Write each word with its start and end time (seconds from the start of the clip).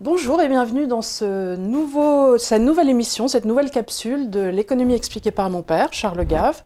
Bonjour 0.00 0.42
et 0.42 0.48
bienvenue 0.48 0.88
dans 0.88 1.02
ce 1.02 1.54
cette 2.38 2.62
nouvelle 2.62 2.88
émission, 2.88 3.28
cette 3.28 3.44
nouvelle 3.44 3.70
capsule 3.70 4.28
de 4.28 4.40
l'économie 4.40 4.94
expliquée 4.94 5.30
par 5.30 5.50
mon 5.50 5.62
père, 5.62 5.92
Charles 5.92 6.24
Gave. 6.26 6.64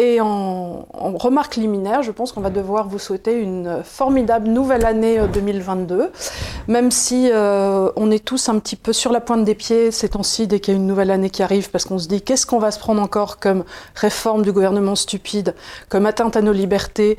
Et 0.00 0.20
en, 0.20 0.86
en 0.94 1.16
remarque 1.18 1.56
liminaire, 1.56 2.02
je 2.04 2.12
pense 2.12 2.30
qu'on 2.30 2.40
va 2.40 2.50
devoir 2.50 2.86
vous 2.86 3.00
souhaiter 3.00 3.36
une 3.38 3.80
formidable 3.82 4.46
nouvelle 4.48 4.86
année 4.86 5.18
2022, 5.32 6.12
même 6.68 6.92
si 6.92 7.28
euh, 7.32 7.90
on 7.96 8.12
est 8.12 8.24
tous 8.24 8.48
un 8.48 8.60
petit 8.60 8.76
peu 8.76 8.92
sur 8.92 9.10
la 9.10 9.20
pointe 9.20 9.44
des 9.44 9.56
pieds 9.56 9.90
ces 9.90 10.10
temps-ci 10.10 10.46
dès 10.46 10.60
qu'il 10.60 10.74
y 10.74 10.76
a 10.76 10.80
une 10.80 10.86
nouvelle 10.86 11.10
année 11.10 11.30
qui 11.30 11.42
arrive, 11.42 11.70
parce 11.70 11.84
qu'on 11.84 11.98
se 11.98 12.06
dit 12.06 12.22
qu'est-ce 12.22 12.46
qu'on 12.46 12.60
va 12.60 12.70
se 12.70 12.78
prendre 12.78 13.02
encore 13.02 13.40
comme 13.40 13.64
réforme 13.96 14.42
du 14.42 14.52
gouvernement 14.52 14.94
stupide, 14.94 15.56
comme 15.88 16.06
atteinte 16.06 16.36
à 16.36 16.42
nos 16.42 16.52
libertés, 16.52 17.18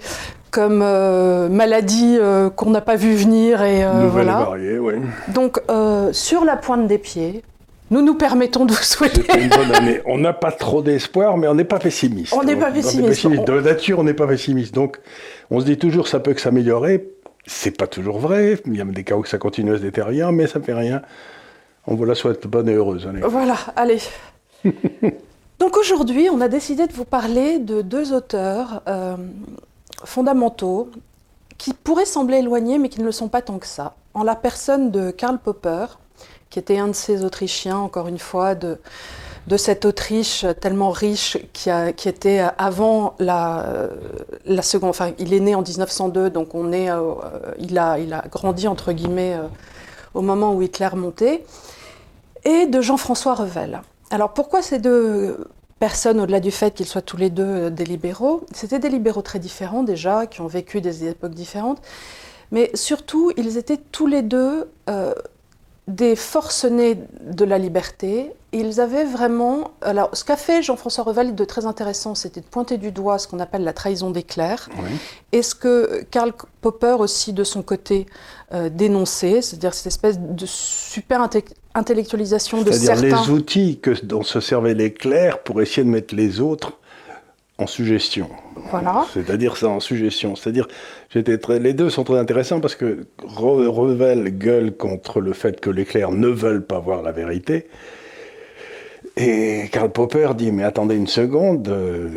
comme 0.52 0.82
euh, 0.82 1.50
maladie 1.50 2.18
euh, 2.18 2.50
qu'on 2.50 2.70
n'a 2.70 2.82
pas 2.82 2.96
vu 2.96 3.14
venir 3.14 3.62
et 3.62 3.84
euh, 3.84 4.08
voilà. 4.10 4.46
variée, 4.46 4.80
oui. 4.80 4.94
Donc 5.28 5.62
euh, 5.70 6.14
sur 6.14 6.46
la 6.46 6.56
pointe 6.56 6.88
des 6.88 6.98
pieds, 6.98 7.44
nous 7.92 8.02
nous 8.02 8.16
permettons 8.16 8.66
de 8.66 8.74
vous 8.74 8.84
souhaiter. 8.84 9.22
C'était 9.22 9.44
une 9.44 9.50
bonne 9.50 9.74
année. 9.76 10.02
On 10.06 10.18
n'a 10.18 10.34
pas 10.34 10.52
trop 10.52 10.82
d'espoir, 10.82 11.38
mais 11.38 11.48
on 11.48 11.56
n'est 11.56 11.64
pas 11.64 11.80
pessimiste. 11.80 12.34
On 12.34 12.44
n'est 12.44 12.56
pas 12.56 12.72
pessimiste. 12.72 13.26
On- 13.26 13.44
De 13.44 13.62
nature, 13.62 14.00
on 14.00 14.04
n'est 14.04 14.14
pas 14.14 14.28
pessimiste. 14.28 14.74
Donc, 14.74 15.00
on 15.52 15.60
se 15.60 15.66
dit 15.66 15.78
toujours, 15.78 16.08
ça 16.08 16.20
peut 16.20 16.34
que 16.34 16.42
s'améliorer. 16.42 17.10
C'est 17.46 17.76
pas 17.76 17.88
toujours 17.88 18.20
vrai. 18.20 18.60
Il 18.66 18.76
y 18.78 18.82
a 18.82 18.86
des 18.86 19.04
cas 19.04 19.16
où 19.16 19.26
ça 19.26 19.38
continue 19.38 19.74
à 19.74 19.78
se 19.78 19.82
détériorer, 19.82 20.32
mais 20.32 20.46
ça 20.48 20.60
fait 20.60 20.74
rien. 20.74 21.02
On 21.88 21.96
vous 21.96 22.06
la 22.06 22.14
souhaite 22.16 22.46
bonne 22.46 22.70
et 22.70 22.74
heureuse 22.74 23.08
année. 23.08 23.22
Voilà, 23.24 23.56
allez. 23.76 24.00
Donc 25.60 25.76
aujourd'hui, 25.78 26.30
on 26.32 26.40
a 26.42 26.48
décidé 26.48 26.88
de 26.88 26.94
vous 26.94 27.06
parler 27.06 27.60
de 27.60 27.82
deux 27.82 28.14
auteurs 28.14 28.82
euh, 28.88 29.16
fondamentaux 30.06 30.90
qui 31.58 31.74
pourraient 31.74 32.06
sembler 32.06 32.38
éloignés, 32.38 32.78
mais 32.78 32.90
qui 32.90 33.00
ne 33.02 33.06
le 33.06 33.12
sont 33.12 33.28
pas 33.28 33.42
tant 33.42 33.58
que 33.60 33.68
ça. 33.68 33.96
En 34.14 34.24
la 34.24 34.36
personne 34.36 34.92
de 34.92 35.12
Karl 35.12 35.38
Popper, 35.40 35.86
qui 36.50 36.60
était 36.60 36.78
un 36.78 36.88
de 36.88 36.94
ces 36.94 37.24
Autrichiens, 37.24 37.78
encore 37.78 38.08
une 38.08 38.20
fois, 38.20 38.56
de, 38.56 38.80
de 39.48 39.58
cette 39.58 39.86
Autriche 39.86 40.46
tellement 40.62 40.92
riche 40.92 41.38
qui, 41.54 41.70
a, 41.70 41.92
qui 41.92 42.08
était 42.08 42.44
avant 42.58 43.16
la, 43.20 43.90
la 44.46 44.62
seconde. 44.62 44.92
Enfin, 44.92 45.12
il 45.18 45.34
est 45.34 45.40
né 45.40 45.56
en 45.56 45.62
1902, 45.62 46.30
donc 46.30 46.54
on 46.56 46.72
est, 46.72 46.90
euh, 46.92 47.14
il, 47.58 47.78
a, 47.78 47.98
il 48.00 48.14
a 48.14 48.24
grandi 48.30 48.68
entre 48.68 48.92
guillemets 48.92 49.36
euh, 49.36 49.48
au 50.14 50.22
moment 50.22 50.54
où 50.54 50.62
Hitler 50.62 50.90
montait, 50.96 51.44
et 52.46 52.68
de 52.68 52.82
Jean-François 52.82 53.34
Revel. 53.36 53.82
Alors 54.12 54.34
pourquoi 54.34 54.62
ces 54.62 54.80
deux 54.80 55.48
personnes, 55.80 56.20
au-delà 56.20 56.40
du 56.40 56.52
fait 56.52 56.74
qu'ils 56.74 56.86
soient 56.86 57.02
tous 57.02 57.18
les 57.18 57.30
deux 57.30 57.44
euh, 57.44 57.70
des 57.70 57.86
libéraux, 57.86 58.46
c'était 58.54 58.80
des 58.80 58.90
libéraux 58.90 59.22
très 59.22 59.40
différents 59.40 59.84
déjà, 59.84 60.28
qui 60.28 60.42
ont 60.42 60.48
vécu 60.48 60.82
des 60.82 61.08
époques 61.08 61.34
différentes, 61.34 61.82
mais 62.52 62.70
surtout 62.76 63.32
ils 63.36 63.58
étaient 63.58 63.78
tous 63.78 64.08
les 64.08 64.22
deux 64.22 64.70
des 65.90 66.16
forcenés 66.16 66.98
de 67.22 67.44
la 67.46 67.58
liberté. 67.58 68.32
Ils 68.52 68.80
avaient 68.80 69.04
vraiment. 69.06 69.72
Alors, 69.82 70.10
ce 70.14 70.24
qu'a 70.24 70.38
fait 70.38 70.62
Jean-François 70.64 71.04
Revel 71.04 71.36
de 71.36 71.46
très 71.46 71.66
intéressant, 71.66 72.16
c'était 72.16 72.42
de 72.42 72.46
pointer 72.46 72.78
du 72.78 72.92
doigt 72.92 73.20
ce 73.20 73.28
qu'on 73.28 73.40
appelle 73.40 73.64
la 73.64 73.74
trahison 73.74 74.10
des 74.10 74.24
clercs. 74.24 74.70
Oui. 74.78 74.90
Et 75.34 75.42
ce 75.42 75.54
que 75.54 76.04
Karl 76.10 76.32
Popper 76.62 76.96
aussi, 77.00 77.34
de 77.34 77.44
son 77.44 77.62
côté, 77.62 78.06
euh, 78.54 78.70
dénonçait, 78.70 79.42
c'est-à-dire 79.42 79.74
cette 79.74 79.88
espèce 79.88 80.18
de 80.20 80.46
super 80.48 81.22
inte- 81.22 81.44
intellectualisation 81.76 82.62
de 82.64 82.72
C'est-à-dire 82.72 83.10
certains. 83.10 83.24
les 83.26 83.30
outils 83.32 83.80
que, 83.80 83.92
dont 84.04 84.24
se 84.24 84.40
servaient 84.40 84.74
les 84.74 84.94
clercs 84.94 85.44
pour 85.44 85.62
essayer 85.62 85.84
de 85.84 85.90
mettre 85.90 86.16
les 86.16 86.40
autres 86.40 86.79
en 87.60 87.68
suggestion. 87.68 88.30
Voilà. 88.72 89.06
C'est-à-dire 89.14 89.58
ça 89.58 89.68
en 89.68 89.80
suggestion. 89.80 90.36
C'est-à-dire, 90.36 90.68
j'étais 91.10 91.38
très, 91.38 91.60
les 91.60 91.74
deux 91.74 91.90
sont 91.90 92.04
très 92.04 92.18
intéressants 92.18 92.60
parce 92.62 92.76
que 92.76 93.06
Re- 93.22 93.68
Revel 93.68 94.38
gueule 94.38 94.76
contre 94.76 95.22
le 95.22 95.34
fait 95.34 95.60
que 95.60 95.70
les 95.70 95.86
clercs 95.86 96.12
ne 96.12 96.28
veulent 96.28 96.66
pas 96.66 96.80
voir 96.80 97.02
la 97.02 97.12
vérité. 97.12 97.68
Et 99.18 99.70
Karl 99.72 99.92
Popper 99.92 100.30
dit, 100.36 100.52
mais 100.52 100.64
attendez 100.64 100.96
une 100.96 101.08
seconde, 101.08 101.68
euh, 101.68 102.10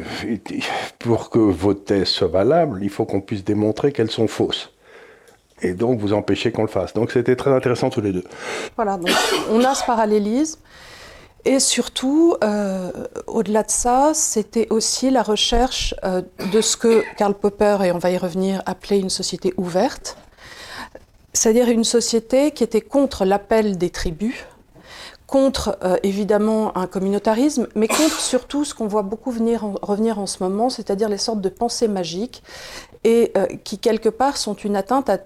pour 1.00 1.30
que 1.30 1.38
vos 1.38 1.74
thèses 1.74 2.08
soient 2.08 2.28
valables, 2.28 2.80
il 2.82 2.90
faut 2.90 3.04
qu'on 3.04 3.20
puisse 3.20 3.44
démontrer 3.44 3.92
qu'elles 3.92 4.10
sont 4.10 4.28
fausses. 4.28 4.70
Et 5.62 5.74
donc 5.74 5.98
vous 6.00 6.12
empêchez 6.12 6.52
qu'on 6.52 6.62
le 6.62 6.68
fasse. 6.68 6.92
Donc 6.92 7.10
c'était 7.10 7.36
très 7.36 7.50
intéressant 7.50 7.90
tous 7.90 8.00
les 8.00 8.12
deux. 8.12 8.24
Voilà, 8.76 8.96
donc 8.96 9.10
on 9.50 9.64
a 9.64 9.74
ce 9.74 9.84
parallélisme. 9.84 10.60
Et 11.44 11.58
surtout, 11.58 12.36
euh, 12.44 12.90
au-delà 13.26 13.64
de 13.64 13.70
ça, 13.70 14.12
c'était 14.14 14.68
aussi 14.70 15.10
la 15.10 15.22
recherche 15.22 15.92
euh, 16.04 16.22
de 16.52 16.60
ce 16.60 16.76
que 16.76 17.02
Karl 17.16 17.34
Popper, 17.34 17.78
et 17.84 17.90
on 17.92 17.98
va 17.98 18.10
y 18.12 18.16
revenir, 18.18 18.62
appelait 18.64 19.00
une 19.00 19.10
société 19.10 19.52
ouverte. 19.56 20.16
C'est-à-dire 21.32 21.68
une 21.68 21.82
société 21.84 22.52
qui 22.52 22.62
était 22.62 22.80
contre 22.80 23.24
l'appel 23.24 23.76
des 23.76 23.90
tribus, 23.90 24.36
contre 25.26 25.78
euh, 25.82 25.96
évidemment 26.04 26.76
un 26.76 26.86
communautarisme, 26.86 27.66
mais 27.74 27.88
contre 27.88 28.20
surtout 28.20 28.64
ce 28.64 28.74
qu'on 28.74 28.86
voit 28.86 29.02
beaucoup 29.02 29.32
venir 29.32 29.64
en- 29.64 29.74
revenir 29.82 30.20
en 30.20 30.26
ce 30.26 30.44
moment, 30.44 30.70
c'est-à-dire 30.70 31.08
les 31.08 31.18
sortes 31.18 31.40
de 31.40 31.48
pensées 31.48 31.88
magiques, 31.88 32.42
et 33.04 33.32
qui 33.64 33.78
quelque 33.78 34.08
part 34.08 34.36
sont 34.36 34.54
une 34.54 34.76
atteinte 34.76 35.10
à 35.10 35.18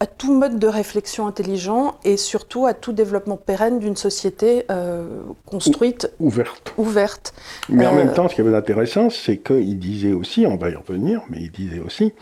à 0.00 0.06
tout 0.06 0.32
mode 0.32 0.58
de 0.60 0.68
réflexion 0.68 1.26
intelligent 1.26 1.96
et 2.04 2.16
surtout 2.16 2.66
à 2.66 2.74
tout 2.74 2.92
développement 2.92 3.36
pérenne 3.36 3.80
d'une 3.80 3.96
société 3.96 4.64
euh, 4.70 5.06
construite, 5.44 6.10
Ouverte. 6.20 6.72
ouverte. 6.78 7.34
Mais 7.68 7.84
en 7.86 7.94
Euh, 7.94 8.04
même 8.04 8.12
temps, 8.14 8.28
ce 8.28 8.34
qui 8.36 8.40
avait 8.40 8.52
d'intéressant, 8.52 9.10
c'est 9.10 9.38
qu'il 9.38 9.78
disait 9.80 10.12
aussi, 10.12 10.46
on 10.46 10.56
va 10.56 10.70
y 10.70 10.76
revenir, 10.76 11.22
mais 11.30 11.38
il 11.40 11.50
disait 11.50 11.80
aussi 11.80 12.12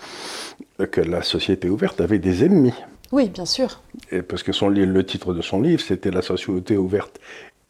que 0.90 1.00
la 1.02 1.22
société 1.22 1.68
ouverte 1.68 2.00
avait 2.00 2.18
des 2.18 2.44
ennemis. 2.44 2.74
Oui, 3.12 3.28
bien 3.28 3.44
sûr. 3.46 3.82
Et 4.10 4.22
parce 4.22 4.42
que 4.42 4.52
son, 4.52 4.68
le 4.68 5.04
titre 5.06 5.34
de 5.34 5.42
son 5.42 5.60
livre, 5.60 5.80
c'était 5.82 6.10
La 6.10 6.22
société 6.22 6.76
ouverte 6.78 7.20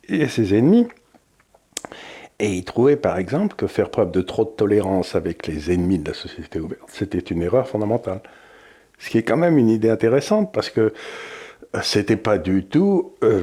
et 0.09 0.29
ses 0.29 0.57
ennemis. 0.57 0.87
Et 2.39 2.53
il 2.53 2.65
trouvait 2.65 2.97
par 2.97 3.17
exemple 3.19 3.57
que 3.57 3.67
faire 3.67 3.91
preuve 3.91 4.11
de 4.11 4.21
trop 4.21 4.45
de 4.45 4.51
tolérance 4.51 5.15
avec 5.15 5.47
les 5.47 5.73
ennemis 5.73 5.99
de 5.99 6.09
la 6.09 6.15
société 6.15 6.61
ouverte, 6.61 6.83
c'était 6.93 7.19
une 7.19 7.43
erreur 7.43 7.67
fondamentale. 7.67 8.21
Ce 8.99 9.11
qui 9.11 9.19
est 9.19 9.23
quand 9.23 9.37
même 9.37 9.59
une 9.59 9.69
idée 9.69 9.91
intéressante 9.91 10.53
parce 10.53 10.71
que 10.71 10.93
euh, 11.75 11.81
c'était 11.83 12.17
pas 12.17 12.39
du 12.39 12.65
tout. 12.65 13.13
euh, 13.23 13.43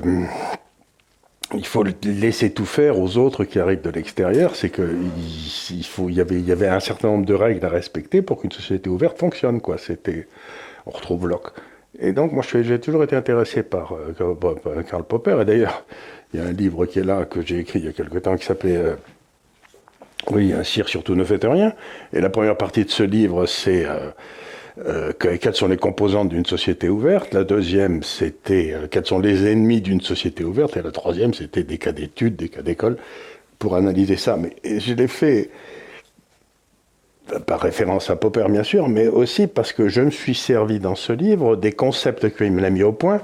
il 1.54 1.66
faut 1.66 1.84
laisser 2.04 2.52
tout 2.52 2.66
faire 2.66 3.00
aux 3.00 3.18
autres 3.18 3.44
qui 3.44 3.60
arrivent 3.60 3.82
de 3.82 3.90
l'extérieur. 3.90 4.56
C'est 4.56 4.70
que 4.70 4.98
il, 5.70 5.86
faut, 5.86 6.10
il 6.10 6.16
y 6.16 6.22
avait, 6.22 6.36
il 6.36 6.46
y 6.48 6.52
avait 6.52 6.68
un 6.68 6.80
certain 6.80 7.10
nombre 7.10 7.26
de 7.26 7.34
règles 7.34 7.64
à 7.66 7.70
respecter 7.70 8.22
pour 8.22 8.42
qu'une 8.42 8.52
société 8.52 8.90
ouverte 8.90 9.20
fonctionne. 9.20 9.62
Quoi. 9.62 9.78
C'était, 9.78 10.28
on 10.86 10.92
retrouve 10.92 11.28
Locke. 11.28 11.52
Et 12.00 12.12
donc, 12.12 12.32
moi, 12.32 12.44
j'ai 12.44 12.80
toujours 12.80 13.04
été 13.04 13.16
intéressé 13.16 13.62
par 13.62 13.94
euh, 13.94 14.84
Karl 14.90 15.04
Popper. 15.04 15.38
Et 15.42 15.46
d'ailleurs, 15.46 15.86
il 16.34 16.40
y 16.40 16.44
a 16.44 16.48
un 16.48 16.52
livre 16.52 16.86
qui 16.88 17.00
est 17.00 17.04
là, 17.04 17.26
que 17.26 17.42
j'ai 17.42 17.60
écrit 17.60 17.80
il 17.80 17.86
y 17.86 17.90
a 17.90 17.94
quelque 17.94 18.18
temps, 18.18 18.36
qui 18.36 18.46
s'appelait 18.46 18.82
Oui, 20.32 20.54
un 20.54 20.64
cire 20.64 20.90
surtout 20.90 21.14
ne 21.14 21.24
faites 21.24 21.44
rien. 21.44 21.74
Et 22.14 22.22
la 22.22 22.30
première 22.32 22.58
partie 22.58 22.84
de 22.84 22.90
ce 22.90 23.04
livre, 23.04 23.46
c'est 23.46 23.86
euh, 24.80 25.12
que- 25.14 25.36
quelles 25.38 25.56
sont 25.56 25.68
les 25.68 25.78
composantes 25.78 26.30
d'une 26.30 26.46
société 26.46 26.90
ouverte? 26.90 27.34
La 27.34 27.44
deuxième, 27.44 28.04
c'était 28.04 28.74
euh, 28.74 28.88
quels 28.90 29.06
sont 29.06 29.20
les 29.20 29.46
ennemis 29.52 29.82
d'une 29.82 30.02
société 30.02 30.44
ouverte? 30.44 30.78
Et 30.78 30.82
la 30.82 30.92
troisième, 30.92 31.34
c'était 31.34 31.64
des 31.64 31.78
cas 31.78 31.92
d'études, 31.92 32.36
des 32.36 32.50
cas 32.50 32.62
d'école, 32.62 32.98
pour 33.60 33.76
analyser 33.76 34.18
ça. 34.18 34.38
Mais 34.38 34.56
je 34.64 34.94
l'ai 34.94 35.08
fait 35.08 35.50
euh, 37.34 37.40
par 37.40 37.62
référence 37.62 38.10
à 38.10 38.16
Popper, 38.16 38.46
bien 38.50 38.64
sûr, 38.64 38.90
mais 38.90 39.08
aussi 39.08 39.48
parce 39.48 39.74
que 39.74 39.88
je 39.88 40.02
me 40.02 40.12
suis 40.12 40.36
servi 40.36 40.80
dans 40.80 40.96
ce 40.96 41.14
livre 41.14 41.56
des 41.56 41.72
concepts 41.72 42.36
qu'il 42.36 42.52
me 42.52 42.62
l'a 42.62 42.70
mis 42.70 42.84
au 42.84 42.92
point. 42.94 43.22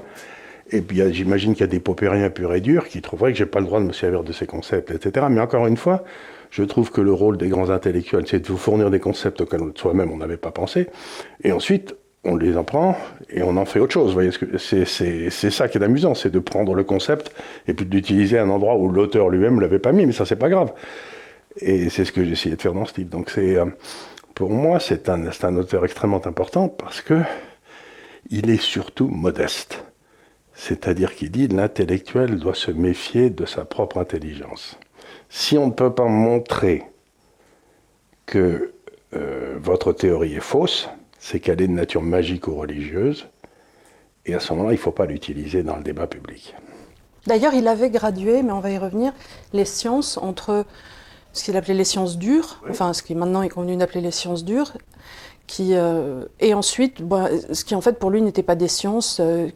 Et 0.72 0.82
puis, 0.82 1.02
j'imagine 1.12 1.54
qu'il 1.54 1.62
y 1.62 1.64
a 1.64 1.66
des 1.66 1.80
popériens 1.80 2.30
purs 2.30 2.54
et 2.54 2.60
durs 2.60 2.86
qui 2.86 3.02
trouveraient 3.02 3.32
que 3.32 3.38
j'ai 3.38 3.46
pas 3.46 3.58
le 3.58 3.66
droit 3.66 3.80
de 3.80 3.86
me 3.86 3.92
servir 3.92 4.22
de 4.22 4.32
ces 4.32 4.46
concepts, 4.46 4.92
etc. 4.92 5.26
Mais 5.28 5.40
encore 5.40 5.66
une 5.66 5.76
fois, 5.76 6.04
je 6.50 6.62
trouve 6.64 6.90
que 6.90 7.00
le 7.00 7.12
rôle 7.12 7.36
des 7.36 7.48
grands 7.48 7.70
intellectuels, 7.70 8.24
c'est 8.26 8.40
de 8.40 8.46
vous 8.46 8.56
fournir 8.56 8.90
des 8.90 9.00
concepts 9.00 9.40
auxquels 9.40 9.60
soi-même 9.74 10.10
on 10.10 10.16
n'avait 10.16 10.36
pas 10.36 10.50
pensé. 10.50 10.88
Et 11.44 11.52
ensuite, 11.52 11.94
on 12.24 12.36
les 12.36 12.56
en 12.56 12.64
prend 12.64 12.96
et 13.30 13.42
on 13.42 13.56
en 13.56 13.64
fait 13.64 13.80
autre 13.80 13.94
chose. 13.94 14.16
C'est 14.58 14.84
ça 15.50 15.68
qui 15.68 15.78
est 15.78 15.82
amusant, 15.82 16.14
c'est 16.14 16.30
de 16.30 16.38
prendre 16.38 16.74
le 16.74 16.84
concept 16.84 17.32
et 17.66 17.74
puis 17.74 18.36
à 18.36 18.42
un 18.42 18.50
endroit 18.50 18.76
où 18.76 18.88
l'auteur 18.88 19.28
lui-même 19.28 19.60
l'avait 19.60 19.78
pas 19.78 19.92
mis, 19.92 20.06
mais 20.06 20.12
ça, 20.12 20.26
c'est 20.26 20.36
pas 20.36 20.50
grave. 20.50 20.72
Et 21.56 21.88
c'est 21.88 22.04
ce 22.04 22.12
que 22.12 22.24
j'ai 22.24 22.32
essayé 22.32 22.56
de 22.56 22.62
faire 22.62 22.74
dans 22.74 22.84
ce 22.84 22.96
livre. 22.96 23.10
Donc 23.10 23.30
c'est, 23.30 23.56
euh, 23.56 23.66
pour 24.34 24.50
moi, 24.50 24.80
c'est 24.80 25.08
un, 25.08 25.24
un 25.26 25.56
auteur 25.56 25.84
extrêmement 25.84 26.24
important 26.26 26.68
parce 26.68 27.00
que 27.00 27.20
il 28.28 28.50
est 28.50 28.60
surtout 28.60 29.08
modeste. 29.08 29.84
C'est-à-dire 30.54 31.14
qu'il 31.14 31.30
dit 31.30 31.48
l'intellectuel 31.48 32.38
doit 32.38 32.54
se 32.54 32.70
méfier 32.70 33.30
de 33.30 33.46
sa 33.46 33.64
propre 33.64 33.98
intelligence. 33.98 34.78
Si 35.30 35.56
on 35.56 35.68
ne 35.68 35.72
peut 35.72 35.92
pas 35.92 36.06
montrer 36.06 36.82
que 38.26 38.72
euh, 39.14 39.56
votre 39.62 39.92
théorie 39.92 40.34
est 40.34 40.40
fausse, 40.40 40.88
c'est 41.20 41.38
qu'elle 41.38 41.62
est 41.62 41.68
de 41.68 41.72
nature 41.72 42.02
magique 42.02 42.48
ou 42.48 42.56
religieuse, 42.56 43.28
et 44.26 44.34
à 44.34 44.40
ce 44.40 44.52
moment-là, 44.52 44.72
il 44.72 44.76
ne 44.76 44.80
faut 44.80 44.90
pas 44.90 45.06
l'utiliser 45.06 45.62
dans 45.62 45.76
le 45.76 45.82
débat 45.82 46.08
public. 46.08 46.54
D'ailleurs, 47.26 47.54
il 47.54 47.68
avait 47.68 47.90
gradué, 47.90 48.42
mais 48.42 48.52
on 48.52 48.60
va 48.60 48.70
y 48.70 48.78
revenir, 48.78 49.12
les 49.52 49.64
sciences 49.64 50.18
entre 50.18 50.64
ce 51.32 51.44
qu'il 51.44 51.56
appelait 51.56 51.74
les 51.74 51.84
sciences 51.84 52.18
dures, 52.18 52.60
enfin 52.68 52.92
ce 52.92 53.02
qui 53.02 53.14
maintenant 53.14 53.42
est 53.42 53.48
convenu 53.48 53.76
d'appeler 53.76 54.00
les 54.00 54.10
sciences 54.10 54.44
dures, 54.44 54.72
qui, 55.46 55.74
euh, 55.74 56.24
et 56.40 56.54
ensuite, 56.54 56.98
ce 57.52 57.64
qui 57.64 57.74
en 57.76 57.80
fait 57.80 57.98
pour 57.98 58.10
lui 58.10 58.20
n'était 58.20 58.42
pas 58.42 58.56
des 58.56 58.68
sciences, 58.68 59.20
euh, 59.20 59.48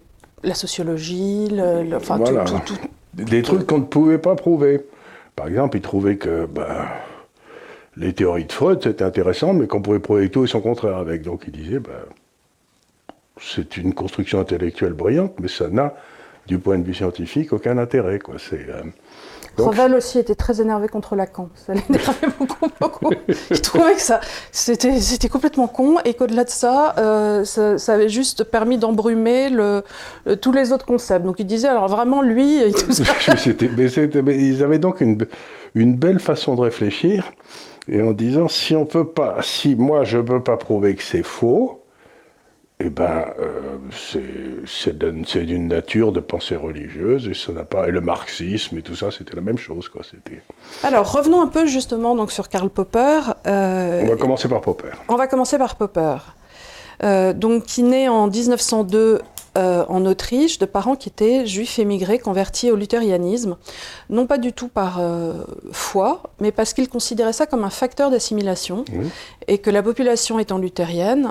la 0.45 0.55
sociologie, 0.55 1.49
le, 1.51 1.97
enfin 1.97 2.19
tout, 2.19 2.59
tout, 2.65 2.79
des 3.15 3.43
trucs 3.43 3.67
qu'on 3.67 3.79
ne 3.79 3.85
pouvait 3.85 4.19
pas 4.19 4.37
prouver. 4.37 4.87
Par 5.37 5.49
exemple, 5.49 5.77
il 5.77 5.83
trouvait 5.83 6.17
que 6.17 6.47
ben, 6.47 6.87
les 7.97 8.13
théories 8.13 8.45
de 8.45 8.53
Freud 8.53 8.81
c'était 8.83 9.05
intéressant, 9.05 9.53
mais 9.53 9.67
qu'on 9.67 9.83
pouvait 9.83 9.99
prouver 9.99 10.31
tout 10.31 10.45
et 10.45 10.47
son 10.47 10.61
contraire 10.61 10.97
avec. 10.97 11.23
Donc 11.23 11.45
il 11.47 11.53
disait, 11.53 11.81
ben, 11.81 11.93
c'est 13.41 13.77
une 13.77 13.95
construction 13.95 14.41
intellectuelle 14.41 14.93
brillante, 14.93 15.35
mais 15.41 15.49
ça 15.49 15.69
n'a, 15.69 15.95
du 16.47 16.59
point 16.59 16.79
de 16.79 16.85
vue 16.85 16.95
scientifique, 16.95 17.53
aucun 17.53 17.79
intérêt. 17.79 18.19
Quoi. 18.19 18.35
C'est, 18.39 18.67
euh, 18.69 18.83
Revel 19.57 19.95
aussi 19.95 20.19
était 20.19 20.35
très 20.35 20.61
énervé 20.61 20.89
contre 20.89 21.15
Lacan. 21.15 21.49
Ça 21.55 21.75
l'énervait 21.89 22.27
beaucoup, 22.39 22.69
beaucoup. 22.81 23.11
Il 23.51 23.61
trouvait 23.61 23.95
que 23.95 24.01
ça, 24.01 24.21
c'était, 24.51 25.01
c'était 25.01 25.29
complètement 25.29 25.69
con 25.69 25.99
et 26.05 26.15
qu'au-delà 26.15 26.45
de 26.45 26.51
ça, 26.51 26.95
euh, 26.99 27.45
ça, 27.45 27.93
avait 27.93 28.09
juste 28.09 28.45
permis 28.45 28.79
d'embrumer 28.79 29.51
le, 29.51 29.83
tous 30.41 30.53
les 30.53 30.73
autres 30.73 30.87
concepts. 30.87 31.25
Donc 31.25 31.37
il 31.39 31.47
disait, 31.47 31.69
alors 31.69 31.89
vraiment, 31.89 32.23
lui... 32.23 32.61
mais 33.77 34.37
ils 34.37 34.63
avaient 34.63 34.79
donc 34.79 35.01
une, 35.01 35.19
une 35.75 35.95
belle 35.95 36.19
façon 36.19 36.55
de 36.57 36.61
réfléchir 36.61 37.31
et 37.89 38.03
en 38.03 38.13
disant, 38.13 38.49
si 38.49 38.75
on 38.75 38.87
peut 38.87 39.07
pas, 39.07 39.37
si 39.43 39.77
moi 39.77 40.05
je 40.05 40.19
ne 40.19 40.23
peux 40.23 40.43
pas 40.43 40.57
prouver 40.57 40.95
que 40.95 41.03
c'est 41.03 41.23
faux, 41.23 41.84
eh 42.81 42.91
ben, 42.91 43.25
euh, 43.39 43.79
c'est 44.67 44.99
d'une 44.99 45.69
nature 45.69 46.11
de 46.11 46.19
pensée 46.19 46.57
religieuse 46.57 47.29
et 47.29 47.35
ça 47.35 47.53
n'a 47.53 47.63
pas 47.63 47.87
et 47.87 47.93
le 47.93 48.01
marxisme 48.01 48.77
et 48.77 48.83
tout 48.83 48.97
ça, 48.97 49.13
c'était 49.13 49.37
la 49.37 49.43
même 49.43 49.59
chose 49.59 49.89
quoi. 49.89 50.03
C'était. 50.03 50.43
Alors 50.83 51.11
revenons 51.13 51.41
un 51.41 51.47
peu 51.47 51.67
justement 51.67 52.17
donc 52.17 52.33
sur 52.33 52.49
Karl 52.49 52.69
Popper. 52.69 53.21
Euh, 53.47 54.03
on 54.03 54.09
va 54.09 54.17
commencer 54.17 54.49
par 54.49 54.61
Popper. 54.61 54.91
On 55.09 55.15
va 55.15 55.29
commencer 55.29 55.57
par 55.57 55.77
Popper. 55.77 56.17
Euh, 57.05 57.33
donc 57.33 57.65
qui 57.65 57.85
naît 57.85 58.09
en 58.09 58.27
1902 58.27 59.21
en 59.57 60.05
Autriche 60.05 60.59
de 60.59 60.67
parents 60.67 60.97
qui 60.97 61.09
étaient 61.09 61.47
juifs 61.47 61.79
émigrés 61.79 62.19
convertis 62.19 62.73
au 62.73 62.77
luthérianisme, 62.77 63.57
non 64.11 64.27
pas 64.27 64.37
du 64.37 64.53
tout 64.53 64.67
par 64.67 65.01
foi, 65.71 66.25
mais 66.41 66.51
parce 66.51 66.75
qu'ils 66.75 66.89
considéraient 66.89 67.33
ça 67.33 67.47
comme 67.47 67.63
un 67.63 67.71
facteur 67.71 68.11
d'assimilation 68.11 68.85
et 69.47 69.59
que 69.59 69.71
la 69.71 69.85
population 69.85 70.41
étant 70.41 70.59
luthérienne 70.59 71.31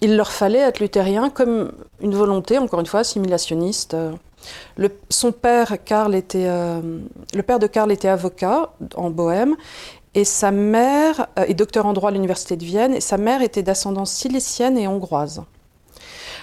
il 0.00 0.16
leur 0.16 0.32
fallait 0.32 0.58
être 0.58 0.80
luthérien 0.80 1.30
comme 1.30 1.72
une 2.00 2.14
volonté, 2.14 2.58
encore 2.58 2.80
une 2.80 2.86
fois, 2.86 3.00
assimilationniste. 3.00 3.96
Le, 4.76 4.90
son 5.10 5.32
père, 5.32 5.76
Karl, 5.84 6.14
était, 6.14 6.46
euh, 6.46 6.80
le 7.34 7.42
père 7.42 7.58
de 7.58 7.66
Karl 7.66 7.92
était 7.92 8.08
avocat 8.08 8.72
en 8.94 9.10
Bohème, 9.10 9.56
et 10.14 10.24
sa 10.24 10.50
mère 10.50 11.28
euh, 11.38 11.44
est 11.46 11.54
docteur 11.54 11.86
en 11.86 11.92
droit 11.92 12.10
à 12.10 12.12
l'université 12.12 12.56
de 12.56 12.64
Vienne, 12.64 12.94
et 12.94 13.00
sa 13.00 13.18
mère 13.18 13.42
était 13.42 13.62
d'ascendance 13.62 14.10
silicienne 14.10 14.78
et 14.78 14.88
hongroise. 14.88 15.42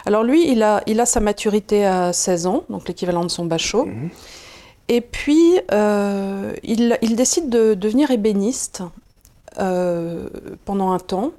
Alors 0.06 0.24
lui, 0.24 0.50
il 0.50 0.62
a, 0.64 0.84
il 0.86 1.00
a 1.00 1.06
sa 1.06 1.20
maturité 1.20 1.86
à 1.86 2.14
16 2.14 2.48
ans, 2.48 2.64
donc 2.70 2.88
l'équivalent 2.88 3.24
de 3.24 3.30
son 3.30 3.46
bachot. 3.46 3.86
Mhm. 3.86 4.10
Et 4.90 5.02
puis, 5.02 5.60
euh, 5.74 6.54
il, 6.64 6.98
il, 7.02 7.18
décide 7.18 7.50
de 7.50 7.74
devenir 7.74 8.10
ébéniste 8.10 8.84
pendant 10.66 10.92
un 10.92 11.00
temps. 11.00 11.32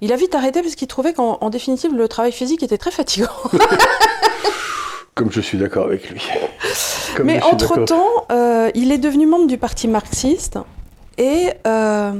Il 0.00 0.12
a 0.12 0.16
vite 0.16 0.34
arrêté 0.34 0.62
parce 0.62 0.74
qu'il 0.74 0.88
trouvait 0.88 1.12
qu'en 1.12 1.50
définitive, 1.50 1.94
le 1.94 2.08
travail 2.08 2.32
physique 2.32 2.62
était 2.62 2.78
très 2.78 2.90
fatigant. 2.90 3.28
Comme 5.14 5.32
je 5.32 5.40
suis 5.40 5.58
d'accord 5.58 5.86
avec 5.86 6.08
lui. 6.10 6.22
Mais 7.24 7.42
entre-temps, 7.42 8.26
euh, 8.30 8.70
il 8.74 8.92
est 8.92 8.98
devenu 8.98 9.26
membre 9.26 9.48
du 9.48 9.58
parti 9.58 9.88
marxiste 9.88 10.58
et 11.16 11.50
euh, 11.66 12.12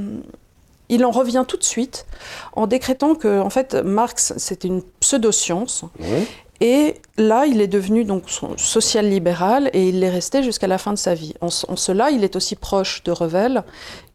il 0.89 1.05
en 1.05 1.11
revient 1.11 1.45
tout 1.47 1.55
de 1.55 1.63
suite 1.63 2.05
en 2.53 2.67
décrétant 2.67 3.15
que 3.15 3.39
en 3.39 3.49
fait, 3.49 3.75
Marx, 3.75 4.33
c'était 4.35 4.67
une 4.67 4.81
pseudo-science. 4.99 5.85
Et 6.61 6.95
là, 7.17 7.45
il 7.45 7.61
est 7.61 7.67
devenu 7.67 8.03
donc 8.03 8.23
social-libéral 8.57 9.69
et 9.71 9.87
il 9.87 10.01
l'est 10.01 10.09
resté 10.09 10.43
jusqu'à 10.43 10.67
la 10.67 10.77
fin 10.77 10.91
de 10.91 10.97
sa 10.97 11.13
vie. 11.13 11.33
En, 11.39 11.49
cela, 11.49 12.11
il 12.11 12.25
est 12.25 12.35
aussi 12.35 12.57
proche 12.57 13.01
de 13.03 13.11
Revel, 13.11 13.63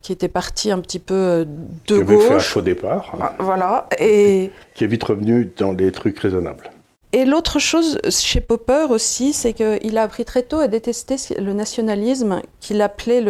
qui 0.04 0.12
était 0.12 0.28
parti 0.28 0.70
un 0.70 0.80
petit 0.80 0.98
peu 0.98 1.14
euh, 1.14 1.44
de 1.88 1.98
qui 1.98 2.04
gauche. 2.04 2.16
Avait 2.16 2.28
fait 2.28 2.34
un 2.34 2.38
faux 2.38 2.60
départ. 2.60 3.16
Ah, 3.20 3.34
voilà. 3.38 3.88
Et... 3.98 4.50
Qui 4.74 4.84
est 4.84 4.86
vite 4.86 5.02
revenu 5.02 5.50
dans 5.56 5.72
des 5.72 5.90
trucs 5.92 6.18
raisonnables. 6.18 6.70
Et 7.12 7.24
l'autre 7.24 7.58
chose 7.58 7.98
chez 8.10 8.40
Popper 8.40 8.86
aussi, 8.90 9.32
c'est 9.32 9.54
qu'il 9.54 9.96
a 9.96 10.02
appris 10.02 10.24
très 10.26 10.42
tôt 10.42 10.58
à 10.58 10.68
détester 10.68 11.16
le 11.38 11.52
nationalisme 11.54 12.42
qu'il 12.60 12.82
appelait 12.82 13.22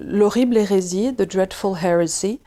l'horrible 0.00 0.56
hérésie, 0.56 1.14
the 1.14 1.22
dreadful 1.22 1.76
heresy. 1.76 2.40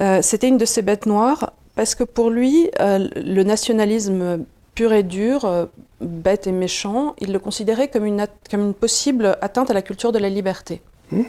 Euh, 0.00 0.20
C'était 0.22 0.46
une 0.46 0.58
de 0.58 0.64
ses 0.64 0.82
bêtes 0.82 1.06
noires 1.06 1.52
parce 1.74 1.94
que 1.96 2.04
pour 2.04 2.30
lui, 2.30 2.70
euh, 2.80 3.08
le 3.16 3.42
nationalisme 3.42 4.44
pur 4.74 4.92
et 4.92 5.02
dur, 5.02 5.44
euh, 5.46 5.66
bête 6.00 6.46
et 6.46 6.52
méchant, 6.52 7.16
il 7.18 7.32
le 7.32 7.40
considérait 7.40 7.88
comme 7.88 8.04
une, 8.04 8.24
comme 8.50 8.60
une 8.60 8.74
possible 8.74 9.36
atteinte 9.40 9.70
à 9.70 9.74
la 9.74 9.82
culture 9.82 10.12
de 10.12 10.18
la 10.18 10.28
liberté. 10.28 10.82
Mmh, 11.10 11.22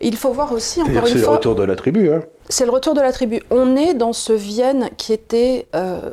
il 0.00 0.16
faut 0.16 0.32
voir 0.32 0.52
aussi, 0.52 0.80
encore 0.80 0.92
une 0.92 1.00
fois... 1.00 1.08
C'est 1.08 1.18
le 1.18 1.28
retour 1.28 1.54
de 1.54 1.64
la 1.64 1.76
tribu. 1.76 2.10
Hein. 2.10 2.22
C'est 2.48 2.64
le 2.64 2.70
retour 2.70 2.94
de 2.94 3.00
la 3.00 3.12
tribu. 3.12 3.42
On 3.50 3.76
est 3.76 3.94
dans 3.94 4.12
ce 4.12 4.32
Vienne 4.32 4.90
qui 4.96 5.12
était 5.12 5.66
euh, 5.74 6.10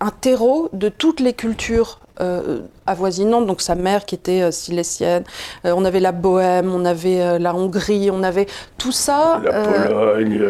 un 0.00 0.10
terreau 0.10 0.68
de 0.72 0.88
toutes 0.88 1.20
les 1.20 1.32
cultures 1.32 2.00
euh, 2.20 2.60
avoisinantes. 2.86 3.46
Donc 3.46 3.60
sa 3.60 3.74
mère 3.74 4.04
qui 4.04 4.14
était 4.14 4.52
silésienne, 4.52 5.24
on 5.64 5.84
avait 5.84 6.00
la 6.00 6.12
Bohème, 6.12 6.72
on 6.72 6.84
avait 6.84 7.38
la 7.38 7.54
Hongrie, 7.54 8.10
on 8.10 8.22
avait 8.22 8.46
tout 8.78 8.92
ça. 8.92 9.40
La 9.44 9.62
Pologne. 9.62 10.42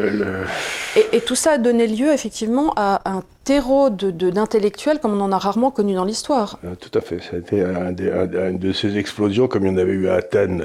Et, 0.97 1.17
et, 1.17 1.21
tout 1.21 1.35
ça 1.35 1.53
a 1.53 1.59
donné 1.59 1.87
lieu 1.87 2.13
effectivement 2.13 2.73
à 2.77 3.01
un 3.11 3.23
terreau 3.45 3.91
d'intellectuels 3.91 4.99
comme 4.99 5.13
on 5.13 5.21
en 5.21 5.31
a 5.31 5.39
rarement 5.39 5.71
connu 5.71 5.95
dans 5.95 6.05
l'histoire. 6.05 6.59
Euh, 6.65 6.75
tout 6.75 6.97
à 6.99 7.01
fait. 7.01 7.21
Ça 7.21 7.37
a 7.37 7.39
été 7.39 7.63
une 7.63 8.59
de 8.59 8.73
ces 8.73 8.97
explosions 8.97 9.47
comme 9.47 9.67
il 9.67 9.73
y 9.73 9.75
en 9.75 9.79
avait 9.79 9.93
eu 9.93 10.09
à 10.09 10.15
Athènes 10.15 10.65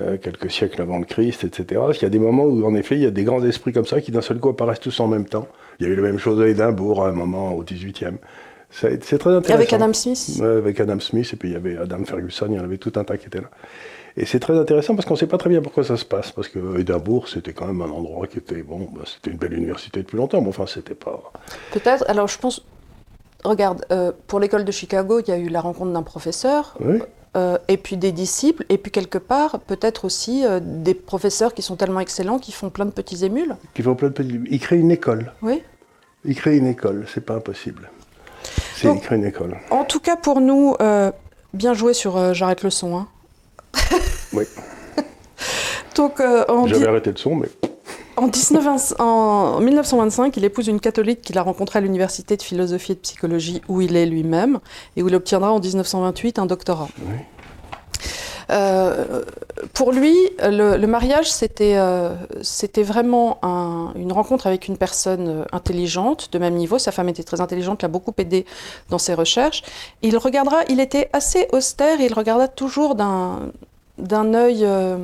euh, 0.00 0.16
quelques 0.16 0.50
siècles 0.50 0.82
avant 0.82 0.98
le 0.98 1.04
Christ, 1.04 1.44
etc. 1.44 1.80
Il 1.94 2.02
y 2.02 2.04
a 2.04 2.08
des 2.08 2.18
moments 2.18 2.44
où, 2.44 2.64
en 2.64 2.74
effet, 2.74 2.96
il 2.96 3.02
y 3.02 3.06
a 3.06 3.10
des 3.10 3.24
grands 3.24 3.44
esprits 3.44 3.72
comme 3.72 3.86
ça 3.86 4.00
qui 4.00 4.10
d'un 4.10 4.22
seul 4.22 4.38
coup 4.38 4.48
apparaissent 4.48 4.80
tous 4.80 4.98
en 5.00 5.06
même 5.06 5.26
temps. 5.26 5.46
Il 5.78 5.86
y 5.86 5.90
a 5.90 5.92
eu 5.92 5.96
la 5.96 6.02
même 6.02 6.18
chose 6.18 6.40
à 6.40 6.48
Édimbourg 6.48 7.04
à 7.04 7.08
un 7.08 7.12
moment 7.12 7.54
au 7.54 7.62
18e. 7.62 8.16
C'est 8.70 8.98
très 8.98 9.30
intéressant. 9.30 9.54
Avec 9.54 9.72
Adam 9.72 9.92
Smith 9.92 10.40
Avec 10.42 10.80
Adam 10.80 10.98
Smith, 10.98 11.30
et 11.32 11.36
puis 11.36 11.50
il 11.50 11.52
y 11.52 11.56
avait 11.56 11.76
Adam 11.76 12.04
Ferguson, 12.04 12.46
il 12.50 12.56
y 12.56 12.58
en 12.58 12.64
avait 12.64 12.78
tout 12.78 12.92
un 12.96 13.04
tas 13.04 13.16
qui 13.16 13.26
étaient 13.26 13.40
là. 13.40 13.50
Et 14.16 14.26
c'est 14.26 14.40
très 14.40 14.56
intéressant 14.56 14.94
parce 14.94 15.06
qu'on 15.06 15.14
ne 15.14 15.18
sait 15.18 15.26
pas 15.26 15.38
très 15.38 15.50
bien 15.50 15.60
pourquoi 15.60 15.84
ça 15.84 15.96
se 15.96 16.04
passe. 16.04 16.32
Parce 16.32 16.48
que 16.48 16.78
Édimbourg, 16.78 17.28
c'était 17.28 17.52
quand 17.52 17.66
même 17.66 17.82
un 17.82 17.90
endroit 17.90 18.26
qui 18.26 18.38
était, 18.38 18.62
bon, 18.62 18.88
bah, 18.92 19.02
c'était 19.06 19.30
une 19.30 19.38
belle 19.38 19.54
université 19.54 20.00
depuis 20.00 20.16
longtemps, 20.16 20.40
mais 20.40 20.48
enfin, 20.48 20.66
c'était 20.66 20.94
pas. 20.94 21.32
Peut-être, 21.72 22.04
alors 22.08 22.28
je 22.28 22.38
pense. 22.38 22.64
Regarde, 23.44 23.84
euh, 23.92 24.10
pour 24.26 24.40
l'école 24.40 24.64
de 24.64 24.72
Chicago, 24.72 25.20
il 25.20 25.28
y 25.28 25.32
a 25.32 25.36
eu 25.36 25.48
la 25.48 25.60
rencontre 25.60 25.92
d'un 25.92 26.02
professeur. 26.02 26.78
Euh, 27.36 27.58
et 27.66 27.76
puis 27.76 27.96
des 27.96 28.12
disciples, 28.12 28.64
et 28.68 28.78
puis 28.78 28.92
quelque 28.92 29.18
part, 29.18 29.58
peut-être 29.58 30.04
aussi 30.04 30.46
euh, 30.46 30.60
des 30.62 30.94
professeurs 30.94 31.52
qui 31.52 31.62
sont 31.62 31.74
tellement 31.74 31.98
excellents 32.00 32.38
qui 32.38 32.52
font 32.52 32.70
plein 32.70 32.84
de 32.84 32.92
petits 32.92 33.24
émules. 33.24 33.56
Qui 33.74 33.82
font 33.82 33.96
plein 33.96 34.08
de 34.08 34.14
petits. 34.14 34.40
Ils 34.50 34.60
créent 34.60 34.78
une 34.78 34.92
école. 34.92 35.32
Oui. 35.42 35.62
Ils 36.24 36.36
créent 36.36 36.56
une 36.56 36.68
école, 36.68 37.06
c'est 37.12 37.24
pas 37.24 37.34
impossible. 37.34 37.90
C'est 38.76 38.88
ils 38.88 39.00
créent 39.00 39.16
une 39.16 39.24
école. 39.24 39.56
En 39.70 39.84
tout 39.84 40.00
cas, 40.00 40.16
pour 40.16 40.40
nous, 40.40 40.76
bien 41.52 41.74
joué 41.74 41.92
sur 41.92 42.34
J'arrête 42.34 42.62
le 42.62 42.70
son. 42.70 42.96
Hein. 42.96 43.08
Oui. 44.32 44.44
Donc, 45.96 46.20
euh, 46.20 46.44
J'avais 46.66 46.86
arrêté 46.86 47.10
le 47.10 47.16
son, 47.16 47.36
mais. 47.36 47.48
En, 48.16 49.60
1925, 49.60 50.36
il 50.36 50.44
épouse 50.44 50.68
une 50.68 50.80
catholique 50.80 51.22
qu'il 51.22 51.38
a 51.38 51.42
rencontrée 51.42 51.78
à 51.78 51.82
l'université 51.82 52.36
de 52.36 52.42
philosophie 52.42 52.92
et 52.92 52.94
de 52.94 53.00
psychologie 53.00 53.60
où 53.68 53.80
il 53.80 53.96
est 53.96 54.06
lui-même 54.06 54.60
et 54.96 55.02
où 55.02 55.08
il 55.08 55.14
obtiendra 55.14 55.52
en 55.52 55.58
1928 55.58 56.38
un 56.38 56.46
doctorat. 56.46 56.88
Euh, 58.50 59.22
pour 59.72 59.92
lui, 59.92 60.14
le, 60.42 60.86
mariage, 60.86 61.30
c'était 61.32 61.76
euh, 61.76 62.14
vraiment 62.76 63.40
une 63.96 64.12
rencontre 64.12 64.46
avec 64.46 64.68
une 64.68 64.76
personne 64.76 65.44
intelligente, 65.52 66.28
de 66.32 66.38
même 66.38 66.54
niveau. 66.54 66.78
Sa 66.78 66.92
femme 66.92 67.08
était 67.08 67.22
très 67.22 67.40
intelligente, 67.40 67.82
l'a 67.82 67.88
beaucoup 67.88 68.12
aidé 68.18 68.44
dans 68.90 68.98
ses 68.98 69.14
recherches. 69.14 69.62
Il 70.02 70.16
regardera, 70.18 70.58
il 70.68 70.80
était 70.80 71.08
assez 71.12 71.48
austère, 71.52 72.00
il 72.00 72.12
regarda 72.12 72.48
toujours 72.48 72.94
d'un 72.94 74.34
œil 74.34 74.64
euh, 74.64 74.98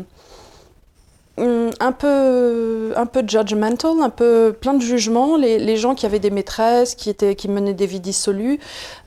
un 1.39 1.93
peu, 1.93 2.93
un 2.97 3.07
peu 3.07 3.23
judgmental, 3.27 4.01
un 4.01 4.11
peu 4.11 4.55
plein 4.59 4.75
de 4.75 4.83
jugements. 4.83 5.37
Les, 5.37 5.77
gens 5.77 5.95
qui 5.95 6.07
avaient 6.07 6.19
des 6.19 6.31
maîtresses, 6.31 6.95
qui, 6.95 7.11
étaient, 7.11 7.35
qui 7.35 7.49
menaient 7.49 7.75
des 7.75 7.87
vies 7.87 8.01
dissolues. 8.01 8.59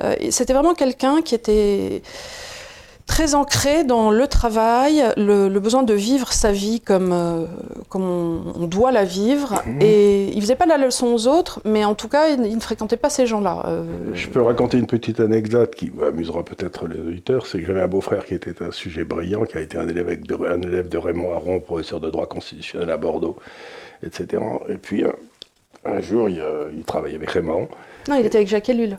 Euh, 0.01 0.15
c'était 0.31 0.53
vraiment 0.53 0.73
quelqu'un 0.73 1.21
qui 1.21 1.35
était 1.35 2.01
très 3.05 3.35
ancré 3.35 3.83
dans 3.83 4.11
le 4.11 4.27
travail, 4.27 5.03
le, 5.17 5.49
besoin 5.59 5.83
de 5.83 5.93
vivre 5.93 6.31
sa 6.31 6.51
vie 6.51 6.79
comme, 6.79 7.11
euh, 7.11 7.45
comme 7.89 8.03
on, 8.03 8.67
doit 8.67 8.91
la 8.91 9.03
vivre. 9.03 9.61
Mhm. 9.65 9.81
Et 9.81 10.29
il 10.33 10.41
faisait 10.41 10.55
pas 10.55 10.65
la 10.65 10.77
leçon 10.77 11.07
aux 11.07 11.27
autres, 11.27 11.61
mais 11.65 11.85
en 11.85 11.95
tout 11.95 12.07
cas, 12.07 12.29
il, 12.29 12.41
ne 12.41 12.59
fréquentait 12.59 12.97
pas 12.97 13.09
ces 13.09 13.25
gens-là. 13.25 13.63
Euh. 13.67 13.83
Je 14.13 14.27
peux 14.29 14.41
raconter 14.41 14.77
une 14.77 14.87
petite 14.87 15.19
anecdote 15.19 15.75
qui 15.75 15.91
amusera 16.05 16.43
peut-être 16.43 16.87
les 16.87 16.99
auditeurs. 16.99 17.45
C'est 17.45 17.59
que 17.59 17.65
j'avais 17.65 17.81
un 17.81 17.87
beau-frère 17.87 18.25
qui 18.25 18.35
était 18.35 18.63
un 18.63 18.71
sujet 18.71 19.03
brillant, 19.03 19.43
qui 19.43 19.57
a 19.57 19.61
été 19.61 19.77
un 19.77 19.87
élève, 19.87 20.21
de, 20.21 20.35
un 20.35 20.61
élève 20.61 20.89
de 20.89 20.97
Raymond 20.97 21.33
Aron, 21.33 21.59
professeur 21.59 21.99
de 21.99 22.09
droit 22.09 22.25
constitutionnel 22.25 22.89
à 22.89 22.97
Bordeaux, 22.97 23.37
etc. 24.05 24.41
Et 24.69 24.75
puis, 24.75 25.03
un, 25.85 26.01
jour, 26.01 26.29
il, 26.29 26.41
il, 26.75 26.83
travaillait 26.83 27.17
avec 27.17 27.31
Raymond. 27.31 27.67
Non, 28.07 28.15
il 28.15 28.25
était 28.25 28.37
avec 28.37 28.47
Jacques 28.47 28.69
Ellul. 28.69 28.97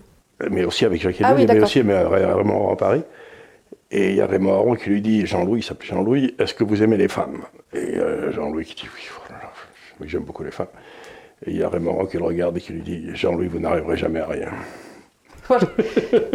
Mais 0.51 0.65
aussi 0.65 0.85
avec 0.85 1.01
Jacques 1.01 1.17
ah 1.23 1.33
Ellul, 1.33 1.49
mais 1.49 1.63
aussi 1.63 1.81
avec 1.81 2.07
Raymond 2.09 2.55
Aron 2.55 2.73
à 2.73 2.77
Paris. 2.77 3.03
Et 3.97 4.11
il 4.11 4.17
y 4.17 4.21
a 4.21 4.27
Raymond 4.27 4.55
Aron 4.55 4.75
qui 4.75 4.91
lui 4.91 5.01
dit, 5.01 5.25
Jean-Louis, 5.25 5.61
il 5.61 5.63
s'appelle 5.63 5.87
Jean-Louis, 5.87 6.35
est-ce 6.41 6.53
que 6.53 6.65
vous 6.65 6.83
aimez 6.83 6.97
les 6.97 7.07
femmes? 7.07 7.43
Et 7.73 7.97
euh, 7.97 8.33
Jean-Louis 8.33 8.65
qui 8.65 8.75
dit, 8.75 8.89
oui, 10.01 10.09
j'aime 10.09 10.25
beaucoup 10.25 10.43
les 10.43 10.51
femmes. 10.51 10.67
Et 11.47 11.53
il 11.53 11.59
y 11.59 11.63
a 11.63 11.69
Raymond 11.69 11.93
Aron 11.93 12.07
qui 12.07 12.17
le 12.17 12.25
regarde 12.25 12.57
et 12.57 12.61
qui 12.61 12.73
lui 12.73 12.81
dit, 12.81 13.15
Jean-Louis, 13.15 13.47
vous 13.47 13.61
n'arriverez 13.61 13.97
jamais 13.97 14.19
à 14.19 14.27
rien. 14.27 14.49
Voilà. 15.47 15.69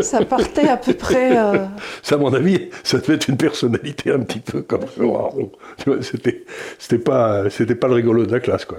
ça 0.01 0.23
partait 0.23 0.69
à 0.69 0.77
peu 0.77 0.93
près. 0.93 1.37
Euh, 1.37 1.65
ça, 2.01 2.15
à 2.15 2.17
mon 2.17 2.33
avis, 2.33 2.69
ça 2.85 2.99
devait 2.99 3.15
être 3.15 3.27
une 3.27 3.35
personnalité 3.35 4.11
un 4.11 4.19
petit 4.19 4.39
peu 4.39 4.61
comme 4.61 4.85
Raymond 4.97 5.17
Aron. 5.17 5.51
C'était, 6.01 6.45
c'était 6.77 7.03
pas, 7.03 7.49
c'était 7.49 7.75
pas 7.75 7.89
le 7.89 7.95
rigolo 7.95 8.25
de 8.25 8.31
la 8.31 8.39
classe, 8.39 8.63
quoi. 8.63 8.77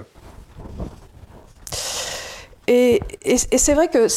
Et, 2.65 2.99
et, 3.25 3.35
et 3.51 3.57
c'est 3.59 3.75
vrai 3.75 3.89
que 3.89 4.07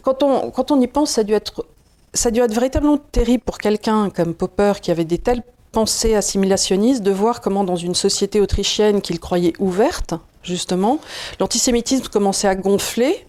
quand 0.00 0.22
on, 0.22 0.50
quand 0.50 0.70
on 0.70 0.80
y 0.80 0.86
pense, 0.86 1.10
ça 1.10 1.20
a 1.20 1.24
dû 1.24 1.34
être 1.34 1.66
ça 2.12 2.28
a 2.28 2.32
dû 2.32 2.40
être 2.40 2.54
véritablement 2.54 2.98
terrible 2.98 3.42
pour 3.44 3.58
quelqu'un 3.58 4.10
comme 4.10 4.34
Popper 4.34 4.74
qui 4.80 4.90
avait 4.90 5.04
des 5.04 5.18
telles 5.18 5.42
pensées 5.72 6.14
assimilationnistes 6.14 7.02
de 7.02 7.10
voir 7.10 7.40
comment 7.40 7.64
dans 7.64 7.76
une 7.76 7.94
société 7.94 8.40
autrichienne 8.40 9.00
qu'il 9.00 9.20
croyait 9.20 9.52
ouverte, 9.58 10.14
justement, 10.42 10.98
l'antisémitisme 11.38 12.08
commençait 12.08 12.48
à 12.48 12.56
gonfler 12.56 13.26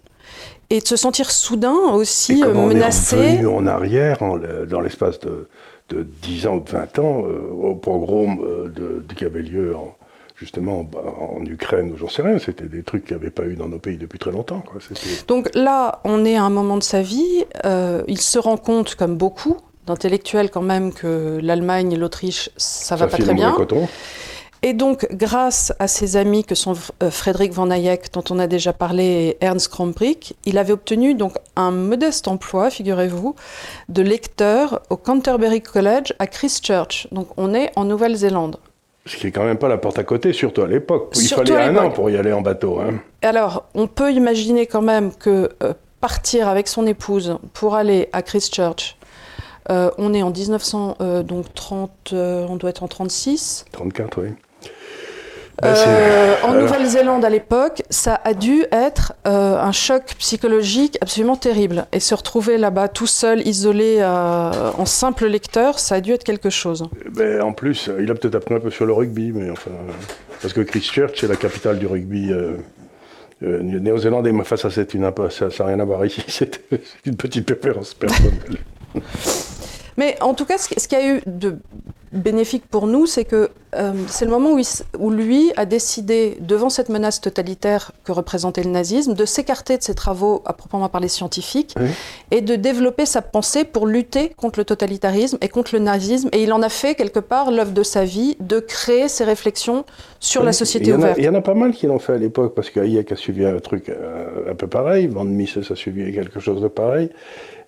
et 0.70 0.80
de 0.80 0.88
se 0.88 0.96
sentir 0.96 1.30
soudain 1.30 1.76
aussi 1.94 2.42
et 2.42 2.46
menacé. 2.46 3.16
On 3.18 3.44
est 3.44 3.46
en 3.46 3.68
arrière 3.68 4.20
dans 4.68 4.80
l'espace 4.80 5.20
de, 5.20 5.48
de, 5.90 6.04
10 6.24 6.48
ans 6.48 6.56
ou 6.56 6.60
de 6.62 6.70
20 6.70 7.00
ans 7.00 7.24
euh, 7.26 7.52
au 7.52 7.76
pogrom 7.76 8.42
euh, 8.42 8.70
de, 8.70 9.14
qui 9.14 9.26
avait 9.26 9.42
lieu 9.42 9.76
en, 9.76 9.96
justement 10.42 10.84
bah, 10.84 11.04
en 11.20 11.46
Ukraine 11.46 11.92
ou 11.92 11.98
j'en 11.98 12.10
sais 12.10 12.24
rien, 12.24 12.40
c'était 12.40 12.66
des 12.66 12.82
trucs 12.82 13.06
qu'il 13.06 13.16
n'y 13.16 13.22
avait 13.22 13.30
pas 13.30 13.46
eu 13.46 13.56
dans 13.56 13.70
nos 13.70 13.78
pays 13.78 13.98
depuis 13.98 14.18
très 14.18 14.32
longtemps. 14.32 14.64
Donc 15.28 15.50
là, 15.54 16.02
on 16.04 16.26
est 16.26 16.36
à 16.36 16.44
un 16.44 16.50
moment 16.50 16.78
de 16.78 16.84
sa 16.84 17.04
vie, 17.04 17.46
euh, 17.64 18.02
il 18.08 18.20
se 18.20 18.40
rend 18.40 18.58
compte, 18.58 18.96
comme 18.96 19.16
beaucoup 19.16 19.58
d'intellectuels 19.86 20.50
quand 20.50 20.64
même, 20.64 20.94
que 20.94 21.40
l'Allemagne 21.44 21.92
et 21.92 21.96
l'Autriche, 21.96 22.50
ça, 22.58 22.96
va 22.96 23.06
pas 23.06 23.18
très 23.18 23.36
bien. 23.36 23.56
Et 24.64 24.74
donc, 24.74 25.08
grâce 25.12 25.74
à 25.80 25.88
ses 25.88 26.18
amis 26.18 26.44
que 26.44 26.54
sont 26.54 26.74
euh, 27.02 27.12
Frédéric 27.12 27.52
Van 27.54 27.70
Hayek, 27.70 28.12
dont 28.14 28.24
on 28.30 28.38
a 28.38 28.48
déjà 28.48 28.74
parlé, 28.74 29.38
et 29.40 29.46
Ernst 29.46 29.70
Krombrich, 29.70 30.36
il 30.46 30.58
avait 30.58 30.74
obtenu 30.74 31.14
donc 31.14 31.34
un 31.56 31.72
modeste 31.72 32.28
emploi, 32.28 32.70
figurez-vous, 32.70 33.36
de 33.90 34.02
lecteur 34.02 34.82
au 34.90 34.98
Canterbury 34.98 35.62
College 35.62 36.14
à 36.20 36.28
Christchurch. 36.28 37.08
Donc, 37.12 37.28
on 37.38 37.54
est 37.54 37.72
en 37.76 37.86
Nouvelle-Zélande. 37.86 38.58
Ce 39.06 39.18
qui 39.18 39.26
n'est 39.26 39.32
quand 39.32 39.44
même 39.44 39.58
pas 39.58 39.68
la 39.68 39.78
porte 39.78 39.98
à 39.98 40.04
côté, 40.04 40.32
surtout 40.32 40.62
à 40.62 40.68
l'époque. 40.68 41.12
Il 41.16 41.28
fallait 41.28 41.56
un 41.56 41.76
an 41.78 41.90
pour 41.90 42.10
y 42.10 42.18
aller 42.18 42.34
en 42.34 42.42
bateau. 42.42 42.80
Hein. 42.80 43.00
Alors, 43.24 43.66
on 43.74 43.88
peut 43.88 44.12
imaginer 44.12 44.68
quand 44.68 44.84
même 44.84 45.14
que 45.14 45.50
euh, 45.64 45.74
partir 46.00 46.48
avec 46.48 46.68
son 46.68 46.86
épouse 46.86 47.38
pour 47.54 47.76
aller 47.76 48.10
à 48.14 48.22
Christchurch, 48.22 48.98
euh, 49.70 49.90
on 49.98 50.14
est 50.14 50.22
en 50.22 50.32
1930, 50.32 51.92
euh, 52.14 52.46
on 52.48 52.56
doit 52.58 52.70
être 52.70 52.84
en 52.84 52.88
36. 52.88 53.66
34, 53.72 54.22
oui. 54.22 54.30
Ben, 55.62 55.76
euh, 55.76 56.36
en 56.44 56.54
Nouvelle-Zélande 56.54 57.24
à 57.24 57.30
l'époque, 57.30 57.84
ça 57.92 58.20
a 58.24 58.34
dû 58.34 58.66
être 58.72 59.14
euh, 59.28 59.58
un 59.58 59.72
choc 59.72 60.16
psychologique 60.18 60.98
absolument 61.02 61.36
terrible. 61.36 61.86
Et 61.92 62.00
se 62.00 62.16
retrouver 62.16 62.58
là-bas 62.58 62.88
tout 62.88 63.06
seul, 63.06 63.46
isolé, 63.48 63.98
euh, 64.00 64.72
en 64.76 64.86
simple 64.86 65.28
lecteur, 65.28 65.78
ça 65.78 65.96
a 65.96 66.02
dû 66.02 66.14
être 66.14 66.24
quelque 66.24 66.50
chose. 66.50 66.90
Ben, 67.12 67.42
en 67.42 67.54
plus, 67.54 67.92
il 68.00 68.10
a 68.10 68.16
peut-être 68.16 68.36
appris 68.36 68.56
un 68.56 68.60
peu 68.60 68.72
sur 68.72 68.86
le 68.86 68.94
rugby, 68.94 69.32
mais 69.32 69.52
enfin, 69.52 69.72
parce 70.42 70.54
que 70.54 70.62
Christchurch 70.62 71.24
est 71.24 71.28
la 71.28 71.36
capitale 71.36 71.78
du 71.78 71.86
rugby. 71.86 72.34
néo-zélandais, 73.42 74.32
mais 74.32 74.44
ça, 74.46 74.58
c'est 74.58 74.94
une, 74.96 75.12
ça 75.30 75.48
n'a 75.60 75.66
rien 75.66 75.80
à 75.80 75.86
voir 75.86 76.04
ici, 76.06 76.24
c'est 76.28 76.60
une 77.06 77.16
petite 77.16 77.46
préférence 77.46 77.94
personnelle. 77.94 78.58
Mais 79.98 80.18
en 80.22 80.34
tout 80.34 80.46
cas, 80.46 80.58
ce 80.58 80.88
qui 80.88 80.96
a 80.96 81.16
eu 81.16 81.22
de 81.26 81.58
bénéfique 82.12 82.66
pour 82.70 82.88
nous, 82.88 83.06
c'est 83.06 83.24
que 83.24 83.50
euh, 83.74 83.94
c'est 84.08 84.26
le 84.26 84.32
moment 84.32 84.52
où, 84.52 84.60
où, 85.00 85.12
lui 85.12 85.52
a 85.56 85.66
décidé, 85.66 86.38
devant 86.42 86.70
cette 86.70 86.90
menace 86.90 87.22
totalitaire 87.22 87.94
que 88.04 88.12
représentait 88.12 88.64
le 88.64 88.70
nazisme, 88.70 89.14
de 89.14 89.24
s'écarter 89.24 89.78
de 89.78 89.84
ses 89.84 89.96
travaux 89.96 90.42
à 90.46 90.52
proprement 90.52 90.90
parler 90.90 91.08
scientifiques 91.08 91.76
et 92.32 92.42
de 92.42 92.58
développer 92.58 93.06
sa 93.06 93.22
pensée 93.22 93.64
pour 93.64 93.88
lutter 93.88 94.30
contre 94.36 94.60
le 94.60 94.66
totalitarisme 94.66 95.38
et 95.40 95.48
contre 95.48 95.74
le 95.74 95.80
nazisme. 95.80 96.30
Et 96.34 96.44
il 96.44 96.52
en 96.52 96.62
a 96.62 96.70
fait 96.70 96.96
quelque 96.96 97.20
part 97.20 97.50
l'œuvre 97.50 97.72
de 97.72 97.84
sa 97.84 98.04
vie, 98.04 98.36
de 98.42 98.60
créer 98.60 99.08
ses 99.08 99.24
réflexions 99.24 99.86
sur 100.20 100.44
la 100.44 100.52
société 100.52 100.94
ouverte. 100.94 101.18
Il 101.18 101.24
y 101.24 101.30
en 101.30 101.36
a 101.36 101.42
pas 101.42 101.54
mal 101.54 101.72
qui 101.72 101.88
l'ont 101.88 102.00
fait 102.00 102.14
à 102.14 102.18
l'époque, 102.18 102.54
parce 102.56 102.70
qu'Hayek 102.70 103.14
a 103.14 103.16
suivi 103.16 103.46
un 103.46 103.60
truc 103.60 103.88
euh, 103.88 104.52
un 104.52 104.56
peu 104.56 104.68
pareil, 104.68 105.08
Van 105.08 105.24
Mises 105.24 105.72
a 105.72 105.76
suivi 105.76 106.12
quelque 106.14 106.42
chose 106.42 106.62
de 106.62 106.68
pareil. 106.68 107.10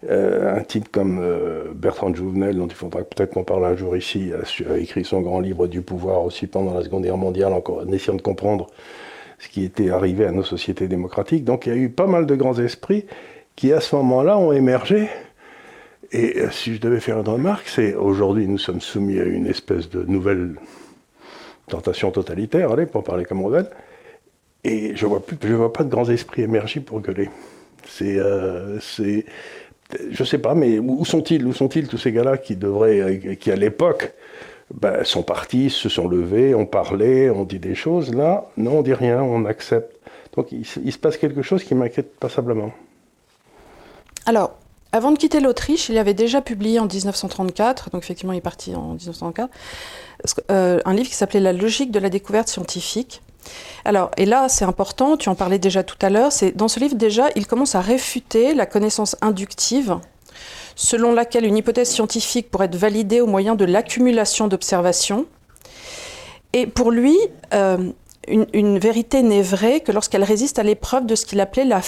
Euh, 0.10 0.57
un 0.57 0.63
type 0.63 0.91
comme 0.91 1.19
euh, 1.22 1.72
Bertrand 1.74 2.13
Jouvenel, 2.13 2.57
dont 2.57 2.67
il 2.67 2.74
faudra 2.74 3.01
peut-être 3.03 3.33
qu'on 3.33 3.43
parle 3.43 3.65
un 3.65 3.75
jour 3.75 3.95
ici, 3.95 4.31
a, 4.33 4.77
écrit 4.77 5.05
son 5.05 5.22
grand 5.22 5.39
livre 5.39 5.67
du 5.67 5.81
pouvoir 5.81 6.24
aussi 6.24 6.48
pendant 6.48 6.74
la 6.74 6.83
Seconde 6.83 7.03
Guerre 7.03 7.17
mondiale, 7.17 7.53
en, 7.53 7.88
essayant 7.91 8.17
de 8.17 8.22
comprendre 8.22 8.67
ce 9.39 9.48
qui 9.48 9.63
était 9.63 9.91
arrivé 9.91 10.25
à 10.25 10.31
nos 10.31 10.43
sociétés 10.43 10.88
démocratiques. 10.88 11.45
Donc 11.45 11.65
il 11.65 11.69
y 11.69 11.75
a 11.75 11.77
eu 11.77 11.89
pas 11.89 12.07
mal 12.07 12.25
de 12.25 12.36
grands 12.36 12.57
esprits 12.60 13.05
qui, 13.55 13.72
à 13.72 13.79
ce 13.79 13.95
moment-là, 13.95 14.38
ont 14.38 14.51
émergé. 14.51 15.07
Et 16.12 16.39
euh, 16.39 16.51
si 16.51 16.75
je 16.75 16.81
devais 16.81 17.00
faire 17.00 17.19
une 17.19 17.29
remarque, 17.29 17.67
c'est 17.69 17.95
aujourd'hui 17.95 18.48
nous 18.48 18.57
sommes 18.57 18.81
soumis 18.81 19.19
à 19.19 19.24
une 19.24 19.48
espèce 19.48 19.89
de 19.89 20.03
nouvelle 20.03 20.55
tentation 21.67 22.12
totalitaire, 22.12 22.72
allez, 22.72 22.88
pour 22.88 23.03
parler 23.03 23.24
comme 23.24 23.41
on 23.41 23.50
veut. 23.50 23.67
Et 24.65 24.95
je 24.95 25.05
vois 25.05 25.22
vois 25.41 25.74
pas 25.74 25.83
de 25.83 25.89
grands 25.89 26.10
esprits 26.10 26.41
émerger 26.41 26.81
pour 26.81 27.00
gueuler. 27.00 27.29
C'est, 27.86 28.17
c'est, 28.79 29.25
je 30.10 30.24
sais 30.24 30.38
pas, 30.38 30.56
mais 30.56 30.80
où 30.80 31.06
sont-ils 31.06 31.46
Où 31.46 31.54
sont-ils 31.54 31.88
tous 31.88 31.98
ces 31.98 32.12
gars-là 32.12 32.38
qui 32.38 32.56
devraient, 32.56 33.00
euh, 33.00 33.36
qui 33.36 33.52
à 33.52 33.56
l'époque, 33.56 34.13
ben, 34.74 35.04
sont 35.04 35.24
partis, 35.24 35.70
se 35.70 35.90
sont 35.90 36.08
levés, 36.08 36.56
ont 36.56 36.66
parlé, 36.66 37.30
ont 37.30 37.44
dit 37.44 37.60
des 37.60 37.75
choses. 37.75 38.13
Là, 38.13 38.50
non, 38.58 38.80
on 38.80 38.82
dit 38.82 38.94
rien, 38.94 39.22
on 39.22 39.46
accepte. 39.46 40.00
Donc 40.36 40.52
il, 40.52 40.66
se 40.66 40.98
passe 40.98 41.18
quelque 41.18 41.44
chose 41.44 41.63
qui 41.63 41.75
m'inquiète 41.75 42.16
passablement. 42.18 42.72
Alors, 44.25 44.56
avant 44.92 45.12
de 45.12 45.18
quitter 45.18 45.40
l'Autriche, 45.40 45.90
il 45.90 45.98
avait 45.98 46.13
déjà 46.16 46.42
publié 46.42 46.80
en 46.80 46.88
1934, 46.88 47.92
donc 47.92 48.04
effectivement 48.04 48.34
il 48.34 48.38
est 48.38 48.42
parti 48.42 48.74
en 48.74 48.94
1934, 48.94 49.52
euh, 50.50 50.80
un 50.86 50.94
livre 50.94 51.10
qui 51.10 51.16
s'appelait 51.16 51.40
La 51.40 51.54
logique 51.54 51.92
de 51.92 52.00
la 52.00 52.10
découverte 52.10 52.48
scientifique. 52.48 53.22
Alors, 53.85 54.12
et 54.17 54.25
là, 54.25 54.50
c'est 54.50 54.65
important, 54.65 55.17
tu 55.17 55.29
en 55.29 55.35
parlais 55.35 55.59
déjà 55.59 55.83
tout 55.83 55.97
à 56.01 56.09
l'heure, 56.09 56.31
c'est 56.31 56.55
dans 56.55 56.67
ce 56.67 56.79
livre 56.79 56.95
déjà, 56.95 57.27
il 57.35 57.47
commence 57.47 57.75
à 57.75 57.81
réfuter 57.81 58.53
la 58.53 58.65
connaissance 58.65 59.15
inductive, 59.21 59.97
selon 60.75 61.12
laquelle 61.12 61.45
une 61.45 61.57
hypothèse 61.57 61.89
scientifique 61.89 62.50
pourrait 62.50 62.65
être 62.65 62.75
validée 62.75 63.21
au 63.21 63.27
moyen 63.27 63.55
de 63.55 63.65
l'accumulation 63.65 64.47
d'observations. 64.47 65.25
Et 66.53 66.67
pour 66.67 66.91
lui, 66.91 67.17
euh, 67.53 67.91
une, 68.27 68.79
vérité 68.79 69.21
n'est 69.23 69.41
vraie 69.41 69.81
que 69.81 69.91
lorsqu'elle 69.91 70.23
résiste 70.23 70.59
à 70.59 70.63
l'épreuve 70.63 71.05
de 71.05 71.15
ce 71.15 71.25
qu'il 71.25 71.41
appelait 71.41 71.65
la 71.65 71.81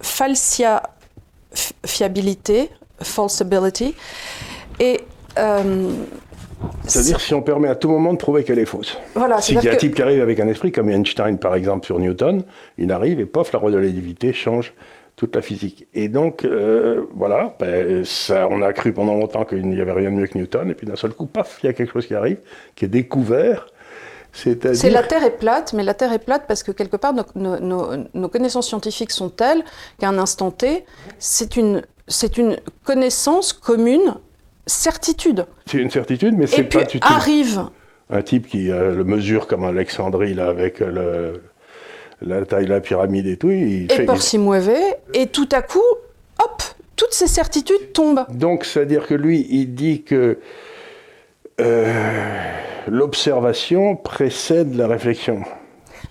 falsia 0.00 0.82
fiabilité, 1.86 2.70
falsibility. 3.00 3.94
Et 4.80 5.00
euh, 5.38 5.92
c'est-à-dire 6.84 7.20
si 7.20 7.34
on 7.34 7.42
permet 7.42 7.68
à 7.68 7.74
tout 7.74 7.88
moment 7.88 8.12
de 8.12 8.18
prouver 8.18 8.44
qu'elle 8.44 8.58
est 8.58 8.66
fausse. 8.66 8.98
Voilà, 9.14 9.40
si 9.40 9.54
il 9.54 9.62
y 9.62 9.68
a 9.68 9.72
un 9.72 9.76
type 9.76 9.94
qui 9.94 10.02
arrive 10.02 10.22
avec 10.22 10.40
un 10.40 10.48
esprit, 10.48 10.72
comme 10.72 10.88
Einstein 10.88 11.38
par 11.38 11.54
exemple 11.54 11.86
sur 11.86 11.98
Newton, 11.98 12.42
il 12.78 12.92
arrive 12.92 13.20
et 13.20 13.26
pof, 13.26 13.52
la 13.52 13.58
relativité 13.58 14.32
change 14.32 14.74
toute 15.18 15.34
la 15.34 15.42
physique. 15.42 15.86
Et 15.94 16.08
donc, 16.08 16.44
euh, 16.44 17.06
voilà, 17.14 17.56
ben, 17.58 18.04
ça, 18.04 18.46
on 18.50 18.62
a 18.62 18.72
cru 18.72 18.92
pendant 18.92 19.14
longtemps 19.14 19.44
qu'il 19.44 19.68
n'y 19.68 19.80
avait 19.80 19.92
rien 19.92 20.10
de 20.10 20.16
mieux 20.16 20.26
que 20.28 20.38
Newton, 20.38 20.70
et 20.70 20.74
puis 20.74 20.86
d'un 20.86 20.96
seul 20.96 21.12
coup, 21.12 21.26
paf, 21.26 21.58
il 21.62 21.66
y 21.66 21.68
a 21.68 21.72
quelque 21.72 21.92
chose 21.92 22.06
qui 22.06 22.14
arrive, 22.14 22.38
qui 22.76 22.84
est 22.84 22.88
découvert. 22.88 23.66
C'est 24.32 24.62
la 24.90 25.02
Terre 25.02 25.24
est 25.24 25.36
plate, 25.38 25.72
mais 25.72 25.82
la 25.82 25.94
Terre 25.94 26.12
est 26.12 26.20
plate 26.20 26.44
parce 26.46 26.62
que 26.62 26.70
quelque 26.70 26.96
part, 26.96 27.12
nos, 27.34 27.88
nos 28.14 28.28
connaissances 28.28 28.68
scientifiques 28.68 29.10
sont 29.10 29.30
telles 29.30 29.64
qu'à 29.98 30.08
un 30.08 30.18
instant 30.18 30.50
T, 30.50 30.84
c'est 31.18 31.56
une, 31.56 31.82
une 32.36 32.56
connaissance 32.84 33.52
commune 33.52 34.14
certitude. 34.68 35.46
C'est 35.66 35.78
une 35.78 35.90
certitude, 35.90 36.34
mais 36.38 36.46
c'est 36.46 36.64
pas 36.64 36.84
puis 36.84 37.00
arrive 37.02 37.62
un 38.10 38.22
type 38.22 38.48
qui 38.48 38.70
euh, 38.70 38.94
le 38.94 39.04
mesure 39.04 39.46
comme 39.46 39.64
Alexandrie, 39.64 40.34
là, 40.34 40.48
avec 40.48 40.80
le, 40.80 41.42
la 42.22 42.44
taille 42.44 42.64
de 42.64 42.70
la 42.70 42.80
pyramide 42.80 43.26
et 43.26 43.36
tout. 43.36 43.50
Il 43.50 43.90
Et 43.90 43.94
fait, 43.94 44.04
Porcy 44.06 44.38
et 45.14 45.26
tout 45.26 45.48
à 45.52 45.62
coup, 45.62 45.82
hop, 46.42 46.62
toutes 46.96 47.12
ces 47.12 47.26
certitudes 47.26 47.92
tombent. 47.92 48.24
Donc, 48.30 48.64
c'est-à-dire 48.64 49.06
que 49.06 49.14
lui, 49.14 49.46
il 49.50 49.74
dit 49.74 50.02
que 50.02 50.38
euh, 51.60 52.52
l'observation 52.86 53.96
précède 53.96 54.74
la 54.74 54.86
réflexion. 54.86 55.42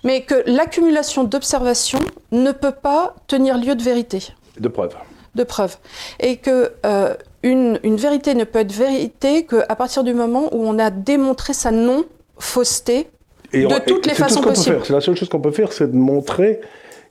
Mais 0.04 0.22
que 0.22 0.42
l'accumulation 0.46 1.24
d'observations 1.24 1.98
ne 2.30 2.52
peut 2.52 2.72
pas 2.72 3.16
tenir 3.26 3.58
lieu 3.58 3.74
de 3.74 3.82
vérité, 3.82 4.28
De 4.60 4.68
preuve. 4.68 4.94
de 5.34 5.42
preuve. 5.42 5.76
Et 6.20 6.36
que 6.36 6.72
euh, 6.86 7.14
une, 7.42 7.78
une 7.82 7.96
vérité 7.96 8.34
ne 8.34 8.44
peut 8.44 8.60
être 8.60 8.72
vérité 8.72 9.44
qu'à 9.46 9.74
partir 9.76 10.04
du 10.04 10.14
moment 10.14 10.48
où 10.54 10.62
on 10.66 10.78
a 10.78 10.90
démontré 10.90 11.52
sa 11.52 11.70
non-fausseté 11.70 13.06
Et 13.52 13.62
de 13.62 13.66
on- 13.66 13.80
toutes 13.86 14.06
les 14.06 14.14
c'est 14.14 14.22
tout 14.22 14.28
façons 14.28 14.42
possibles. 14.42 14.80
C'est 14.84 14.92
la 14.92 15.00
seule 15.00 15.16
chose 15.16 15.28
qu'on 15.28 15.40
peut 15.40 15.50
faire, 15.52 15.72
c'est 15.72 15.90
de 15.90 15.96
montrer 15.96 16.60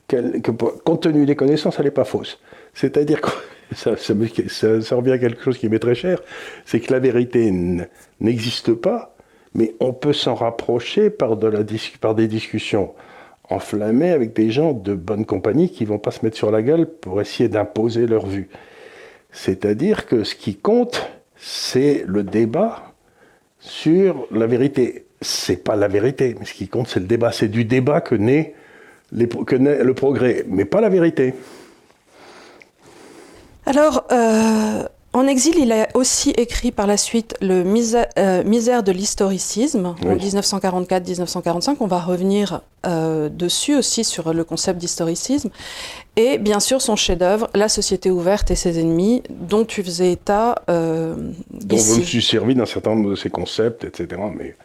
que, 0.08 0.40
compte 0.52 1.04
tenu 1.04 1.26
des 1.26 1.36
connaissances, 1.36 1.76
elle 1.80 1.86
n'est 1.86 1.92
pas 1.92 2.06
fausse. 2.06 2.40
C'est-à-dire 2.74 3.22
que 3.22 3.30
ça, 3.76 3.98
ça, 3.98 4.14
me- 4.14 4.28
ça- 4.48 4.82
ça 4.82 4.96
revient 4.96 5.12
à 5.14 5.18
quelque 5.18 5.44
chose 5.44 5.58
qui 5.58 5.68
m'est 5.70 5.80
très 5.80 5.96
cher, 5.96 6.22
c'est 6.66 6.80
que 6.80 6.92
la 6.94 7.00
vérité 7.00 7.52
n'existe 8.20 8.74
pas, 8.74 9.16
mais 9.54 9.76
on 9.80 9.94
peut 9.94 10.14
s'en 10.14 10.36
rapprocher 10.36 11.10
par, 11.10 11.38
de 11.38 11.48
la 11.48 11.64
dis- 11.64 11.94
par 12.00 12.16
des 12.16 12.28
discussions 12.28 12.94
enflammées 13.50 14.12
avec 14.12 14.34
des 14.34 14.52
gens 14.52 14.74
de 14.74 14.94
bonne 14.94 15.26
compagnie 15.26 15.70
qui 15.72 15.86
vont 15.86 16.00
pas 16.00 16.12
se 16.12 16.24
mettre 16.26 16.36
sur 16.38 16.52
la 16.52 16.62
gueule 16.62 16.86
pour 16.86 17.22
essayer 17.22 17.48
d'imposer 17.48 18.06
leur 18.06 18.26
vue. 18.26 18.50
C'est-à-dire 19.38 20.08
que 20.08 20.24
ce 20.24 20.34
qui 20.34 20.56
compte, 20.56 21.08
c'est 21.38 22.04
le 22.08 22.24
débat 22.24 22.92
sur 23.60 24.28
la 24.32 24.48
vérité. 24.48 25.06
C'est 25.22 25.64
pas 25.64 25.76
la 25.76 25.88
vérité, 25.88 26.36
mais 26.40 26.46
ce 26.46 26.56
qui 26.56 26.68
compte, 26.68 26.88
c'est 26.88 27.00
le 27.00 27.06
débat. 27.06 27.32
C'est 27.32 27.48
du 27.48 27.64
débat 27.64 28.02
que 28.02 28.16
naît, 28.16 28.56
le 29.12 29.94
progrès, 29.94 30.44
mais 30.48 30.66
pas 30.66 30.82
la 30.82 30.90
vérité. 30.90 31.36
Alors, 33.68 34.08
euh, 34.12 34.84
en 35.18 35.28
exil, 35.28 35.56
il 35.58 35.72
a 35.72 35.88
aussi 35.94 36.30
écrit 36.32 36.72
par 36.72 36.86
la 36.88 36.98
suite 36.98 37.36
le 37.42 37.64
Misère, 37.64 38.08
euh, 38.20 38.44
Misère 38.44 38.84
de 38.84 38.92
l'historicisme 38.92 39.88
en 39.88 39.96
Oui. 40.06 40.18
1944-1945. 40.30 41.78
On 41.80 41.88
va 41.88 42.00
revenir 42.00 42.62
euh, 42.86 43.28
dessus 43.28 43.76
aussi 43.76 44.04
sur 44.04 44.34
le 44.34 44.44
concept 44.44 44.80
d'historicisme. 44.80 45.50
Et 46.16 46.38
bien 46.38 46.60
sûr, 46.60 46.82
son 46.82 46.96
chef-d'œuvre, 46.96 47.50
La 47.54 47.70
société 47.70 48.12
ouverte 48.12 48.52
et 48.52 48.56
ses 48.56 48.80
ennemis, 48.80 49.24
dont 49.30 49.66
tu 49.66 49.84
faisais 49.84 50.12
état 50.12 50.56
euh, 50.70 51.16
dont 51.52 51.78
je 51.78 52.00
me 52.00 52.04
suis 52.04 52.22
servi 52.22 52.56
d'un 52.56 52.66
certain 52.66 52.92
nombre 52.96 53.12
de 53.12 53.16
ces 53.16 53.30
concepts, 53.30 53.84
etc. 53.84 54.22
Mais 54.36 54.56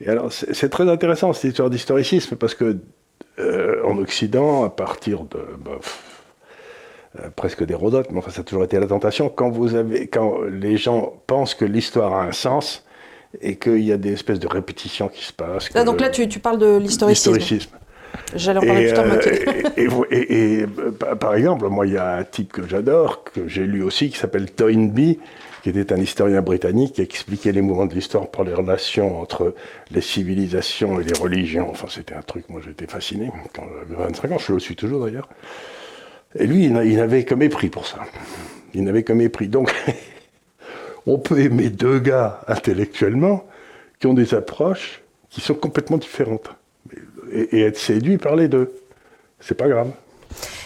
et 0.00 0.08
alors 0.08 0.30
c'est 0.30 0.68
très 0.68 0.90
intéressant 0.90 1.32
cette 1.32 1.44
histoire 1.44 1.70
d'historicisme 1.70 2.36
parce 2.36 2.54
que 2.54 2.76
en 3.84 3.98
Occident, 3.98 4.64
à 4.64 4.70
partir 4.70 5.24
de 5.24 5.38
bah, 5.64 5.72
pff, 5.80 6.05
euh, 7.20 7.28
presque 7.34 7.64
d'Hérodote, 7.64 8.08
mais 8.10 8.18
enfin 8.18 8.30
ça 8.30 8.40
a 8.40 8.44
toujours 8.44 8.64
été 8.64 8.78
la 8.78 8.86
tentation, 8.86 9.28
quand 9.28 9.50
vous 9.50 9.74
avez, 9.74 10.06
quand 10.08 10.40
les 10.42 10.76
gens 10.76 11.14
pensent 11.26 11.54
que 11.54 11.64
l'histoire 11.64 12.14
a 12.14 12.24
un 12.24 12.32
sens 12.32 12.84
et 13.40 13.56
qu'il 13.56 13.82
y 13.82 13.92
a 13.92 13.96
des 13.96 14.12
espèces 14.12 14.38
de 14.40 14.46
répétitions 14.46 15.08
qui 15.08 15.24
se 15.24 15.32
passent. 15.32 15.68
Ah, 15.74 15.84
donc 15.84 16.00
là, 16.00 16.08
tu, 16.08 16.26
tu 16.28 16.38
parles 16.38 16.58
de 16.58 16.76
l'historicisme. 16.78 17.34
l'historicisme. 17.34 17.70
J'allais 18.34 18.60
en 18.60 18.62
parler 18.66 18.82
Et, 18.82 18.86
plus 18.86 18.94
tard, 18.94 19.04
euh, 19.06 19.88
ok. 19.98 20.06
et- 20.10 20.62
euh, 20.62 20.90
par- 20.92 21.18
par 21.18 21.34
exemple, 21.34 21.66
moi, 21.68 21.86
il 21.86 21.92
y 21.92 21.98
a 21.98 22.16
un 22.16 22.24
type 22.24 22.52
que 22.52 22.66
j'adore, 22.66 23.24
que 23.24 23.46
j'ai 23.46 23.66
lu 23.66 23.82
aussi, 23.82 24.08
qui 24.08 24.16
s'appelle 24.16 24.50
Toynbee, 24.50 25.18
qui 25.62 25.68
était 25.70 25.92
un 25.92 25.98
historien 25.98 26.40
britannique 26.40 26.94
qui 26.94 27.02
expliquait 27.02 27.52
les 27.52 27.60
mouvements 27.60 27.86
de 27.86 27.94
l'histoire 27.94 28.28
par 28.28 28.44
les 28.44 28.54
relations 28.54 29.20
entre 29.20 29.54
les 29.90 30.00
civilisations 30.00 30.98
et 31.00 31.04
les 31.04 31.18
religions. 31.18 31.68
Enfin, 31.70 31.88
c'était 31.90 32.14
un 32.14 32.22
truc, 32.22 32.48
moi, 32.48 32.60
j'étais 32.64 32.86
fasciné 32.86 33.30
quand 33.54 33.64
j'avais 33.80 34.02
25 34.02 34.32
ans, 34.32 34.38
je 34.38 34.52
le 34.52 34.60
suis 34.60 34.76
toujours 34.76 35.04
d'ailleurs. 35.04 35.28
Et 36.38 36.46
lui, 36.46 36.64
il 36.64 36.72
n'a- 36.72 36.84
il 36.84 36.96
n'avait 36.96 37.24
que 37.24 37.34
mépris 37.34 37.68
pour 37.68 37.86
ça. 37.86 37.98
Il 38.74 38.84
n'avait 38.84 39.02
que 39.02 39.12
mépris. 39.12 39.48
Donc, 39.48 39.72
on 41.06 41.18
peut 41.18 41.40
aimer 41.40 41.70
deux 41.70 41.98
gars 41.98 42.40
intellectuellement 42.48 43.44
qui 44.00 44.06
ont 44.06 44.14
des 44.14 44.34
approches 44.34 45.02
qui 45.30 45.40
sont 45.40 45.54
complètement 45.54 45.98
différentes 45.98 46.48
et, 47.32 47.58
et 47.58 47.62
être 47.62 47.78
séduit 47.78 48.18
par 48.18 48.36
les 48.36 48.48
deux. 48.48 48.72
C'est 49.40 49.54
pas 49.56 49.68
grave. 49.68 49.90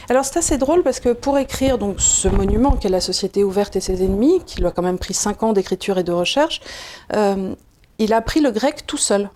Alors 0.09 0.25
c'est 0.25 0.39
assez 0.39 0.59
drôle 0.59 0.83
parce 0.83 0.99
que 0.99 1.13
pour 1.13 1.39
écrire 1.39 1.79
donc 1.79 2.01
ce 2.01 2.27
monument 2.27 2.73
qu'est 2.73 2.89
la 2.89 3.01
société 3.01 3.45
ouverte 3.45 3.77
et 3.77 3.81
ses 3.81 4.03
ennemis, 4.03 4.43
qui 4.45 4.59
lui 4.61 4.67
a 4.67 4.73
quand 4.73 4.83
même 4.83 4.99
pris 4.99 5.15
cinq 5.15 5.43
ans 5.45 5.53
d'écriture 5.53 5.99
et 5.99 6.03
de 6.05 6.11
recherche, 6.13 6.61
euh, 7.15 7.55
il 7.99 8.13
a 8.13 8.17
appris 8.17 8.41
le 8.41 8.51
grec 8.51 8.87
tout 8.87 8.97
seul 8.97 9.31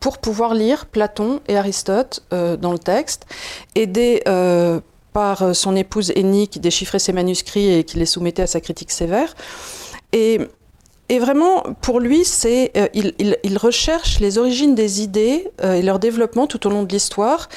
pour 0.00 0.18
pouvoir 0.18 0.54
lire 0.54 0.86
Platon 0.86 1.40
et 1.46 1.56
Aristote 1.56 2.24
euh, 2.32 2.56
dans 2.56 2.72
le 2.72 2.78
texte, 2.78 3.26
aidé 3.76 4.22
euh, 4.26 4.80
par 5.12 5.54
son 5.54 5.74
épouse 5.76 6.12
Ennie 6.16 6.48
qui 6.48 6.60
déchiffrait 6.60 6.98
ses 6.98 7.12
manuscrits 7.12 7.72
et 7.74 7.84
qui 7.84 7.98
les 7.98 8.06
soumettait 8.06 8.42
à 8.42 8.46
sa 8.46 8.60
critique 8.60 8.90
sévère. 8.90 9.34
Et, 10.12 10.40
et 11.08 11.18
vraiment, 11.18 11.64
pour 11.82 11.98
lui, 11.98 12.24
c'est 12.24 12.70
euh, 12.76 12.86
il, 12.94 13.14
il- 13.18 13.36
il 13.42 13.58
recherche 13.58 14.20
les 14.20 14.38
origines 14.38 14.74
des 14.76 15.02
idées 15.02 15.48
euh, 15.64 15.74
et 15.74 15.82
leur 15.82 15.98
développement 15.98 16.46
tout 16.46 16.64
au 16.66 16.70
long 16.70 16.84
de 16.84 16.92
l'histoire, 16.92 17.48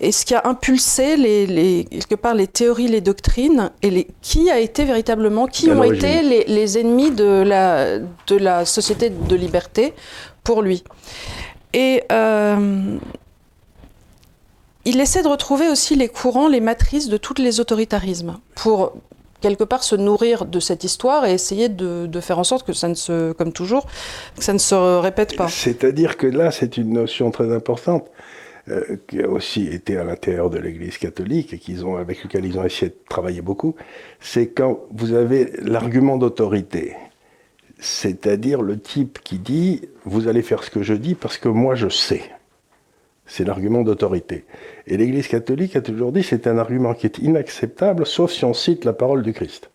et 0.00 0.12
ce 0.12 0.24
qui 0.24 0.34
a 0.34 0.42
impulsé 0.46 1.16
les, 1.16 1.46
les- 1.46 1.84
quelque 1.90 2.14
part 2.14 2.34
les 2.34 2.46
théories, 2.46 2.86
les 2.88 3.00
doctrines, 3.00 3.70
et 3.82 3.90
les, 3.90 4.06
qui 4.20 4.50
a 4.50 4.60
été 4.60 4.84
véritablement, 4.84 5.46
qui 5.48 5.68
ont 5.70 5.82
été 5.96 6.22
les, 6.22 6.44
les 6.44 6.78
ennemis 6.78 7.10
de 7.10 7.42
la, 7.44 7.98
de 7.98 8.36
la 8.36 8.64
société 8.64 9.10
de 9.10 9.34
liberté 9.36 9.94
pour 10.44 10.62
lui. 10.62 10.84
Et 11.74 12.02
euh, 12.12 12.96
il 14.84 15.00
essaie 15.00 15.22
de 15.22 15.28
retrouver 15.28 15.68
aussi 15.68 15.94
les 15.94 16.08
courants, 16.08 16.48
les 16.48 16.60
matrices 16.60 17.08
de 17.08 17.16
tous 17.16 17.34
les 17.38 17.60
autoritarismes 17.60 18.38
pour 18.54 18.94
quelque 19.40 19.64
part 19.64 19.82
se 19.82 19.96
nourrir 19.96 20.46
de 20.46 20.60
cette 20.60 20.84
histoire 20.84 21.26
et 21.26 21.32
essayer 21.32 21.68
de, 21.68 22.08
faire 22.20 22.38
en 22.38 22.44
sorte 22.44 22.66
que 22.66 22.72
ça 22.72 22.88
ne 22.88 22.94
se, 22.94 23.32
comme 23.32 23.52
toujours, 23.52 23.86
ça 24.38 24.52
ne 24.52 24.58
se 24.58 25.00
répète 25.00 25.36
pas. 25.36 25.48
C'est-à-dire 25.48 26.16
que 26.16 26.26
là, 26.26 26.50
c'est 26.50 26.76
une 26.76 26.92
notion 26.92 27.30
très 27.30 27.52
importante 27.52 28.08
euh, 28.68 28.96
qui 29.08 29.20
a 29.20 29.28
aussi 29.28 29.66
été 29.66 29.96
à 29.96 30.04
l'intérieur 30.04 30.48
de 30.48 30.58
l'Église 30.58 30.96
catholique 30.96 31.52
et 31.52 31.82
ont, 31.82 31.96
avec 31.96 32.22
lequel 32.22 32.44
ils 32.44 32.58
ont 32.58 32.64
essayé 32.64 32.90
de 32.90 32.96
travailler 33.08 33.42
beaucoup. 33.42 33.74
C'est 34.20 34.46
quand 34.48 34.80
vous 34.92 35.12
avez 35.14 35.50
l'argument 35.60 36.16
d'autorité, 36.16 36.94
c'est-à-dire 37.80 38.62
le 38.62 38.78
type 38.78 39.18
qui 39.24 39.38
dit 39.38 39.82
vous 40.04 40.28
allez 40.28 40.42
faire 40.42 40.62
ce 40.62 40.70
que 40.70 40.84
je 40.84 40.94
dis 40.94 41.16
parce 41.16 41.36
que 41.36 41.48
moi 41.48 41.74
je 41.74 41.88
sais. 41.88 42.22
C'est 43.26 43.44
l'argument 43.44 43.82
d'autorité. 43.82 44.44
Et 44.86 44.96
l'Église 44.96 45.28
catholique 45.28 45.76
a 45.76 45.80
toujours 45.80 46.12
dit 46.12 46.22
c'est 46.22 46.46
un 46.46 46.58
argument 46.58 46.92
qui 46.94 47.06
est 47.06 47.18
inacceptable, 47.18 48.06
sauf 48.06 48.32
si 48.32 48.44
on 48.44 48.52
cite 48.52 48.84
la 48.84 48.92
parole 48.92 49.22
du 49.22 49.32
Christ. 49.32 49.70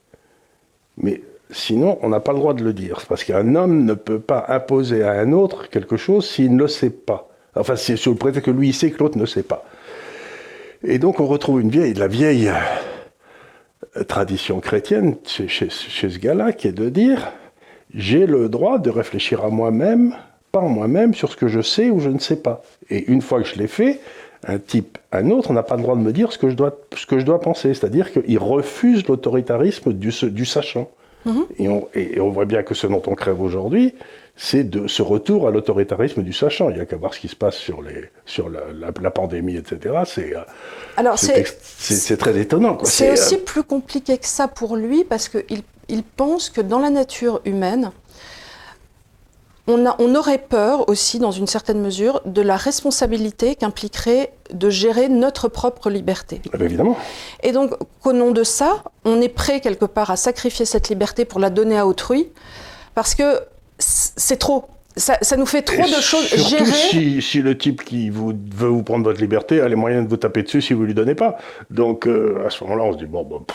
Mais 0.98 1.22
sinon, 1.50 1.98
on 2.02 2.10
n'a 2.10 2.20
pas 2.20 2.34
le 2.34 2.40
droit 2.40 2.54
de 2.54 2.64
le 2.64 2.74
dire. 2.74 3.02
Parce 3.08 3.24
qu'un 3.24 3.56
homme 3.56 3.86
ne 3.86 3.94
peut 3.94 4.20
pas 4.20 4.46
imposer 4.50 5.04
à 5.04 5.12
un 5.14 5.32
autre 5.32 5.70
quelque 5.70 5.98
chose 5.98 6.30
s'il 6.30 6.56
ne 6.56 6.60
le 6.64 6.68
sait 6.68 6.90
pas. 6.90 7.30
Enfin, 7.56 7.76
c'est 7.76 7.96
sous 7.96 8.12
le 8.22 8.32
que 8.42 8.52
lui 8.52 8.70
il 8.70 8.74
sait 8.74 8.92
que 8.92 9.00
l'autre 9.00 9.18
ne 9.18 9.26
sait 9.26 9.44
pas. 9.44 9.66
Et 10.84 11.00
donc, 11.00 11.20
on 11.20 11.26
retrouve 11.26 11.62
une 11.62 11.70
vieille, 11.70 11.94
la 11.96 12.08
vieille 12.08 12.52
euh, 13.96 14.04
tradition 14.04 14.60
chrétienne 14.60 15.16
chez, 15.26 15.48
chez- 15.48 15.70
chez 15.70 16.10
ce 16.10 16.20
gars-là, 16.20 16.54
qui 16.54 16.68
est 16.68 16.72
de 16.74 16.90
dire 16.90 17.32
j'ai 17.96 18.26
le 18.28 18.50
droit 18.50 18.78
de 18.80 18.90
réfléchir 18.90 19.44
à 19.44 19.50
moi-même, 19.50 20.14
par 20.52 20.64
moi-même, 20.64 21.14
sur 21.14 21.32
ce 21.32 21.36
que 21.38 21.48
je 21.48 21.62
sais 21.62 21.90
ou 21.90 22.00
je 22.00 22.10
ne 22.10 22.20
sais 22.20 22.38
pas. 22.38 22.64
Et 22.90 23.10
une 23.12 23.22
fois 23.22 23.42
que 23.42 23.48
je 23.48 23.56
l'ai 23.56 23.68
fait, 23.68 24.00
un 24.48 24.60
type, 24.60 24.98
un 25.12 25.30
autre, 25.32 25.52
n'a 25.54 25.64
pas 25.64 25.76
le 25.76 25.82
droit 25.82 25.96
de 25.96 26.02
me 26.02 26.12
dire 26.14 26.32
ce 26.32 26.38
que 26.38 26.50
je 26.50 26.56
dois, 26.56 26.78
ce 26.96 27.06
que 27.06 27.20
je 27.20 27.26
dois 27.26 27.40
penser. 27.40 27.74
C'est-à-dire 27.74 28.12
qu'il 28.12 28.38
refuse 28.40 29.06
l'autoritarisme 29.08 29.94
du, 29.94 30.12
du 30.32 30.46
sachant. 30.46 30.90
Et, 31.60 31.68
on, 31.68 31.90
et 31.94 32.22
on 32.22 32.30
voit 32.30 32.46
bien 32.46 32.64
que 32.64 32.74
ce 32.74 32.88
dont 32.88 33.02
on 33.06 33.14
crève 33.14 33.42
aujourd'hui, 33.42 33.94
c'est 34.38 34.64
de 34.64 34.88
ce 34.88 35.02
retour 35.02 35.46
à 35.46 35.52
l'autoritarisme 35.52 36.24
du 36.24 36.32
sachant. 36.32 36.70
Il 36.70 36.76
n'y 36.76 36.82
a 36.82 36.86
qu'à 36.86 36.96
voir 36.96 37.14
ce 37.14 37.20
qui 37.20 37.28
se 37.28 37.36
passe 37.36 37.56
sur, 37.58 37.82
les, 37.82 38.06
sur 38.26 38.50
la, 38.50 38.62
la- 38.74 38.94
la 39.02 39.12
pandémie, 39.12 39.58
etc. 39.58 39.96
C'est 40.06 40.34
euh, 40.34 40.40
Alors 40.96 41.20
c'est 41.20 42.18
très 42.18 42.38
étonnant. 42.40 42.78
C'est 42.84 43.10
euh, 43.10 43.14
aussi 43.14 43.38
plus 43.40 43.64
compliqué 43.64 44.18
que 44.18 44.26
ça 44.26 44.48
pour 44.48 44.78
lui 44.78 45.04
parce 45.04 45.28
qu'il 45.28 45.64
il 45.90 46.04
pense 46.04 46.50
que 46.50 46.62
dans 46.62 46.80
la 46.80 46.90
nature 46.90 47.42
humaine, 47.44 47.92
on, 49.68 49.86
a- 49.86 49.96
on 50.00 50.16
aurait 50.16 50.38
peur 50.38 50.88
aussi, 50.90 51.20
dans 51.20 51.32
une 51.32 51.48
certaine 51.48 51.82
mesure, 51.82 52.22
de 52.26 52.42
la 52.42 52.56
responsabilité 52.56 53.56
qu'impliquerait 53.56 54.34
de 54.54 54.70
gérer 54.70 55.10
notre 55.10 55.48
propre 55.50 55.90
liberté. 55.90 56.42
ah 56.54 56.58
ben 56.58 56.66
évidemment. 56.66 56.98
Et 57.44 57.52
donc, 57.52 57.72
qu'au 58.02 58.14
nom 58.14 58.32
de 58.32 58.44
ça, 58.44 58.84
on 59.06 59.20
est 59.22 59.30
prêt 59.30 59.60
quelque 59.60 59.86
part 59.86 60.10
à 60.12 60.16
sacrifier 60.16 60.66
cette 60.66 60.90
liberté 60.90 61.26
pour 61.26 61.40
la 61.40 61.50
donner 61.50 61.78
à 61.78 61.86
autrui, 61.86 62.30
parce 62.96 63.14
que 63.16 63.42
c'est 63.80 64.38
trop. 64.38 64.66
Ça, 64.98 65.38
nous 65.38 65.46
fait 65.46 65.62
trop 65.62 65.82
de 65.82 66.02
choses 66.02 66.26
surtout 66.28 66.66
Si, 66.66 67.22
si, 67.22 67.42
le 67.42 67.58
type 67.58 67.84
qui 67.84 68.10
vous, 68.10 68.34
veut 68.56 68.68
vous 68.68 68.84
prendre 68.84 69.04
votre 69.04 69.22
liberté 69.22 69.62
a 69.62 69.68
les 69.68 69.76
moyens 69.76 70.04
de 70.04 70.10
vous 70.10 70.18
taper 70.18 70.44
dessus 70.44 70.62
si 70.62 70.74
vous 70.74 70.84
lui 70.84 70.94
donnez 70.94 71.16
pas. 71.16 71.38
Donc 71.70 72.08
euh, 72.08 72.46
à 72.46 72.50
ce 72.50 72.64
moment-là, 72.64 72.84
on 72.84 72.94
se 72.94 72.98
dit 72.98 73.06
bon. 73.06 73.24
bon 73.24 73.46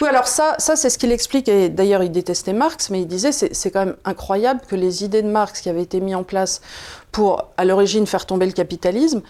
oui, 0.00 0.08
alors 0.08 0.26
ça, 0.26 0.54
ça 0.58 0.76
c'est 0.76 0.90
ce 0.90 0.98
qu'il 0.98 1.12
explique. 1.12 1.48
Et 1.48 1.68
d'ailleurs, 1.68 2.02
il 2.02 2.10
détestait 2.10 2.52
Marx, 2.52 2.90
mais 2.90 3.02
il 3.02 3.06
disait 3.06 3.32
c'est 3.32 3.70
quand 3.70 3.86
même 3.86 3.96
incroyable 4.04 4.60
que 4.68 4.76
les 4.76 5.04
idées 5.04 5.22
de 5.22 5.28
Marx 5.28 5.60
qui 5.60 5.68
avaient 5.68 5.82
été 5.82 6.00
mises 6.00 6.16
en 6.16 6.24
place 6.24 6.60
pour 7.12 7.50
à 7.56 7.64
l'origine 7.64 8.06
faire 8.06 8.26
tomber 8.26 8.46
le 8.46 8.52
capitalisme 8.52 9.22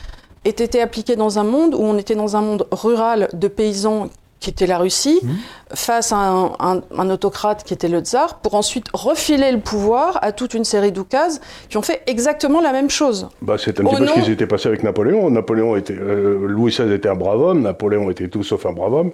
aient 0.45 0.51
été 0.51 0.81
appliquées 0.81 1.17
dans 1.17 1.39
un 1.39 1.45
monde 1.45 1.75
où 1.75 1.83
on 1.83 1.99
était 1.99 2.15
dans 2.15 2.37
un 2.37 2.41
monde 2.41 2.67
rural 2.71 3.29
de 3.33 3.49
paysans 3.49 4.09
qui 4.41 4.49
était 4.49 4.67
la 4.67 4.79
Russie, 4.79 5.21
mmh. 5.23 5.29
face 5.75 6.13
à 6.13 6.17
un, 6.17 7.11
autocrate 7.11 7.63
qui 7.63 7.75
était 7.75 7.89
le 7.89 8.01
tsar, 8.01 8.41
pour 8.41 8.55
ensuite 8.55 8.87
refiler 8.95 9.53
le 9.53 9.61
pouvoir 9.61 10.19
à 10.23 10.33
toute 10.33 10.55
une 10.55 10.65
série 10.65 10.93
d'oukases 10.93 11.41
qui 11.69 11.77
ont 11.77 11.83
fait 11.83 12.03
exactement 12.07 12.63
la 12.63 12.73
même 12.73 12.89
chose. 12.89 13.29
Bah, 13.43 13.57
c'est 13.59 13.79
un 13.79 13.85
petit 13.85 13.97
peu 13.97 14.07
ce 14.07 14.13
qui 14.15 14.25
s'était 14.25 14.47
passé 14.47 14.69
avec 14.69 14.83
Napoléon. 14.83 15.31
Napoléon 15.31 15.77
était, 15.77 15.95
euh, 15.95 16.47
Louis 16.47 16.73
XVI 16.73 16.93
était 16.93 17.11
un 17.11 17.15
brave 17.15 17.41
homme, 17.41 17.63
Napoléon 17.63 18.11
était 18.11 18.29
tout 18.29 18.43
sauf 18.43 18.65
un 18.65 18.73
brave 18.73 18.95
homme. 18.95 19.11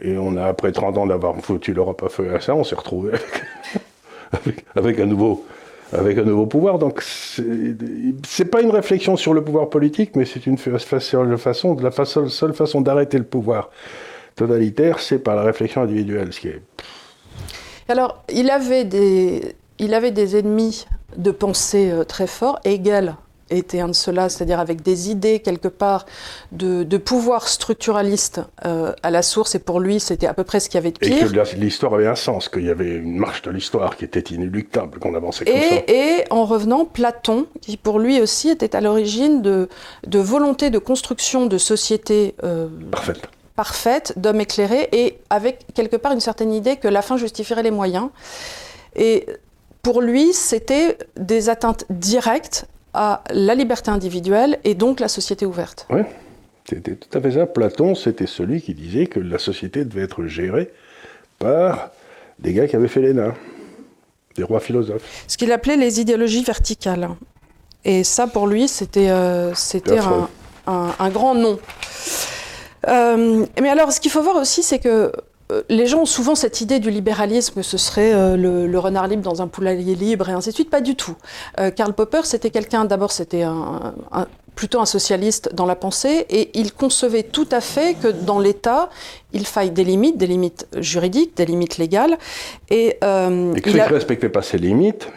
Et 0.00 0.18
on 0.18 0.36
a, 0.36 0.46
après 0.46 0.72
30 0.72 0.98
ans 0.98 1.06
d'avoir 1.06 1.36
foutu 1.36 1.72
l'Europe 1.72 2.02
à 2.04 2.08
feu 2.08 2.28
et 2.32 2.34
à 2.34 2.40
ça, 2.40 2.56
on 2.56 2.64
s'est 2.64 2.74
retrouvé 2.74 3.12
avec, 4.32 4.64
avec, 4.74 4.98
un 4.98 5.06
nouveau, 5.06 5.44
avec 5.92 6.18
un 6.18 6.24
nouveau 6.24 6.46
pouvoir. 6.46 6.80
Donc, 6.80 7.00
c'est 7.00 8.44
pas 8.46 8.60
une 8.60 8.72
réflexion 8.72 9.16
sur 9.16 9.34
le 9.34 9.44
pouvoir 9.44 9.70
politique, 9.70 10.16
mais 10.16 10.24
c'est 10.24 10.46
une 10.46 10.58
façon, 10.58 11.76
la 11.76 12.04
seule 12.28 12.54
façon 12.54 12.80
d'arrêter 12.80 13.18
le 13.18 13.24
pouvoir 13.24 13.70
totalitaire, 14.34 15.00
c'est 15.00 15.18
par 15.18 15.36
la 15.36 15.42
réflexion 15.42 15.82
individuelle. 15.82 16.32
Ce 16.32 16.40
qui 16.40 16.48
est... 16.48 16.62
Alors, 17.88 18.24
il 18.32 18.50
avait, 18.50 18.84
des, 18.84 19.56
il 19.78 19.94
avait 19.94 20.10
des 20.10 20.36
ennemis 20.36 20.86
de 21.16 21.30
pensée 21.30 21.90
euh, 21.90 22.04
très 22.04 22.26
forts. 22.26 22.58
Hegel 22.64 23.16
était 23.50 23.80
un 23.80 23.88
de 23.88 23.92
ceux-là, 23.92 24.28
c'est-à-dire 24.28 24.58
avec 24.58 24.82
des 24.82 25.10
idées 25.10 25.40
quelque 25.40 25.68
part 25.68 26.06
de, 26.52 26.84
pouvoir 26.96 27.48
structuraliste 27.48 28.40
euh, 28.64 28.92
à 29.02 29.10
la 29.10 29.22
source, 29.22 29.54
et 29.54 29.58
pour 29.58 29.80
lui, 29.80 30.00
c'était 30.00 30.26
à 30.26 30.34
peu 30.34 30.44
près 30.44 30.60
ce 30.60 30.68
qu'il 30.68 30.78
y 30.78 30.78
avait 30.78 30.92
de 30.92 30.98
pire. 30.98 31.30
Et 31.30 31.30
que 31.30 31.56
l'histoire 31.56 31.94
avait 31.94 32.06
un 32.06 32.14
sens, 32.14 32.48
qu'il 32.48 32.64
y 32.64 32.70
avait 32.70 32.96
une 32.96 33.18
marche 33.18 33.42
de 33.42 33.50
l'histoire 33.50 33.96
qui 33.96 34.04
était 34.04 34.20
inéluctable, 34.20 34.98
qu'on 34.98 35.14
avançait 35.14 35.44
comme 35.44 35.54
ça. 35.54 35.92
Et 35.92 36.24
en 36.30 36.46
revenant, 36.46 36.86
Platon, 36.86 37.46
qui 37.60 37.76
pour 37.76 37.98
lui 37.98 38.20
aussi 38.20 38.48
était 38.48 38.74
à 38.74 38.80
l'origine 38.80 39.42
de, 39.42 39.68
de 40.06 40.18
volonté 40.18 40.70
de 40.70 40.78
construction 40.78 41.46
de 41.46 41.58
sociétés 41.58 42.34
euh, 42.42 42.68
parfaite 42.90 43.28
parfaite 43.56 44.14
d'homme 44.16 44.40
éclairé 44.40 44.88
et 44.92 45.18
avec 45.30 45.66
quelque 45.74 45.96
part 45.96 46.12
une 46.12 46.20
certaine 46.20 46.52
idée 46.52 46.76
que 46.76 46.88
la 46.88 47.02
fin 47.02 47.16
justifierait 47.16 47.62
les 47.62 47.70
moyens. 47.70 48.08
Et 48.96 49.26
pour 49.82 50.00
lui, 50.00 50.32
c'était 50.32 50.98
des 51.16 51.48
atteintes 51.48 51.84
directes 51.90 52.66
à 52.94 53.22
la 53.30 53.54
liberté 53.54 53.90
individuelle 53.90 54.58
et 54.64 54.74
donc 54.74 55.00
la 55.00 55.08
société 55.08 55.46
ouverte. 55.46 55.86
Oui, 55.90 56.02
c'était 56.64 56.96
tout 56.96 57.18
à 57.18 57.20
fait 57.20 57.32
ça. 57.32 57.46
Platon, 57.46 57.94
c'était 57.94 58.26
celui 58.26 58.62
qui 58.62 58.74
disait 58.74 59.06
que 59.06 59.20
la 59.20 59.38
société 59.38 59.84
devait 59.84 60.02
être 60.02 60.26
gérée 60.26 60.70
par 61.38 61.90
des 62.38 62.52
gars 62.52 62.66
qui 62.66 62.76
avaient 62.76 62.88
fait 62.88 63.02
les 63.02 63.12
nains, 63.12 63.34
des 64.36 64.42
rois 64.42 64.60
philosophes. 64.60 65.24
Ce 65.28 65.36
qu'il 65.36 65.52
appelait 65.52 65.76
les 65.76 66.00
idéologies 66.00 66.44
verticales. 66.44 67.10
Et 67.84 68.02
ça, 68.02 68.26
pour 68.26 68.46
lui, 68.46 68.66
c'était 68.66 69.10
euh, 69.10 69.52
un, 70.66 71.10
grand 71.10 71.34
nom. 71.34 71.58
Euh, 72.88 73.46
mais 73.60 73.68
alors, 73.68 73.92
ce 73.92 74.00
qu'il 74.00 74.10
faut 74.10 74.22
voir 74.22 74.36
aussi, 74.36 74.62
c'est 74.62 74.78
que 74.78 75.12
euh, 75.52 75.62
les 75.68 75.86
gens 75.86 76.02
ont 76.02 76.06
souvent 76.06 76.34
cette 76.34 76.60
idée 76.60 76.78
du 76.78 76.90
libéralisme, 76.90 77.54
que 77.54 77.62
ce 77.62 77.76
serait 77.76 78.14
euh, 78.14 78.36
le, 78.36 78.78
renard 78.78 79.08
libre 79.08 79.22
dans 79.22 79.42
un 79.42 79.46
poulailler 79.46 79.94
libre 79.94 80.28
et 80.28 80.32
ainsi 80.32 80.50
de 80.50 80.54
suite. 80.54 80.70
Pas 80.70 80.80
du 80.80 80.96
tout. 80.96 81.16
Karl 81.76 81.92
Popper, 81.92 82.22
c'était 82.24 82.50
quelqu'un, 82.50 82.84
d'abord, 82.84 83.12
c'était 83.12 83.42
un, 83.42 83.94
plutôt 84.54 84.80
un 84.80 84.86
socialiste 84.86 85.54
dans 85.54 85.66
la 85.66 85.76
pensée, 85.76 86.26
et 86.30 86.50
il 86.58 86.72
concevait 86.72 87.24
tout 87.24 87.48
à 87.50 87.60
fait 87.60 87.94
que 87.94 88.08
dans 88.08 88.38
l'État, 88.38 88.88
il 89.32 89.46
faille 89.46 89.70
des 89.70 89.84
limites, 89.84 90.16
des 90.16 90.26
limites 90.26 90.66
juridiques, 90.76 91.36
des 91.36 91.44
limites 91.44 91.78
légales. 91.78 92.16
Et, 92.70 92.86
et 92.86 93.00
que 93.00 93.70
il 93.70 93.76
ne 93.76 93.92
respectait 93.92 94.28
pas 94.28 94.42
ces 94.42 94.58
limites, 94.58 95.08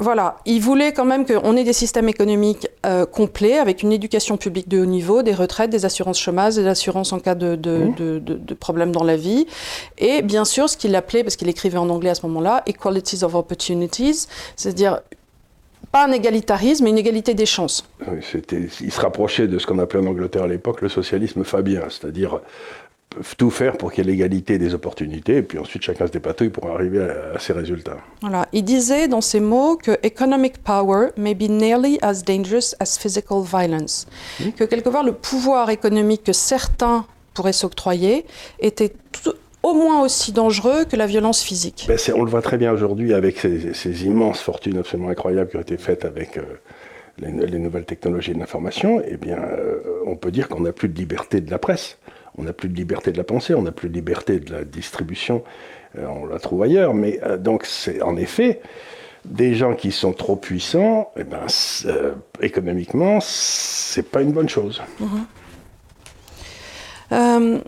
voilà, 0.00 0.38
il 0.46 0.60
voulait 0.60 0.92
quand 0.92 1.04
même 1.04 1.26
qu'on 1.26 1.56
ait 1.56 1.64
des 1.64 1.74
systèmes 1.74 2.08
économiques 2.08 2.68
euh, 2.86 3.04
complets, 3.04 3.58
avec 3.58 3.82
une 3.82 3.92
éducation 3.92 4.38
publique 4.38 4.68
de 4.68 4.80
haut 4.80 4.86
niveau, 4.86 5.22
des 5.22 5.34
retraites, 5.34 5.70
des 5.70 5.84
assurances 5.84 6.18
chômage, 6.18 6.54
des 6.54 6.66
assurances 6.66 7.12
en 7.12 7.20
cas 7.20 7.34
de, 7.34 7.54
de, 7.54 8.18
mmh. 8.18 8.54
problèmes 8.54 8.92
dans 8.92 9.04
la 9.04 9.16
vie. 9.16 9.46
Et 9.98 10.22
bien 10.22 10.46
sûr, 10.46 10.70
ce 10.70 10.76
qu'il 10.76 10.94
appelait, 10.96 11.22
parce 11.22 11.36
qu'il 11.36 11.48
écrivait 11.48 11.78
en 11.78 11.90
anglais 11.90 12.10
à 12.10 12.14
ce 12.14 12.26
moment-là, 12.26 12.62
Equalities 12.66 13.22
of 13.24 13.34
Opportunities, 13.34 14.26
c'est-à-dire 14.56 15.00
pas 15.92 16.06
un 16.06 16.12
égalitarisme, 16.12 16.84
mais 16.84 16.90
une 16.90 16.98
égalité 16.98 17.34
des 17.34 17.46
chances. 17.46 17.84
Oui, 18.06 18.20
il 18.80 18.92
se 18.92 19.00
rapprochait 19.00 19.48
de 19.48 19.58
ce 19.58 19.66
qu'on 19.66 19.78
appelait 19.78 20.00
en 20.00 20.06
Angleterre 20.06 20.44
à 20.44 20.48
l'époque 20.48 20.82
le 20.82 20.88
socialisme 20.88 21.42
fabien, 21.44 21.82
c'est-à-dire 21.88 22.40
tout 23.36 23.50
faire 23.50 23.76
pour 23.76 23.92
qu'il 23.92 24.04
y 24.04 24.08
ait 24.08 24.12
l'égalité 24.12 24.58
des 24.58 24.72
opportunités, 24.74 25.38
et 25.38 25.42
puis 25.42 25.58
ensuite 25.58 25.82
chacun 25.82 26.06
se 26.06 26.12
dépatouille 26.12 26.50
pour 26.50 26.70
arriver 26.70 27.02
à, 27.02 27.38
ces 27.38 27.52
résultats. 27.52 27.98
Voilà. 28.20 28.46
Il 28.52 28.64
disait 28.64 29.08
dans 29.08 29.20
ces 29.20 29.40
mots 29.40 29.76
que 29.76 29.98
economic 30.02 30.62
power 30.62 31.08
may 31.16 31.34
be 31.34 31.48
nearly 31.48 31.98
as 32.02 32.22
dangerous 32.22 32.74
as 32.78 32.98
physical 32.98 33.42
violence. 33.42 34.06
Que 34.56 34.64
quelque 34.64 34.88
part 34.88 35.02
le 35.02 35.12
pouvoir 35.12 35.70
économique 35.70 36.24
que 36.24 36.32
certains 36.32 37.04
pourraient 37.34 37.52
s'octroyer 37.52 38.26
était 38.60 38.92
au 39.62 39.74
moins 39.74 40.02
aussi 40.02 40.32
dangereux 40.32 40.84
que 40.84 40.96
la 40.96 41.06
violence 41.06 41.42
physique. 41.42 41.86
Ben 41.88 41.98
on 42.14 42.24
le 42.24 42.30
voit 42.30 42.42
très 42.42 42.56
bien 42.56 42.72
aujourd'hui 42.72 43.12
avec 43.12 43.38
ces, 43.38 44.04
immenses 44.04 44.40
fortunes 44.40 44.78
absolument 44.78 45.10
incroyables 45.10 45.50
qui 45.50 45.56
ont 45.56 45.60
été 45.60 45.76
faites 45.76 46.04
avec 46.04 46.38
euh, 46.38 46.42
les, 47.18 47.58
nouvelles 47.58 47.84
technologies 47.84 48.32
de 48.32 48.38
l'information. 48.38 49.02
Eh 49.06 49.16
bien, 49.16 49.38
euh, 49.38 49.80
on 50.06 50.16
peut 50.16 50.30
dire 50.30 50.48
qu'on 50.48 50.60
n'a 50.60 50.72
plus 50.72 50.88
de 50.88 50.96
liberté 50.96 51.40
de 51.40 51.50
la 51.50 51.58
presse 51.58 51.98
on 52.40 52.44
n'a 52.44 52.52
plus 52.54 52.68
de 52.70 52.76
liberté 52.76 53.12
de 53.12 53.18
la 53.18 53.24
pensée, 53.24 53.54
on 53.54 53.62
n'a 53.62 53.72
plus 53.72 53.90
de 53.90 53.94
liberté 53.94 54.40
de 54.40 54.52
la 54.52 54.64
distribution, 54.64 55.44
euh, 55.98 56.06
on 56.06 56.26
la 56.26 56.38
trouve 56.38 56.62
ailleurs. 56.62 56.94
Mais 56.94 57.20
euh, 57.22 57.36
donc, 57.36 57.66
c'est 57.66 58.00
en 58.00 58.16
effet 58.16 58.60
des 59.26 59.54
gens 59.54 59.74
qui 59.74 59.92
sont 59.92 60.14
trop 60.14 60.36
puissants, 60.36 61.10
eh 61.16 61.24
ben, 61.24 61.46
euh, 61.84 62.14
économiquement, 62.40 63.18
c'est 63.20 64.10
pas 64.10 64.22
une 64.22 64.32
bonne 64.32 64.48
chose. 64.48 64.80
Mhm. 67.12 67.60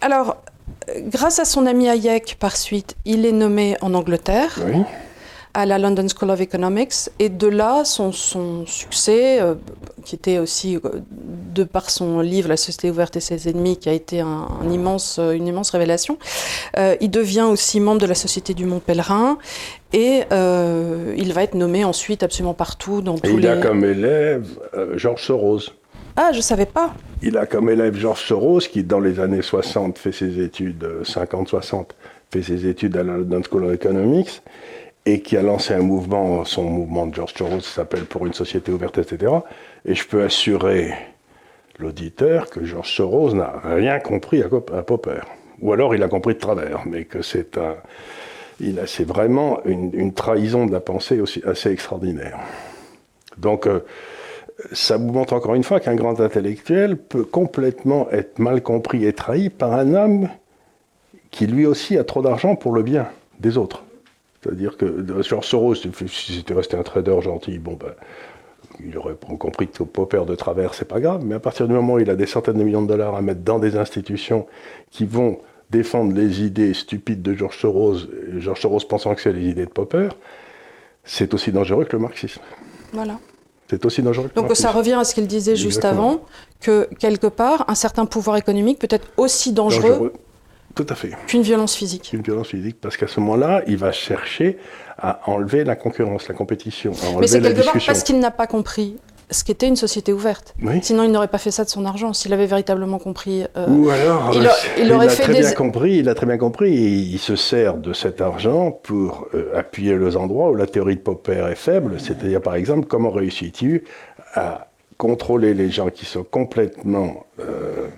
alors, 0.00 0.42
grâce 0.98 1.38
à 1.40 1.44
son 1.44 1.66
ami 1.66 1.88
Hayek, 1.88 2.36
par 2.38 2.56
suite, 2.56 2.96
il 3.04 3.26
est 3.26 3.32
nommé 3.32 3.76
en 3.82 3.92
Angleterre. 3.92 4.58
Oui 4.64 4.82
à 5.58 5.66
la 5.66 5.76
London 5.76 6.06
School 6.08 6.30
of 6.30 6.40
Economics. 6.40 7.10
Et 7.18 7.28
de 7.28 7.48
là, 7.48 7.84
son, 7.84 8.12
succès, 8.64 9.40
euh, 9.40 9.54
qui 10.04 10.14
était 10.14 10.38
aussi, 10.38 10.76
euh, 10.76 11.00
de 11.52 11.64
par 11.64 11.90
son 11.90 12.20
livre 12.20 12.48
La 12.48 12.56
société 12.56 12.90
ouverte 12.90 13.16
et 13.16 13.20
ses 13.20 13.48
ennemis, 13.48 13.76
qui 13.76 13.88
a 13.88 13.92
été 13.92 14.20
un, 14.20 14.46
immense, 14.70 15.18
euh, 15.18 15.32
une 15.32 15.48
immense 15.48 15.70
révélation, 15.70 16.16
il 17.00 17.10
devient 17.10 17.48
aussi 17.50 17.80
membre 17.80 18.00
de 18.00 18.06
la 18.06 18.14
Société 18.14 18.54
du 18.54 18.66
Mont 18.66 18.78
Pèlerin. 18.78 19.38
Et 19.92 20.22
il 20.30 21.32
va 21.32 21.42
être 21.42 21.54
nommé 21.54 21.84
ensuite 21.84 22.22
absolument 22.22 22.54
partout 22.54 23.00
dans 23.02 23.16
et 23.16 23.30
il 23.30 23.46
a 23.48 23.56
comme 23.56 23.84
élève 23.84 24.46
Georges 24.94 25.24
Soros. 25.24 25.72
Ah, 26.14 26.30
je 26.32 26.38
ne 26.38 26.42
savais 26.42 26.66
pas. 26.66 26.94
Il 27.22 27.36
a 27.36 27.46
comme 27.46 27.68
élève 27.68 27.96
Georges 27.96 28.24
Soros, 28.24 28.60
qui 28.60 28.84
dans 28.84 29.00
les 29.00 29.18
années 29.18 29.42
60 29.42 29.98
fait 29.98 30.12
ses 30.12 30.40
études, 30.40 30.86
50-60, 31.02 31.86
fait 32.30 32.42
ses 32.42 32.66
études 32.66 32.96
à 32.96 33.02
la 33.02 33.16
London 33.16 33.42
School 33.50 33.64
of 33.64 33.74
Economics 33.74 34.42
et 35.08 35.20
qui 35.20 35.38
a 35.38 35.42
lancé 35.42 35.72
un 35.72 35.80
mouvement, 35.80 36.44
son 36.44 36.64
mouvement 36.64 37.06
de 37.06 37.14
George 37.14 37.32
Soros 37.34 37.60
s'appelle 37.60 38.04
Pour 38.04 38.26
une 38.26 38.34
société 38.34 38.70
ouverte, 38.70 38.98
etc. 38.98 39.32
Et 39.86 39.94
je 39.94 40.06
peux 40.06 40.22
assurer 40.22 40.92
l'auditeur 41.78 42.50
que 42.50 42.62
George 42.64 42.92
Soros 42.94 43.32
n'a 43.32 43.54
rien 43.64 44.00
compris 44.00 44.42
à, 44.42 44.82
Popper. 44.82 45.20
Ou 45.62 45.72
alors 45.72 45.94
il 45.94 46.02
a 46.02 46.08
compris 46.08 46.34
de 46.34 46.38
travers, 46.38 46.82
mais 46.86 47.04
que 47.04 47.22
c'est 47.22 47.56
un, 47.56 47.76
c'est 48.86 49.06
vraiment 49.06 49.60
une, 49.64 50.12
trahison 50.12 50.66
de 50.66 50.72
la 50.72 50.80
pensée 50.80 51.20
aussi 51.20 51.42
assez 51.46 51.70
extraordinaire. 51.70 52.38
Donc, 53.38 53.66
euh, 53.66 53.80
ça 54.72 54.98
vous 54.98 55.10
montre 55.10 55.32
encore 55.32 55.54
une 55.54 55.64
fois 55.64 55.80
qu'un 55.80 55.94
grand 55.94 56.20
intellectuel 56.20 56.98
peut 56.98 57.24
complètement 57.24 58.10
être 58.10 58.40
mal 58.40 58.60
compris 58.60 59.06
et 59.06 59.14
trahi 59.14 59.48
par 59.48 59.72
un 59.72 59.94
homme 59.94 60.28
qui 61.30 61.46
lui 61.46 61.64
aussi 61.64 61.96
a 61.96 62.04
trop 62.04 62.20
d'argent 62.20 62.56
pour 62.56 62.72
le 62.72 62.82
bien 62.82 63.06
des 63.38 63.56
autres. 63.56 63.84
C'est-à-dire 64.42 64.76
que 64.76 65.22
sur 65.22 65.44
Soros, 65.44 65.74
si 65.74 65.90
c'était 66.08 66.54
resté 66.54 66.76
un 66.76 66.82
trader 66.82 67.20
gentil, 67.20 67.58
bon 67.58 67.74
ben, 67.74 67.94
il 68.84 68.96
aurait 68.96 69.16
compris 69.38 69.68
que 69.68 69.82
Popper 69.82 70.24
de 70.26 70.34
travers, 70.34 70.74
c'est 70.74 70.84
pas 70.84 71.00
grave, 71.00 71.24
mais 71.24 71.34
à 71.34 71.40
partir 71.40 71.66
du 71.66 71.74
moment 71.74 71.94
où 71.94 71.98
il 71.98 72.10
a 72.10 72.16
des 72.16 72.26
centaines 72.26 72.58
de 72.58 72.64
millions 72.64 72.82
de 72.82 72.88
dollars 72.88 73.16
à 73.16 73.22
mettre 73.22 73.40
dans 73.40 73.58
des 73.58 73.76
institutions 73.76 74.46
qui 74.90 75.04
vont 75.04 75.40
défendre 75.70 76.14
les 76.14 76.42
idées 76.42 76.72
stupides 76.74 77.22
de 77.22 77.34
George 77.34 77.58
Soros, 77.58 77.96
et 77.96 78.40
George 78.40 78.60
Soros 78.60 78.80
pensant 78.88 79.14
que 79.14 79.20
c'est 79.20 79.32
les 79.32 79.48
idées 79.48 79.66
de 79.66 79.70
Popper, 79.70 80.08
c'est 81.04 81.34
aussi 81.34 81.52
dangereux 81.52 81.84
que 81.84 81.96
le 81.96 82.02
marxisme. 82.02 82.40
Voilà. 82.92 83.18
C'est 83.68 83.84
aussi 83.84 84.02
dangereux. 84.02 84.28
Que 84.28 84.40
Donc 84.40 84.54
ça 84.56 84.70
revient 84.70 84.94
à 84.94 85.04
ce 85.04 85.14
qu'il 85.14 85.26
disait 85.26 85.56
juste 85.56 85.84
avant, 85.84 86.22
que 86.60 86.88
quelque 86.98 87.26
part, 87.26 87.64
un 87.68 87.74
certain 87.74 88.06
pouvoir 88.06 88.36
économique 88.36 88.78
peut 88.78 88.88
être 88.90 89.08
aussi 89.16 89.52
dangereux 89.52 90.12
tout 90.84 90.86
à 90.88 90.94
fait. 90.94 91.10
Qu'une 91.26 91.42
violence 91.42 91.74
physique. 91.74 92.08
Qu'une 92.10 92.22
violence 92.22 92.48
physique, 92.48 92.76
parce 92.80 92.96
qu'à 92.96 93.08
ce 93.08 93.18
moment-là, 93.20 93.62
il 93.66 93.76
va 93.76 93.90
chercher 93.92 94.58
à 94.96 95.20
enlever 95.30 95.64
la 95.64 95.76
concurrence, 95.76 96.28
la 96.28 96.34
compétition, 96.34 96.92
à 97.02 97.06
enlever 97.08 97.20
Mais 97.20 97.26
c'est 97.26 97.40
quelque 97.40 97.64
part 97.64 97.74
parce 97.86 98.02
qu'il 98.04 98.18
n'a 98.20 98.30
pas 98.30 98.46
compris 98.46 98.96
ce 99.30 99.44
qu'était 99.44 99.68
une 99.68 99.76
société 99.76 100.12
ouverte. 100.14 100.54
Oui. 100.62 100.78
Sinon, 100.82 101.02
il 101.02 101.10
n'aurait 101.12 101.28
pas 101.28 101.36
fait 101.38 101.50
ça 101.50 101.62
de 101.64 101.68
son 101.68 101.84
argent. 101.84 102.14
S'il 102.14 102.32
avait 102.32 102.46
véritablement 102.46 102.98
compris. 102.98 103.44
euh, 103.58 103.66
Ou 103.68 103.90
alors, 103.90 104.30
il 104.34 104.46
euh, 104.46 104.48
a- 104.50 104.80
il 104.80 104.92
aurait 104.92 105.06
a 105.06 105.10
fait 105.10 105.24
très 105.24 105.34
des- 105.34 105.40
bien 105.40 105.52
compris, 105.52 105.96
il 105.98 106.08
a 106.08 106.14
très 106.14 106.24
bien 106.26 106.38
compris, 106.38 106.72
et 106.74 106.88
il 106.88 107.18
se 107.18 107.36
sert 107.36 107.74
de 107.76 107.92
cet 107.92 108.20
argent 108.22 108.70
pour 108.70 109.26
euh, 109.34 109.50
appuyer 109.54 109.98
les 109.98 110.16
endroits 110.16 110.50
où 110.50 110.54
la 110.54 110.66
théorie 110.66 110.96
de 110.96 111.00
Popper 111.02 111.44
est 111.50 111.56
faible, 111.56 111.96
c'est-à-dire 111.98 112.40
par 112.40 112.54
exemple 112.54 112.86
comment 112.86 113.10
réussis-tu 113.10 113.84
à 114.34 114.68
contrôler 114.96 115.52
les 115.54 115.70
gens 115.70 115.90
qui 115.90 116.06
sont 116.06 116.24
complètement 116.24 117.26
euh, 117.40 117.88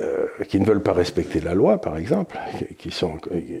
euh, 0.00 0.44
qui 0.48 0.58
ne 0.58 0.64
veulent 0.64 0.82
pas 0.82 0.92
respecter 0.92 1.40
la 1.40 1.54
loi, 1.54 1.80
par 1.80 1.96
exemple, 1.96 2.38
qui- 2.78 2.90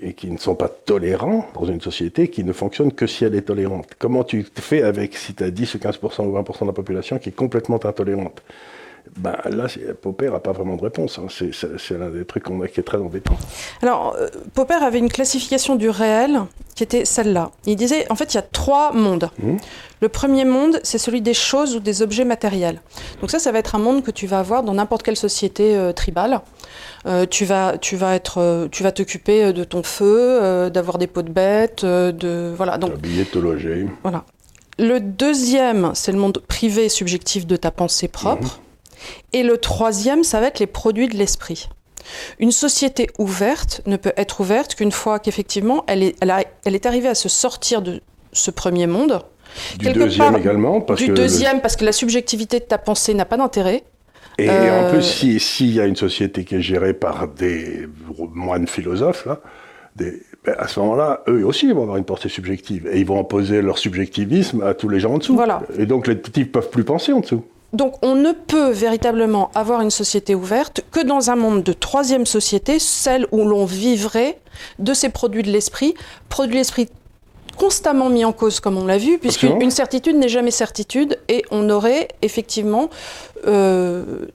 et 0.02 0.14
qui 0.14 0.30
ne 0.30 0.38
sont 0.38 0.54
pas 0.54 0.68
tolérants 0.68 1.46
dans 1.54 1.64
une 1.66 1.80
société 1.80 2.28
qui 2.28 2.44
ne 2.44 2.52
fonctionne 2.52 2.92
que 2.92 3.06
si 3.06 3.24
elle 3.24 3.34
est 3.34 3.42
tolérante. 3.42 3.88
Comment 3.98 4.24
tu 4.24 4.46
fais 4.56 4.82
avec 4.82 5.16
si 5.16 5.34
tu 5.34 5.44
as 5.44 5.50
10 5.50 5.74
ou 5.74 5.78
15% 5.78 6.24
ou 6.24 6.32
20% 6.32 6.64
de 6.64 6.70
la 6.70 6.74
population 6.74 7.18
qui 7.18 7.28
est 7.28 7.32
complètement 7.36 7.84
intolérante? 7.84 8.42
Ben, 9.16 9.36
Là, 9.50 9.66
Popper 10.00 10.30
n'a 10.30 10.38
pas 10.40 10.52
vraiment 10.52 10.76
de 10.76 10.82
réponse. 10.82 11.18
hein. 11.18 11.26
C'est- 11.30 11.98
l'un 11.98 12.10
des 12.10 12.24
trucs 12.24 12.44
qu'on 12.44 12.60
a- 12.62 12.68
qui 12.68 12.80
est 12.80 12.84
très 12.84 12.98
embêtant. 12.98 13.36
Alors, 13.82 14.14
euh, 14.18 14.28
Popper 14.54 14.74
avait 14.82 14.98
une 14.98 15.08
classification 15.10 15.76
du 15.76 15.90
réel 15.90 16.40
qui 16.74 16.82
était 16.82 17.04
celle-là. 17.04 17.50
Il 17.66 17.76
disait, 17.76 18.10
en 18.10 18.14
fait, 18.14 18.32
il 18.32 18.36
y 18.36 18.38
a 18.38 18.42
trois 18.42 18.92
mondes. 18.92 19.30
Mhm. 19.42 19.58
Le 20.00 20.08
premier 20.08 20.44
monde, 20.46 20.80
c'est 20.82 20.96
celui 20.98 21.20
des 21.20 21.34
choses 21.34 21.76
ou 21.76 21.80
des 21.80 22.00
objets 22.00 22.24
matériels. 22.24 22.80
Donc 23.20 23.30
ça, 23.30 23.38
ça 23.38 23.52
va 23.52 23.58
être 23.58 23.74
un 23.74 23.78
monde 23.78 24.02
que 24.02 24.10
tu 24.10 24.26
vas 24.26 24.38
avoir 24.38 24.62
dans 24.62 24.72
n'importe 24.72 25.02
quelle 25.02 25.16
société 25.16 25.76
euh, 25.76 25.92
tribale. 25.92 26.40
Euh, 27.06 27.26
tu 27.26 27.44
vas, 27.44 27.76
tu 27.78 27.96
vas 27.96 28.14
être, 28.14 28.38
euh, 28.38 28.68
tu 28.70 28.82
vas 28.82 28.92
t'occuper 28.92 29.52
de 29.52 29.64
ton 29.64 29.82
feu, 29.82 30.70
d'avoir 30.70 30.96
des 30.98 31.06
pots 31.06 31.22
de 31.22 31.30
bêtes, 31.30 31.84
de 31.84 32.52
voilà. 32.56 32.78
Donc 32.78 32.92
T'habiller, 32.92 33.24
te 33.26 33.38
loger. 33.38 33.86
voilà. 34.02 34.24
Le 34.78 34.98
deuxième, 35.00 35.90
c'est 35.94 36.12
le 36.12 36.18
monde 36.18 36.42
privé 36.48 36.88
subjectif 36.88 37.46
de 37.46 37.56
ta 37.56 37.70
pensée 37.70 38.08
propre. 38.08 38.60
Et 39.32 39.42
le 39.42 39.58
troisième, 39.58 40.24
ça 40.24 40.40
va 40.40 40.46
être 40.48 40.58
les 40.58 40.66
produits 40.66 41.08
de 41.08 41.16
l'esprit. 41.16 41.68
Une 42.38 42.50
société 42.52 43.08
ouverte 43.18 43.82
ne 43.86 43.96
peut 43.96 44.12
être 44.16 44.40
ouverte 44.40 44.74
qu'une 44.74 44.90
fois 44.92 45.18
qu'effectivement 45.18 45.84
elle 45.86 46.02
est, 46.02 46.16
elle, 46.20 46.30
a- 46.30 46.44
elle 46.64 46.74
est 46.74 46.86
arrivée 46.86 47.08
à 47.08 47.14
se 47.14 47.28
sortir 47.28 47.82
de 47.82 48.00
ce 48.32 48.50
premier 48.50 48.86
monde. 48.86 49.20
Du 49.78 49.86
Quelque 49.86 49.98
deuxième 50.00 50.32
part, 50.32 50.40
également. 50.40 50.80
Parce 50.80 50.98
du 51.00 51.06
que 51.06 51.10
le- 51.12 51.16
deuxième, 51.16 51.60
parce 51.60 51.76
que 51.76 51.84
la 51.84 51.92
subjectivité 51.92 52.58
de 52.60 52.64
ta 52.64 52.78
pensée 52.78 53.14
n'a 53.14 53.24
pas 53.24 53.36
d'intérêt. 53.36 53.82
Et 54.38 54.48
Euh, 54.48 54.86
en 54.88 54.90
plus, 54.90 55.02
si- 55.02 55.38
s'il 55.40 55.72
y 55.74 55.80
a 55.80 55.86
une 55.86 55.96
société 55.96 56.44
qui 56.44 56.54
est 56.54 56.62
gérée 56.62 56.94
par 56.94 57.28
des 57.28 57.86
moines 58.34 58.66
philosophes, 58.66 59.26
là, 59.26 59.40
des- 59.96 60.22
ben, 60.44 60.54
à 60.58 60.68
ce 60.68 60.80
moment-là, 60.80 61.22
eux 61.28 61.44
aussi 61.44 61.66
ils 61.66 61.74
vont 61.74 61.82
avoir 61.82 61.96
une 61.98 62.04
pensée 62.04 62.28
subjective. 62.28 62.88
Et 62.92 62.98
ils 63.00 63.06
vont 63.06 63.20
imposer 63.20 63.60
leur 63.60 63.76
subjectivisme 63.76 64.62
à 64.62 64.72
tous 64.72 64.88
les 64.88 65.00
gens 65.00 65.14
en 65.14 65.18
dessous. 65.18 65.34
Voilà. 65.34 65.62
Et 65.78 65.84
donc 65.84 66.06
les 66.06 66.18
types 66.20 66.52
peuvent 66.52 66.70
plus 66.70 66.84
penser 66.84 67.12
en 67.12 67.20
dessous. 67.20 67.44
Donc 67.72 67.94
on 68.02 68.14
ne 68.14 68.32
peut 68.32 68.70
véritablement 68.70 69.50
avoir 69.54 69.80
une 69.80 69.90
société 69.90 70.34
ouverte 70.34 70.82
que 70.90 71.00
dans 71.00 71.30
un 71.30 71.36
monde 71.36 71.62
de 71.62 71.72
troisième 71.72 72.26
société, 72.26 72.78
celle 72.78 73.26
où 73.30 73.44
l'on 73.44 73.64
vivrait 73.64 74.38
de 74.78 74.92
ces 74.92 75.08
produits 75.08 75.42
de 75.42 75.50
l'esprit, 75.50 75.94
produits 76.28 76.54
de 76.54 76.58
l'esprit 76.58 76.88
constamment 77.56 78.08
mis 78.08 78.24
en 78.24 78.32
cause 78.32 78.58
comme 78.58 78.78
on 78.78 78.86
l'a 78.86 78.96
vu, 78.96 79.18
puisqu'une 79.18 79.70
certitude 79.70 80.16
n'est 80.16 80.30
jamais 80.30 80.50
certitude, 80.50 81.18
et 81.28 81.44
on 81.50 81.68
aurait 81.68 82.08
effectivement 82.22 82.88
euh, 83.46 84.26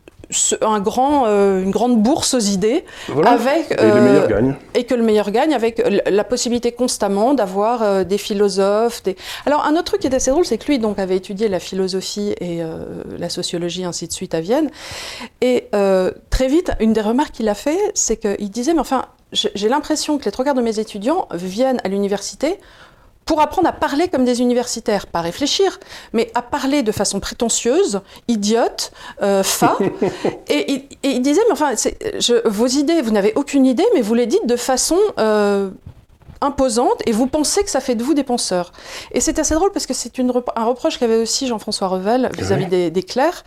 un 0.62 0.80
grand, 0.80 1.26
euh, 1.28 1.63
une 1.63 1.71
grande 1.71 2.02
bourse 2.02 2.34
aux 2.34 2.39
idées, 2.39 2.86
Voilà. 3.08 3.32
avec 3.32 3.71
Et 3.71 3.76
euh, 3.80 4.52
et 4.74 4.84
que 4.86 4.93
le 4.95 5.04
meilleur 5.04 5.32
gagne 5.32 5.54
avec 5.54 5.82
la 6.06 6.24
possibilité 6.24 6.71
constamment 6.71 7.34
d'avoir 7.34 7.82
euh, 7.82 8.04
des 8.04 8.17
philosophes. 8.17 9.04
Des... 9.04 9.15
Alors 9.45 9.65
un 9.65 9.74
autre 9.74 9.86
truc 9.86 10.02
qui 10.02 10.08
est 10.08 10.15
assez 10.15 10.32
drôle, 10.32 10.45
c'est 10.45 10.58
que 10.58 10.67
lui 10.67 10.80
donc 10.80 11.00
avait 11.00 11.17
étudié 11.17 11.48
la 11.48 11.60
philosophie 11.60 12.34
et 12.39 12.62
euh, 12.62 13.04
la 13.17 13.30
sociologie 13.30 13.86
ainsi 13.86 14.08
de 14.08 14.13
suite 14.13 14.34
à 14.34 14.41
Vienne. 14.41 14.69
Et 15.41 15.69
très 16.30 16.48
vite, 16.48 16.71
une 16.80 16.93
des 16.93 17.02
remarques 17.02 17.34
qu'il 17.34 17.50
a 17.50 17.56
fait, 17.56 17.80
c'est 17.93 18.17
qu'il 18.17 18.50
disait 18.50 18.74
mais 18.74 18.80
enfin 18.80 19.06
j'ai 19.32 19.69
l'impression 19.69 20.17
que 20.17 20.26
les 20.26 20.32
trois 20.32 20.45
quarts 20.45 20.54
de 20.56 20.62
mes 20.62 20.80
étudiants 20.80 21.28
viennent 21.34 21.82
à 21.84 21.89
l'université 21.89 22.60
pour 23.25 23.41
apprendre 23.41 23.67
à 23.67 23.71
parler 23.73 24.07
comme 24.07 24.23
des 24.23 24.41
universitaires, 24.41 25.07
pas 25.07 25.21
réfléchir, 25.21 25.79
mais 26.13 26.31
à 26.35 26.41
parler 26.43 26.83
de 26.83 26.91
façon 26.91 27.19
prétentieuse, 27.19 28.01
idiote, 28.27 28.91
euh, 29.23 29.41
fa. 29.41 29.77
et, 30.47 30.71
il- 30.71 30.83
et 31.03 31.09
il 31.15 31.21
disait, 31.21 31.41
mais 31.47 31.53
enfin, 31.53 31.73
je- 31.75 32.47
vos 32.47 32.67
idées, 32.67 33.01
vous 33.01 33.11
n'avez 33.11 33.33
aucune 33.35 33.65
idée, 33.65 33.85
mais 33.95 34.01
vous 34.01 34.13
les 34.13 34.27
dites 34.27 34.45
de 34.45 34.55
façon 34.55 34.97
euh, 35.17 35.71
imposante, 36.41 37.01
et 37.07 37.11
vous 37.13 37.25
pensez 37.25 37.63
que 37.63 37.69
ça 37.71 37.79
fait 37.79 37.95
de 37.95 38.03
vous 38.03 38.13
des 38.13 38.23
penseurs. 38.23 38.71
Et 39.11 39.21
c'est 39.21 39.39
assez 39.39 39.55
drôle 39.55 39.71
parce 39.71 39.88
que 39.88 39.93
c'est 39.95 40.11
un 40.19 40.63
reproche 40.65 40.99
qu'avait 40.99 41.17
aussi 41.17 41.47
Jean-François 41.47 41.88
Revel 41.88 42.29
vis-à-vis 42.38 42.67
des, 42.67 42.91
des 42.91 43.03
clercs. 43.03 43.43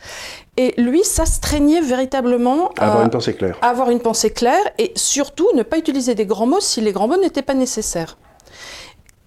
Et 0.57 0.75
lui, 0.81 1.05
ça 1.05 1.25
se 1.25 1.39
traînait 1.39 1.81
véritablement 1.83 2.71
Avoir 2.79 3.01
à- 3.01 3.05
une 3.05 3.11
pensée 3.11 3.35
claire. 3.35 3.57
avoir 3.63 3.91
une 3.91 4.01
pensée 4.01 4.31
claire 4.33 4.65
et 4.79 4.93
surtout 4.97 5.49
ne 5.55 5.63
pas 5.63 5.79
utiliser 5.79 6.17
des 6.17 6.27
grands 6.27 6.47
mots 6.47 6.61
si 6.61 6.81
les 6.81 6.91
grands 6.91 7.07
mots 7.07 7.21
n'étaient 7.21 7.43
pas 7.43 7.55
nécessaires. 7.55 8.17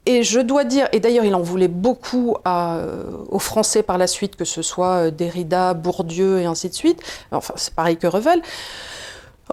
Et 0.05 0.23
je 0.23 0.39
dois 0.39 0.63
dire, 0.63 0.87
et 0.93 0.99
d'ailleurs 0.99 1.25
il 1.25 1.35
en 1.35 1.41
voulait 1.41 1.67
beaucoup 1.67 2.35
euh, 2.47 3.03
aux 3.29 3.39
Français 3.39 3.83
par 3.83 3.97
la 3.99 4.07
suite, 4.07 4.35
que 4.35 4.45
ce 4.45 4.61
soit 4.63 5.07
euh, 5.07 5.11
Derrida, 5.11 5.75
Bourdieu 5.75 6.39
et 6.39 6.45
ainsi 6.45 6.69
de 6.69 6.73
suite, 6.73 6.99
enfin 7.31 7.53
c'est 7.55 7.75
pareil 7.75 7.97
que 7.97 8.07
Revel, 8.07 8.41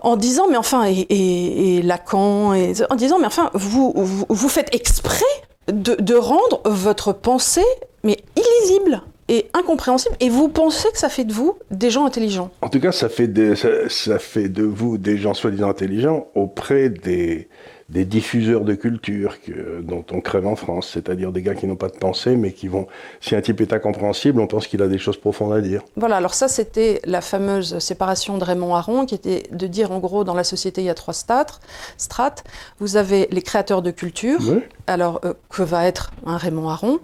en 0.03 0.17
disant, 0.17 0.47
mais 0.51 0.57
enfin, 0.57 0.85
et, 0.87 1.83
Lacan, 1.83 2.55
en 2.55 2.97
disant, 2.97 3.19
mais 3.19 3.27
enfin, 3.27 3.51
vous, 3.55 3.93
vous, 3.95 4.49
faites 4.49 4.75
exprès 4.75 5.25
de, 5.67 5.97
de 5.97 6.15
rendre 6.15 6.61
votre 6.65 7.13
pensée, 7.13 7.65
mais 8.05 8.17
illisible 8.37 9.03
et 9.29 9.51
incompréhensible, 9.53 10.15
et 10.21 10.31
vous 10.31 10.49
pensez 10.49 10.89
que 10.93 10.99
ça 10.99 11.09
fait 11.09 11.25
de 11.25 11.33
vous 11.33 11.59
des 11.71 11.91
gens 11.91 12.07
intelligents? 12.07 12.51
En 12.63 12.69
tout 12.69 12.81
cas, 12.81 12.93
ça 12.93 13.09
fait, 13.09 13.29
des- 13.29 13.57
ça, 13.57 13.69
ça 13.89 14.19
fait 14.19 14.49
de 14.49 14.63
vous 14.63 14.97
des 14.97 15.19
gens 15.19 15.35
soi-disant 15.35 15.69
intelligents 15.69 16.29
auprès 16.35 16.89
des, 16.89 17.49
des 17.89 18.05
diffuseurs 18.05 18.63
de 18.65 18.75
culture 18.75 19.41
que- 19.41 19.81
dont 19.81 20.05
on 20.13 20.21
crève 20.21 20.47
en 20.47 20.57
France, 20.57 20.91
c'est-à-dire 20.93 21.33
des 21.33 21.41
gars 21.43 21.55
qui 21.55 21.67
n'ont 21.67 21.77
pas 21.77 21.89
de 21.89 21.97
pensée, 21.97 22.37
mais 22.37 22.53
qui 22.53 22.69
vont, 22.69 22.87
si 23.21 23.35
un 23.35 23.41
type 23.41 23.61
est 23.63 23.73
incompréhensible, 23.73 24.41
on 24.41 24.47
pense 24.47 24.67
qu'il 24.67 24.83
a 24.83 24.89
des 24.89 24.99
choses 24.99 25.17
profondes 25.17 25.55
à 25.55 25.61
dire. 25.63 25.83
Voilà, 25.97 26.17
alors 26.17 26.35
ça 26.35 26.49
c'était 26.49 27.01
la 27.05 27.23
fameuse 27.23 27.79
séparation 27.79 28.37
de 28.37 28.45
Raymond 28.45 28.75
Aron 28.75 29.07
qui 29.07 29.15
était 29.15 29.45
de 29.53 29.67
dire 29.67 29.91
en 29.91 30.01
gros 30.01 30.23
dans 30.25 30.35
la 30.35 30.45
société 30.45 30.83
il 30.83 30.85
y 30.85 30.91
a 30.91 30.95
trois 30.95 31.15
strates. 31.15 31.61
strates. 31.97 32.45
Vous 32.79 32.97
avez 32.97 33.27
les 33.31 33.41
créateurs 33.43 33.81
de 33.81 33.91
culture, 33.91 34.39
Oui. 34.43 34.61
alors 34.87 35.21
euh, 35.25 35.33
que 35.49 35.63
va 35.63 35.87
être 35.87 36.11
un 36.27 36.37
Raymond 36.37 36.69
Aron? 36.69 36.99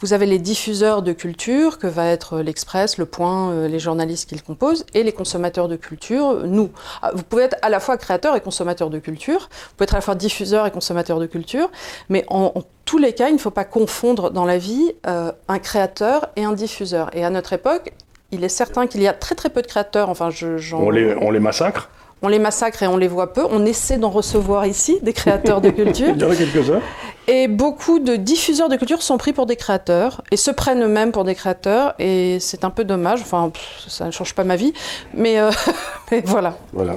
Vous 0.00 0.14
avez 0.14 0.24
les 0.24 0.38
diffuseurs 0.38 1.02
de 1.02 1.12
culture, 1.12 1.78
que 1.78 1.86
va 1.86 2.06
être 2.06 2.40
l'Express, 2.40 2.96
Le 2.96 3.04
Point, 3.04 3.50
euh, 3.50 3.68
les 3.68 3.78
journalistes 3.78 4.30
qui 4.30 4.34
le 4.34 4.40
composent, 4.40 4.86
et 4.94 5.02
les 5.02 5.12
consommateurs 5.12 5.68
de 5.68 5.76
culture, 5.76 6.46
nous. 6.46 6.70
Ah, 7.02 7.10
Vous 7.14 7.22
pouvez 7.22 7.42
être 7.44 7.56
à 7.60 7.68
la 7.68 7.80
fois 7.80 7.98
créateur 7.98 8.34
et 8.34 8.40
consommateur 8.40 8.88
de 8.88 8.98
culture, 8.98 9.40
vous 9.50 9.74
pouvez 9.76 9.84
être 9.84 9.94
à 9.94 9.98
la 9.98 10.02
fois 10.02 10.14
diffuseur 10.14 10.66
et 10.66 10.70
consommateur 10.70 11.18
de 11.20 11.26
culture, 11.26 11.70
mais 12.08 12.24
en, 12.28 12.54
tous 12.86 12.96
les 12.96 13.12
cas, 13.12 13.28
il 13.28 13.34
ne 13.34 13.38
faut 13.38 13.50
pas 13.50 13.64
confondre 13.64 14.30
dans 14.30 14.46
la 14.46 14.56
vie 14.56 14.92
euh, 15.06 15.32
un 15.48 15.58
créateur 15.58 16.30
et 16.34 16.44
un 16.44 16.52
diffuseur. 16.52 17.14
Et 17.14 17.22
à 17.22 17.30
notre 17.30 17.52
époque, 17.52 17.92
il 18.32 18.42
est 18.42 18.48
certain 18.48 18.86
qu'il 18.86 19.02
y 19.02 19.06
a 19.06 19.12
très 19.12 19.34
très 19.34 19.50
peu 19.50 19.60
de 19.60 19.66
créateurs, 19.66 20.08
enfin 20.08 20.30
on 20.72 20.90
les 20.90 21.40
massacre. 21.40 21.90
On 22.22 22.28
les 22.28 22.38
massacre 22.38 22.82
et 22.82 22.86
on 22.86 22.96
les 22.96 23.08
voit 23.08 23.32
peu. 23.32 23.42
On 23.50 23.64
essaie 23.64 23.96
d'en 23.98 24.10
recevoir 24.10 24.66
ici 24.66 24.98
des 25.02 25.12
créateurs 25.12 25.60
de 25.60 25.70
culture. 25.70 26.08
Il 26.16 26.20
y 26.20 26.24
en 26.24 26.30
a 26.30 26.36
quelques-uns. 26.36 26.80
Et 27.28 27.48
beaucoup 27.48 27.98
de 28.00 28.16
diffuseurs 28.16 28.68
de 28.68 28.76
culture 28.76 29.02
sont 29.02 29.16
pris 29.18 29.32
pour 29.32 29.46
des 29.46 29.56
créateurs 29.56 30.22
et 30.30 30.36
se 30.36 30.50
prennent 30.50 30.82
eux-mêmes 30.82 31.12
pour 31.12 31.24
des 31.24 31.34
créateurs. 31.34 31.94
Et 31.98 32.38
c'est 32.40 32.64
un 32.64 32.70
peu 32.70 32.84
dommage. 32.84 33.20
Enfin, 33.20 33.50
pff, 33.50 33.84
ça 33.88 34.06
ne 34.06 34.10
change 34.10 34.34
pas 34.34 34.44
ma 34.44 34.56
vie. 34.56 34.72
Mais, 35.14 35.38
euh, 35.40 35.50
mais 36.10 36.22
voilà. 36.24 36.56
Voilà. 36.72 36.96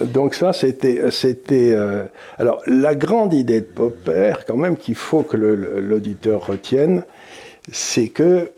Donc 0.00 0.34
ça, 0.34 0.52
c'était, 0.52 1.10
c'était. 1.10 1.72
euh, 1.72 2.04
Alors 2.38 2.62
la 2.66 2.94
grande 2.94 3.34
idée 3.34 3.60
de 3.60 3.66
Popper, 3.66 4.34
quand 4.46 4.56
même, 4.56 4.76
qu'il 4.76 4.94
faut 4.94 5.22
que 5.22 5.36
l'auditeur 5.36 6.46
retienne, 6.46 7.02
c'est 7.72 8.08
que 8.08 8.52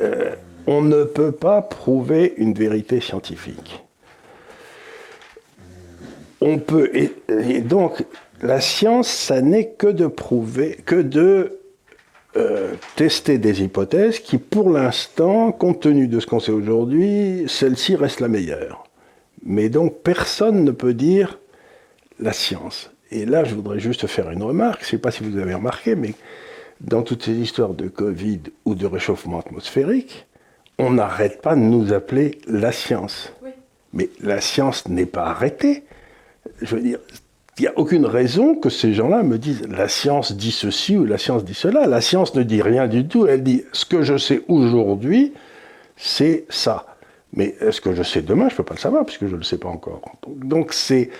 euh, 0.00 0.34
on 0.66 0.82
ne 0.82 1.04
peut 1.04 1.32
pas 1.32 1.62
prouver 1.62 2.34
une 2.36 2.52
vérité 2.52 3.00
scientifique. 3.00 3.82
On 6.40 6.58
peut 6.58 6.90
et, 6.94 7.12
et 7.28 7.60
donc 7.60 8.04
la 8.42 8.60
science, 8.60 9.08
ça 9.08 9.40
n'est 9.40 9.70
que 9.70 9.88
de 9.88 10.06
prouver, 10.06 10.78
que 10.86 11.02
de 11.02 11.58
euh, 12.36 12.74
tester 12.94 13.38
des 13.38 13.62
hypothèses 13.62 14.20
qui, 14.20 14.38
pour 14.38 14.70
l'instant, 14.70 15.50
compte 15.50 15.80
tenu 15.80 16.06
de 16.06 16.20
ce 16.20 16.26
qu'on 16.26 16.40
sait 16.40 16.52
aujourd'hui, 16.52 17.46
celle-ci 17.48 17.96
reste 17.96 18.20
la 18.20 18.28
meilleure. 18.28 18.84
Mais 19.44 19.68
donc 19.68 20.02
personne 20.02 20.62
ne 20.62 20.70
peut 20.70 20.94
dire 20.94 21.40
la 22.20 22.32
science. 22.32 22.92
Et 23.10 23.24
là, 23.24 23.44
je 23.44 23.54
voudrais 23.54 23.80
juste 23.80 24.06
faire 24.06 24.30
une 24.30 24.42
remarque. 24.42 24.82
Je 24.82 24.86
ne 24.86 24.90
sais 24.90 24.98
pas 24.98 25.10
si 25.10 25.24
vous 25.24 25.38
avez 25.38 25.54
remarqué, 25.54 25.96
mais 25.96 26.14
dans 26.80 27.02
toutes 27.02 27.24
ces 27.24 27.32
histoires 27.32 27.74
de 27.74 27.88
Covid 27.88 28.40
ou 28.64 28.74
de 28.74 28.86
réchauffement 28.86 29.40
atmosphérique, 29.40 30.26
on 30.78 30.90
n'arrête 30.90 31.42
pas 31.42 31.56
de 31.56 31.60
nous 31.60 31.92
appeler 31.92 32.38
la 32.46 32.70
science. 32.70 33.32
Mais 33.92 34.10
la 34.20 34.40
science 34.40 34.86
n'est 34.86 35.06
pas 35.06 35.24
arrêtée. 35.24 35.82
Je 36.60 36.74
veux 36.76 36.82
dire, 36.82 36.98
Il 37.58 37.62
n'y 37.62 37.68
a 37.68 37.76
aucune 37.76 38.06
raison 38.06 38.54
que 38.54 38.70
ces 38.70 38.94
gens-là 38.94 39.24
me 39.24 39.36
disent 39.36 39.66
la 39.68 39.88
science 39.88 40.32
dit 40.32 40.52
ceci 40.52 40.96
ou 40.96 41.04
la 41.04 41.18
science 41.18 41.44
dit 41.44 41.54
cela. 41.54 41.86
La 41.86 42.00
science 42.00 42.34
ne 42.34 42.44
dit 42.44 42.62
rien 42.62 42.86
du 42.86 43.08
tout. 43.08 43.26
Elle 43.26 43.42
dit 43.42 43.64
ce 43.72 43.84
que 43.84 44.02
je 44.02 44.16
sais 44.16 44.42
aujourd'hui, 44.46 45.32
c'est 45.96 46.46
ça. 46.48 46.86
Mais 47.32 47.56
est-ce 47.60 47.80
que 47.80 47.94
je 47.94 48.02
sais 48.04 48.22
demain? 48.22 48.48
Je 48.48 48.54
ne 48.54 48.58
peux 48.58 48.64
pas 48.64 48.74
le 48.74 48.80
savoir 48.80 49.04
puisque 49.04 49.26
je 49.26 49.32
ne 49.32 49.38
le 49.38 49.42
sais 49.42 49.58
pas 49.58 49.68
encore. 49.68 50.00
Donc 50.26 50.72
c'est 50.72 51.10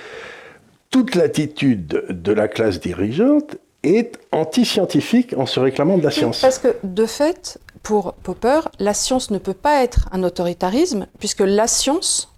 toute 0.90 1.16
l'attitude 1.16 2.04
de 2.08 2.32
la 2.32 2.46
classe 2.46 2.80
dirigeante 2.80 3.56
est 3.82 4.18
anti-scientifique 4.32 5.34
en 5.36 5.46
se 5.46 5.60
réclamant 5.60 5.98
de 5.98 6.04
la 6.04 6.10
science. 6.10 6.40
Parce 6.40 6.58
que 6.58 6.76
de 6.82 7.06
fait, 7.06 7.58
pour 7.82 8.14
Popper, 8.14 8.60
la 8.78 8.94
science 8.94 9.30
ne 9.30 9.38
peut 9.38 9.54
pas 9.54 9.82
être 9.82 10.08
un 10.12 10.22
autoritarisme 10.22 11.06
puisque 11.18 11.40
la 11.40 11.66
science, 11.66 12.32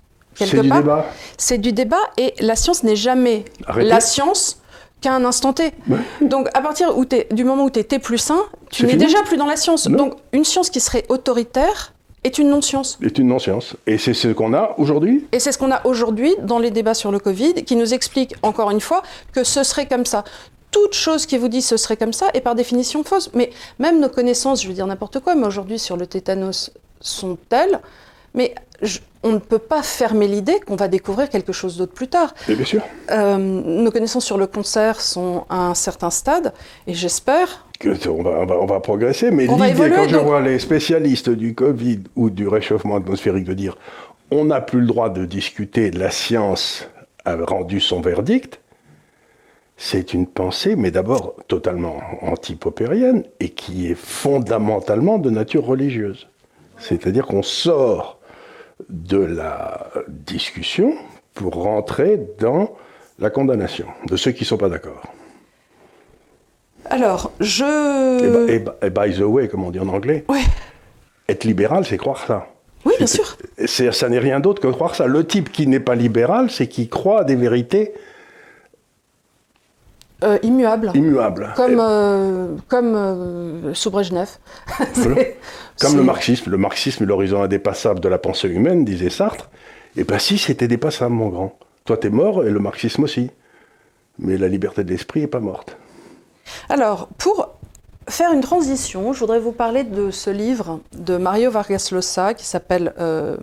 quelque 0.46 0.56
C'est 0.56 0.62
du 0.62 0.70
débat. 0.70 1.06
c'est 1.38 1.58
du 1.58 1.72
débat 1.72 2.00
et 2.16 2.34
la 2.40 2.56
science 2.56 2.82
n'est 2.82 2.96
jamais 2.96 3.44
Arrêtez. 3.66 3.88
la 3.88 4.00
science 4.00 4.60
qu'à 5.00 5.14
un 5.14 5.24
instant 5.24 5.52
T. 5.54 5.72
Donc 6.20 6.48
à 6.54 6.60
partir 6.60 6.96
où 6.98 7.04
du 7.06 7.44
moment 7.44 7.64
où 7.64 7.70
tu 7.70 7.78
es 7.80 7.84
T 7.84 7.98
plus 7.98 8.30
1, 8.30 8.36
tu 8.70 8.84
n'es 8.86 8.96
déjà 8.96 9.22
plus 9.22 9.36
dans 9.38 9.46
la 9.46 9.56
science. 9.56 9.88
Non. 9.88 9.96
Donc 9.96 10.14
une 10.32 10.44
science 10.44 10.68
qui 10.70 10.80
serait 10.80 11.04
autoritaire 11.08 11.94
est 12.22 12.36
une 12.36 12.50
non-science. 12.50 12.98
C'est 13.02 13.16
une 13.16 13.28
non-science. 13.28 13.76
Et 13.86 13.96
c'est 13.96 14.12
ce 14.12 14.28
qu'on 14.28 14.52
a 14.52 14.74
aujourd'hui. 14.76 15.26
Et 15.32 15.40
c'est 15.40 15.52
ce 15.52 15.58
qu'on 15.58 15.70
a 15.72 15.80
aujourd'hui 15.86 16.34
dans 16.42 16.58
les 16.58 16.70
débats 16.70 16.92
sur 16.92 17.10
le 17.12 17.18
Covid, 17.18 17.54
qui 17.64 17.76
nous 17.76 17.94
explique 17.94 18.34
encore 18.42 18.70
une 18.70 18.80
fois 18.82 19.02
que 19.32 19.42
ce 19.42 19.62
serait 19.62 19.86
comme 19.88 20.04
ça. 20.04 20.22
Toute 20.70 20.92
chose 20.92 21.24
qui 21.24 21.38
vous 21.38 21.48
dit 21.48 21.62
ce 21.62 21.78
serait 21.78 21.96
comme 21.96 22.12
ça 22.12 22.26
est 22.34 22.42
par 22.42 22.54
définition 22.54 23.02
fausse. 23.04 23.30
Mais 23.34 23.50
même 23.78 24.00
nos 24.00 24.10
connaissances, 24.10 24.62
je 24.62 24.68
veux 24.68 24.74
dire 24.74 24.86
n'importe 24.86 25.20
quoi, 25.20 25.34
mais 25.34 25.46
aujourd'hui 25.46 25.78
sur 25.78 25.96
le 25.96 26.06
tétanos 26.06 26.70
sont 27.00 27.38
telles, 27.48 27.80
mais 28.34 28.54
je- 28.82 28.98
on 29.22 29.32
ne 29.32 29.38
peut 29.38 29.58
pas 29.58 29.82
fermer 29.82 30.26
l'idée 30.26 30.60
qu'on 30.66 30.76
va 30.76 30.88
découvrir 30.88 31.28
quelque 31.28 31.52
chose 31.52 31.76
d'autre 31.76 31.92
plus 31.92 32.08
tard. 32.08 32.32
Et 32.48 32.54
bien 32.54 32.64
sûr. 32.64 32.82
Euh, 33.10 33.36
nos 33.36 33.90
connaissances 33.90 34.24
sur 34.24 34.38
le 34.38 34.46
cancer 34.46 35.00
sont 35.00 35.44
à 35.50 35.66
un 35.68 35.74
certain 35.74 36.10
stade, 36.10 36.52
et 36.86 36.94
j'espère. 36.94 37.66
que 37.78 38.08
on 38.08 38.22
va, 38.22 38.30
on 38.30 38.46
va- 38.46 38.58
on 38.60 38.66
va 38.66 38.80
progresser, 38.80 39.30
mais 39.30 39.46
l'idée, 39.46 39.90
quand 39.90 40.08
je 40.08 40.16
donc- 40.16 40.26
vois 40.26 40.40
les 40.40 40.58
spécialistes 40.58 41.30
du 41.30 41.54
Covid 41.54 42.00
ou 42.16 42.30
du 42.30 42.46
réchauffement 42.48 42.96
atmosphérique 42.96 43.44
de 43.44 43.54
dire 43.54 43.76
on 44.30 44.44
n'a 44.44 44.60
plus 44.60 44.80
le 44.80 44.86
droit 44.86 45.10
de 45.10 45.24
discuter, 45.24 45.90
la 45.90 46.10
science 46.10 46.88
a 47.24 47.36
rendu 47.36 47.80
son 47.80 48.00
verdict, 48.00 48.60
c'est 49.76 50.12
une 50.14 50.26
pensée, 50.26 50.76
mais 50.76 50.90
d'abord 50.90 51.34
totalement 51.48 52.00
anti-popérienne 52.22 53.24
et 53.40 53.48
qui 53.48 53.90
est 53.90 53.96
fondamentalement 53.96 55.18
de 55.18 55.30
nature 55.30 55.64
religieuse. 55.66 56.28
C'est-à-dire 56.78 57.26
qu'on 57.26 57.42
sort 57.42 58.19
de 58.90 59.18
la 59.18 59.88
discussion 60.08 60.94
pour 61.34 61.54
rentrer 61.54 62.20
dans 62.38 62.74
la 63.18 63.30
condamnation 63.30 63.86
de 64.08 64.16
ceux 64.16 64.32
qui 64.32 64.42
ne 64.44 64.46
sont 64.46 64.56
pas 64.58 64.68
d'accord. 64.68 65.02
Alors, 66.86 67.30
je. 67.40 68.48
et 68.48 68.58
by- 68.58 68.70
et 68.82 68.90
by 68.90 69.16
the 69.18 69.22
way, 69.22 69.48
comme 69.48 69.64
on 69.64 69.70
dit 69.70 69.78
en 69.80 69.88
anglais, 69.88 70.24
Ouais. 70.28 70.40
être 71.28 71.44
libéral, 71.44 71.84
c'est 71.84 71.98
croire 71.98 72.24
ça. 72.26 72.46
Oui, 72.84 72.94
bien 72.96 73.06
sûr. 73.06 73.36
Ça 73.66 74.08
n'est 74.08 74.18
rien 74.18 74.40
d'autre 74.40 74.62
que 74.62 74.66
croire 74.68 74.94
ça. 74.94 75.06
Le 75.06 75.26
type 75.26 75.52
qui 75.52 75.66
n'est 75.66 75.80
pas 75.80 75.94
libéral, 75.94 76.50
c'est 76.50 76.66
qui 76.66 76.88
croit 76.88 77.20
à 77.20 77.24
des 77.24 77.36
vérités 77.36 77.92
Euh, 80.22 80.38
immuable. 80.42 80.92
Comme, 81.56 81.78
euh, 81.80 82.56
comme 82.68 82.94
euh, 82.94 83.72
Comme 85.80 85.96
le 85.96 86.02
marxisme. 86.02 86.50
Le 86.50 86.56
marxisme 86.58 87.04
est 87.04 87.06
l'horizon 87.06 87.42
indépassable 87.42 88.00
de 88.00 88.08
la 88.08 88.18
pensée 88.18 88.48
humaine, 88.48 88.84
disait 88.84 89.10
Sartre. 89.10 89.48
Et 89.96 90.04
bien 90.04 90.18
si, 90.18 90.36
c'était 90.38 90.68
dépassable, 90.68 91.14
mon 91.14 91.28
grand. 91.28 91.58
Toi, 91.84 91.96
t'es 91.96 92.10
mort, 92.10 92.44
et 92.44 92.50
le 92.50 92.58
marxisme 92.58 93.04
aussi. 93.04 93.30
Mais 94.18 94.36
la 94.36 94.48
liberté 94.48 94.84
de 94.84 94.90
l'esprit 94.90 95.20
n'est 95.20 95.26
pas 95.26 95.40
morte. 95.40 95.76
Alors, 96.68 97.08
pour 97.16 97.48
faire 98.08 98.32
une 98.32 98.40
transition, 98.40 99.12
je 99.12 99.20
voudrais 99.20 99.40
vous 99.40 99.52
parler 99.52 99.84
de 99.84 100.10
ce 100.10 100.30
livre 100.30 100.80
de 100.92 101.16
Mario 101.16 101.50
Vargas 101.50 101.88
Llosa 101.92 102.34
qui 102.34 102.44
s'appelle 102.44 102.92
euh, 102.98 103.36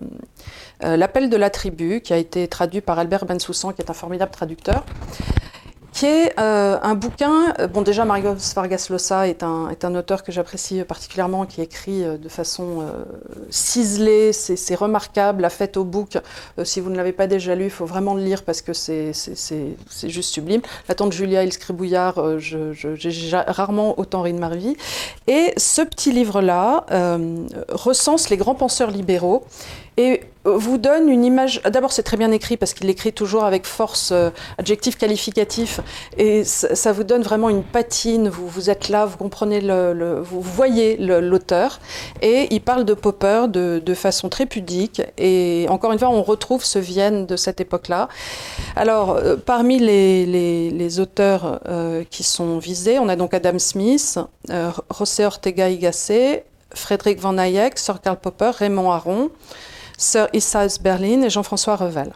euh, 0.83 0.97
L'appel 0.97 1.29
de 1.29 1.37
la 1.37 1.49
tribu, 1.49 2.01
qui 2.01 2.13
a 2.13 2.17
été 2.17 2.47
traduit 2.47 2.81
par 2.81 2.99
Albert 2.99 3.25
Bensoussan, 3.25 3.73
qui 3.73 3.81
est 3.81 3.89
un 3.89 3.95
formidable 3.95 4.31
traducteur. 4.31 4.85
Qui 5.97 6.05
est 6.05 6.39
euh, 6.39 6.77
un 6.83 6.93
bouquin. 6.93 7.55
euh, 7.59 7.65
Bon, 7.67 7.81
déjà, 7.81 8.05
Mario 8.05 8.35
Vargas 8.55 8.85
Llosa 8.91 9.27
est 9.27 9.41
un, 9.41 9.69
est 9.69 9.83
un 9.83 9.95
auteur 9.95 10.23
que 10.23 10.31
j'apprécie 10.31 10.83
particulièrement, 10.83 11.47
qui 11.47 11.59
écrit 11.59 12.03
euh, 12.03 12.17
de 12.17 12.29
façon 12.29 12.83
ciselée, 13.49 14.31
c'est 14.31 14.75
remarquable. 14.75 15.41
La 15.41 15.49
fête 15.49 15.75
au 15.75 15.83
euh, 16.59 16.63
si 16.63 16.81
vous 16.81 16.91
ne 16.91 16.95
l'avez 16.97 17.13
pas 17.13 17.25
déjà 17.25 17.55
lu, 17.55 17.63
il 17.65 17.69
faut 17.71 17.87
vraiment 17.87 18.13
le 18.13 18.21
lire 18.21 18.43
parce 18.43 18.61
que 18.61 18.73
c'est 18.73 19.11
juste 20.03 20.31
sublime. 20.33 20.61
La 20.87 20.93
tante 20.93 21.13
Julia 21.13 21.41
le 21.45 21.51
scribouillard, 21.51 22.37
j'ai 22.37 23.11
ja- 23.11 23.45
rarement 23.47 23.99
autant 23.99 24.21
ri 24.21 24.33
de 24.33 24.39
ma 24.39 24.49
vie. 24.49 24.75
Et 25.25 25.51
ce 25.57 25.81
petit 25.81 26.11
livre-là 26.11 26.85
recense 27.69 28.29
les 28.29 28.37
grands 28.37 28.55
penseurs 28.55 28.91
libéraux 28.91 29.45
et 29.97 30.21
vous 30.55 30.77
donne 30.77 31.09
une 31.09 31.25
image. 31.25 31.61
D'abord, 31.63 31.91
c'est 31.91 32.03
très 32.03 32.17
bien 32.17 32.31
écrit 32.31 32.57
parce 32.57 32.73
qu'il 32.73 32.89
écrit 32.89 33.11
toujours 33.11 33.43
avec 33.43 33.65
force, 33.65 34.11
euh, 34.11 34.29
adjectif 34.57 34.97
qualificatif, 34.97 35.81
et 36.17 36.43
ça, 36.43 36.91
vous 36.93 37.03
donne 37.03 37.21
vraiment 37.21 37.49
une 37.49 37.63
patine. 37.63 38.29
Vous, 38.29 38.69
êtes 38.69 38.89
là, 38.89 39.05
vous 39.05 39.17
comprenez, 39.17 39.59
le, 39.61 40.21
vous 40.21 40.41
voyez 40.41 40.97
l'auteur, 40.97 41.79
et 42.21 42.47
il 42.51 42.61
parle 42.61 42.85
de 42.85 42.93
Popper 42.93 43.45
de, 43.49 43.93
façon 43.93 44.29
très 44.29 44.45
pudique. 44.45 45.01
Et 45.17 45.65
encore 45.69 45.91
une 45.91 45.99
fois, 45.99 46.09
on 46.09 46.21
retrouve 46.21 46.63
ce 46.63 46.77
Vienne 46.79 47.25
de 47.25 47.35
cette 47.35 47.59
époque-là. 47.59 48.09
Alors, 48.75 49.11
euh, 49.11 49.35
parmi 49.35 49.79
les, 49.79 50.99
auteurs 50.99 51.59
euh, 51.67 52.03
qui 52.09 52.23
sont 52.23 52.59
visés, 52.59 52.99
on 52.99 53.09
a 53.09 53.15
donc 53.15 53.33
Adam 53.33 53.59
Smith, 53.59 54.19
euh, 54.49 54.71
José 54.97 55.25
Ortega 55.25 55.69
y 55.69 55.77
Gasset, 55.77 56.45
Frédéric 56.73 57.19
Van 57.19 57.37
Hayek, 57.37 57.77
Sir 57.77 58.01
Karl 58.01 58.17
Popper, 58.17 58.51
Raymond 58.57 58.91
Aron. 58.91 59.31
Sir 59.97 60.27
Isaias 60.33 60.77
Berlin 60.81 61.23
et 61.23 61.29
Jean-François 61.29 61.75
Revel. 61.75 62.11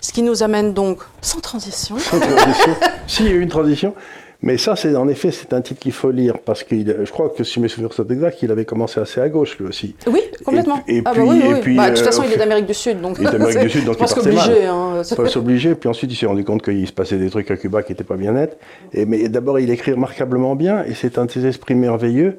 Ce 0.00 0.12
qui 0.12 0.22
nous 0.22 0.42
amène 0.42 0.74
donc, 0.74 0.98
sans 1.22 1.40
transition, 1.40 1.98
Sans 1.98 2.18
transition. 2.20 2.72
si, 3.06 3.22
il 3.24 3.28
y 3.28 3.32
a 3.32 3.36
eu 3.36 3.40
une 3.40 3.48
transition. 3.48 3.94
Mais 4.42 4.58
ça, 4.58 4.76
c'est 4.76 4.94
en 4.94 5.08
effet, 5.08 5.30
c'est 5.30 5.54
un 5.54 5.62
type 5.62 5.78
qu'il 5.80 5.92
faut 5.92 6.10
lire 6.10 6.38
parce 6.44 6.62
que 6.64 6.76
je 6.76 7.10
crois 7.10 7.30
que 7.30 7.42
si 7.44 7.60
mes 7.60 7.68
souvenirs 7.68 7.94
sont 7.94 8.06
exacts, 8.06 8.42
il 8.42 8.50
avait 8.50 8.66
commencé 8.66 9.00
assez 9.00 9.18
à 9.22 9.28
gauche 9.30 9.56
lui 9.58 9.66
aussi. 9.66 9.94
oui, 10.06 10.20
complètement. 10.44 10.82
Et- 10.86 10.96
et 10.98 11.02
ah 11.06 11.12
puis- 11.12 11.22
bah 11.22 11.26
oui, 11.30 11.40
oui, 11.42 11.48
et 11.48 11.54
oui. 11.54 11.60
puis, 11.62 11.76
Bah, 11.76 11.88
de 11.88 11.94
toute 11.94 12.02
euh, 12.02 12.04
façon, 12.10 12.24
il 12.26 12.32
est 12.32 12.36
d'Amérique 12.44 12.66
du 12.66 12.74
Sud, 12.74 13.00
donc 13.00 13.16
Il 13.18 13.26
est 13.26 13.30
d'Amérique 13.30 13.58
du 13.60 13.70
Sud, 13.70 13.84
donc 13.86 13.94
il 13.94 13.98
partait 14.00 14.14
qu'obligé. 14.20 14.36
mal. 14.36 14.66
Hein. 14.66 15.02
Il 15.08 15.16
faut 15.16 15.26
s'obliger, 15.26 15.74
puis 15.76 15.88
ensuite 15.88 16.12
il 16.12 16.16
s'est 16.16 16.26
rendu 16.26 16.44
compte 16.44 16.62
qu'il 16.62 16.86
se 16.86 16.92
passait 16.92 17.16
des 17.16 17.30
trucs 17.30 17.50
à 17.50 17.56
Cuba 17.56 17.82
qui 17.82 17.92
n'étaient 17.92 18.04
pas 18.04 18.16
bien 18.16 18.32
nets. 18.32 18.58
Et, 18.92 19.06
mais 19.06 19.28
d'abord, 19.30 19.58
il 19.60 19.70
écrit 19.70 19.92
remarquablement 19.92 20.56
bien, 20.56 20.84
et 20.84 20.92
c'est 20.94 21.16
un 21.16 21.24
de 21.24 21.30
ses 21.30 21.46
esprits 21.46 21.74
merveilleux, 21.74 22.36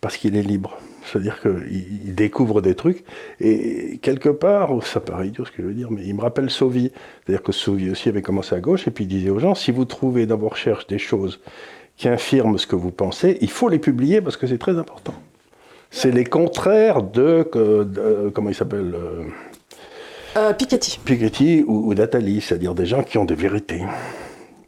parce 0.00 0.16
qu'il 0.16 0.36
est 0.36 0.42
libre. 0.42 0.78
C'est-à-dire 1.10 1.40
qu'il 1.40 1.86
il 2.06 2.14
découvre 2.14 2.60
des 2.60 2.74
trucs, 2.74 3.04
et 3.40 3.98
quelque 4.02 4.28
part, 4.28 4.72
oh, 4.72 4.80
ça 4.80 5.00
paraît 5.00 5.28
idiot 5.28 5.44
ce 5.44 5.50
que 5.50 5.62
je 5.62 5.68
veux 5.68 5.74
dire, 5.74 5.90
mais 5.90 6.02
il 6.04 6.14
me 6.14 6.20
rappelle 6.20 6.50
Sauvy. 6.50 6.92
C'est-à-dire 7.24 7.42
que 7.42 7.52
Sauvy 7.52 7.90
aussi 7.90 8.08
avait 8.08 8.22
commencé 8.22 8.54
à 8.54 8.60
gauche, 8.60 8.86
et 8.86 8.90
puis 8.90 9.04
il 9.04 9.08
disait 9.08 9.30
aux 9.30 9.38
gens, 9.38 9.54
si 9.54 9.70
vous 9.72 9.84
trouvez 9.84 10.26
dans 10.26 10.36
vos 10.36 10.48
recherches 10.48 10.86
des 10.86 10.98
choses 10.98 11.40
qui 11.96 12.08
infirment 12.08 12.58
ce 12.58 12.66
que 12.66 12.76
vous 12.76 12.92
pensez, 12.92 13.38
il 13.40 13.50
faut 13.50 13.68
les 13.68 13.78
publier 13.78 14.20
parce 14.20 14.36
que 14.36 14.46
c'est 14.46 14.58
très 14.58 14.78
important. 14.78 15.14
C'est 15.90 16.10
les 16.10 16.24
contraires 16.24 17.02
de, 17.02 17.48
comment 18.34 18.50
il 18.50 18.54
s'appelle 18.54 18.94
euh, 18.94 19.24
Euh, 20.36 20.52
Piketty. 20.52 21.00
Piketty 21.04 21.64
ou, 21.66 21.88
ou 21.88 21.94
d'Atali, 21.94 22.40
c'est-à-dire 22.40 22.74
des 22.74 22.86
gens 22.86 23.02
qui 23.02 23.18
ont 23.18 23.24
des 23.24 23.34
vérités, 23.34 23.82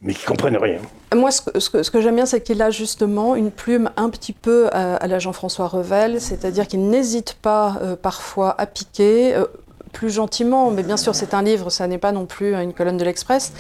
mais 0.03 0.15
qui 0.15 0.25
comprennent 0.25 0.57
rien. 0.57 0.79
Moi, 1.15 1.31
ce 1.31 1.91
que, 1.91 2.01
j'aime 2.01 2.17
bien, 2.17 2.27
c'est 2.27 2.41
qu'il 2.41 2.63
a 2.63 2.71
justement 2.71 3.35
une 3.35 3.51
plume 3.51 3.91
un 3.97 4.09
petit 4.11 4.33
peu 4.33 4.69
à, 4.73 4.97
à 4.97 5.07
la 5.07 5.19
Jean-François 5.19 5.69
Revel, 5.69 6.21
c'est-à-dire 6.21 6.67
qu'il 6.67 6.89
n'hésite 6.89 7.35
pas 7.43 7.77
euh, 7.83 7.97
parfois 7.97 8.55
à 8.59 8.67
piquer. 8.67 9.35
euh, 9.35 9.45
plus 9.93 10.11
gentiment, 10.11 10.71
mais 10.71 10.83
bien 10.83 10.97
sûr 10.97 11.15
c'est 11.15 11.35
un 11.35 11.43
livre, 11.43 11.71
ça 11.71 11.87
n'est 11.87 11.99
pas 11.99 12.13
non 12.13 12.27
plus 12.27 12.55
une 12.55 12.73
colonne 12.73 12.97
de 12.97 13.05
l'Express, 13.05 13.53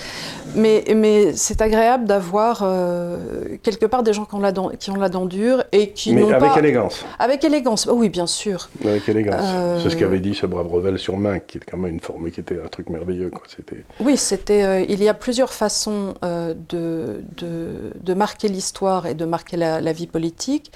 mais, 0.54 0.84
mais 0.94 1.32
c'est 1.34 1.60
agréable 1.60 2.04
d'avoir 2.06 2.60
euh, 2.62 3.56
quelque 3.62 3.86
part 3.86 4.02
des 4.02 4.12
gens 4.12 4.24
qui 4.24 4.34
ont 4.34 4.40
la 4.40 4.52
dent, 4.52 4.70
qui 4.78 4.90
ont 4.90 4.96
la 4.96 5.08
dent 5.08 5.26
dure 5.26 5.64
et 5.72 5.90
qui 5.90 6.14
mais 6.14 6.22
n'ont 6.22 6.30
avec 6.30 6.52
pas... 6.52 6.58
élégance. 6.58 7.04
Avec 7.18 7.44
élégance, 7.44 7.86
oh 7.90 7.94
oui 7.94 8.08
bien 8.08 8.26
sûr. 8.26 8.68
Avec 8.84 9.08
élégance. 9.08 9.40
Euh, 9.42 9.80
C'est 9.82 9.90
ce 9.90 9.96
qu'avait 9.96 10.20
dit 10.20 10.34
ce 10.34 10.46
brave 10.46 10.66
Revel 10.68 10.98
sur 10.98 11.16
main, 11.16 11.38
qui 11.38 11.58
était 11.58 11.70
quand 11.70 11.78
même 11.78 11.92
une 11.92 12.00
forme, 12.00 12.30
qui 12.30 12.40
était 12.40 12.60
un 12.64 12.68
truc 12.68 12.88
merveilleux. 12.90 13.30
Quoi. 13.30 13.42
C'était... 13.54 13.84
Oui, 14.00 14.16
c'était. 14.16 14.62
euh, 14.62 14.84
il 14.88 15.02
y 15.02 15.08
a 15.08 15.14
plusieurs 15.14 15.52
façons 15.52 16.14
de, 16.22 17.22
de, 17.36 17.92
de 18.02 18.14
marquer 18.14 18.48
l'histoire 18.48 19.06
et 19.06 19.14
de 19.14 19.24
marquer 19.24 19.56
la, 19.56 19.81
la 19.81 19.92
vie 19.92 20.06
politique. 20.06 20.72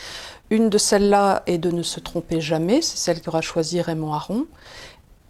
Une 0.51 0.69
de 0.69 0.79
celles-là 0.79 1.43
est 1.47 1.59
de 1.59 1.71
ne 1.71 1.83
se 1.83 2.01
tromper 2.01 2.41
jamais, 2.41 2.83
c'est 2.83 2.99
celle 2.99 3.23
qu'aura 3.23 3.41
choisi 3.41 3.81
Raymond 3.81 4.13
Aron. 4.13 4.45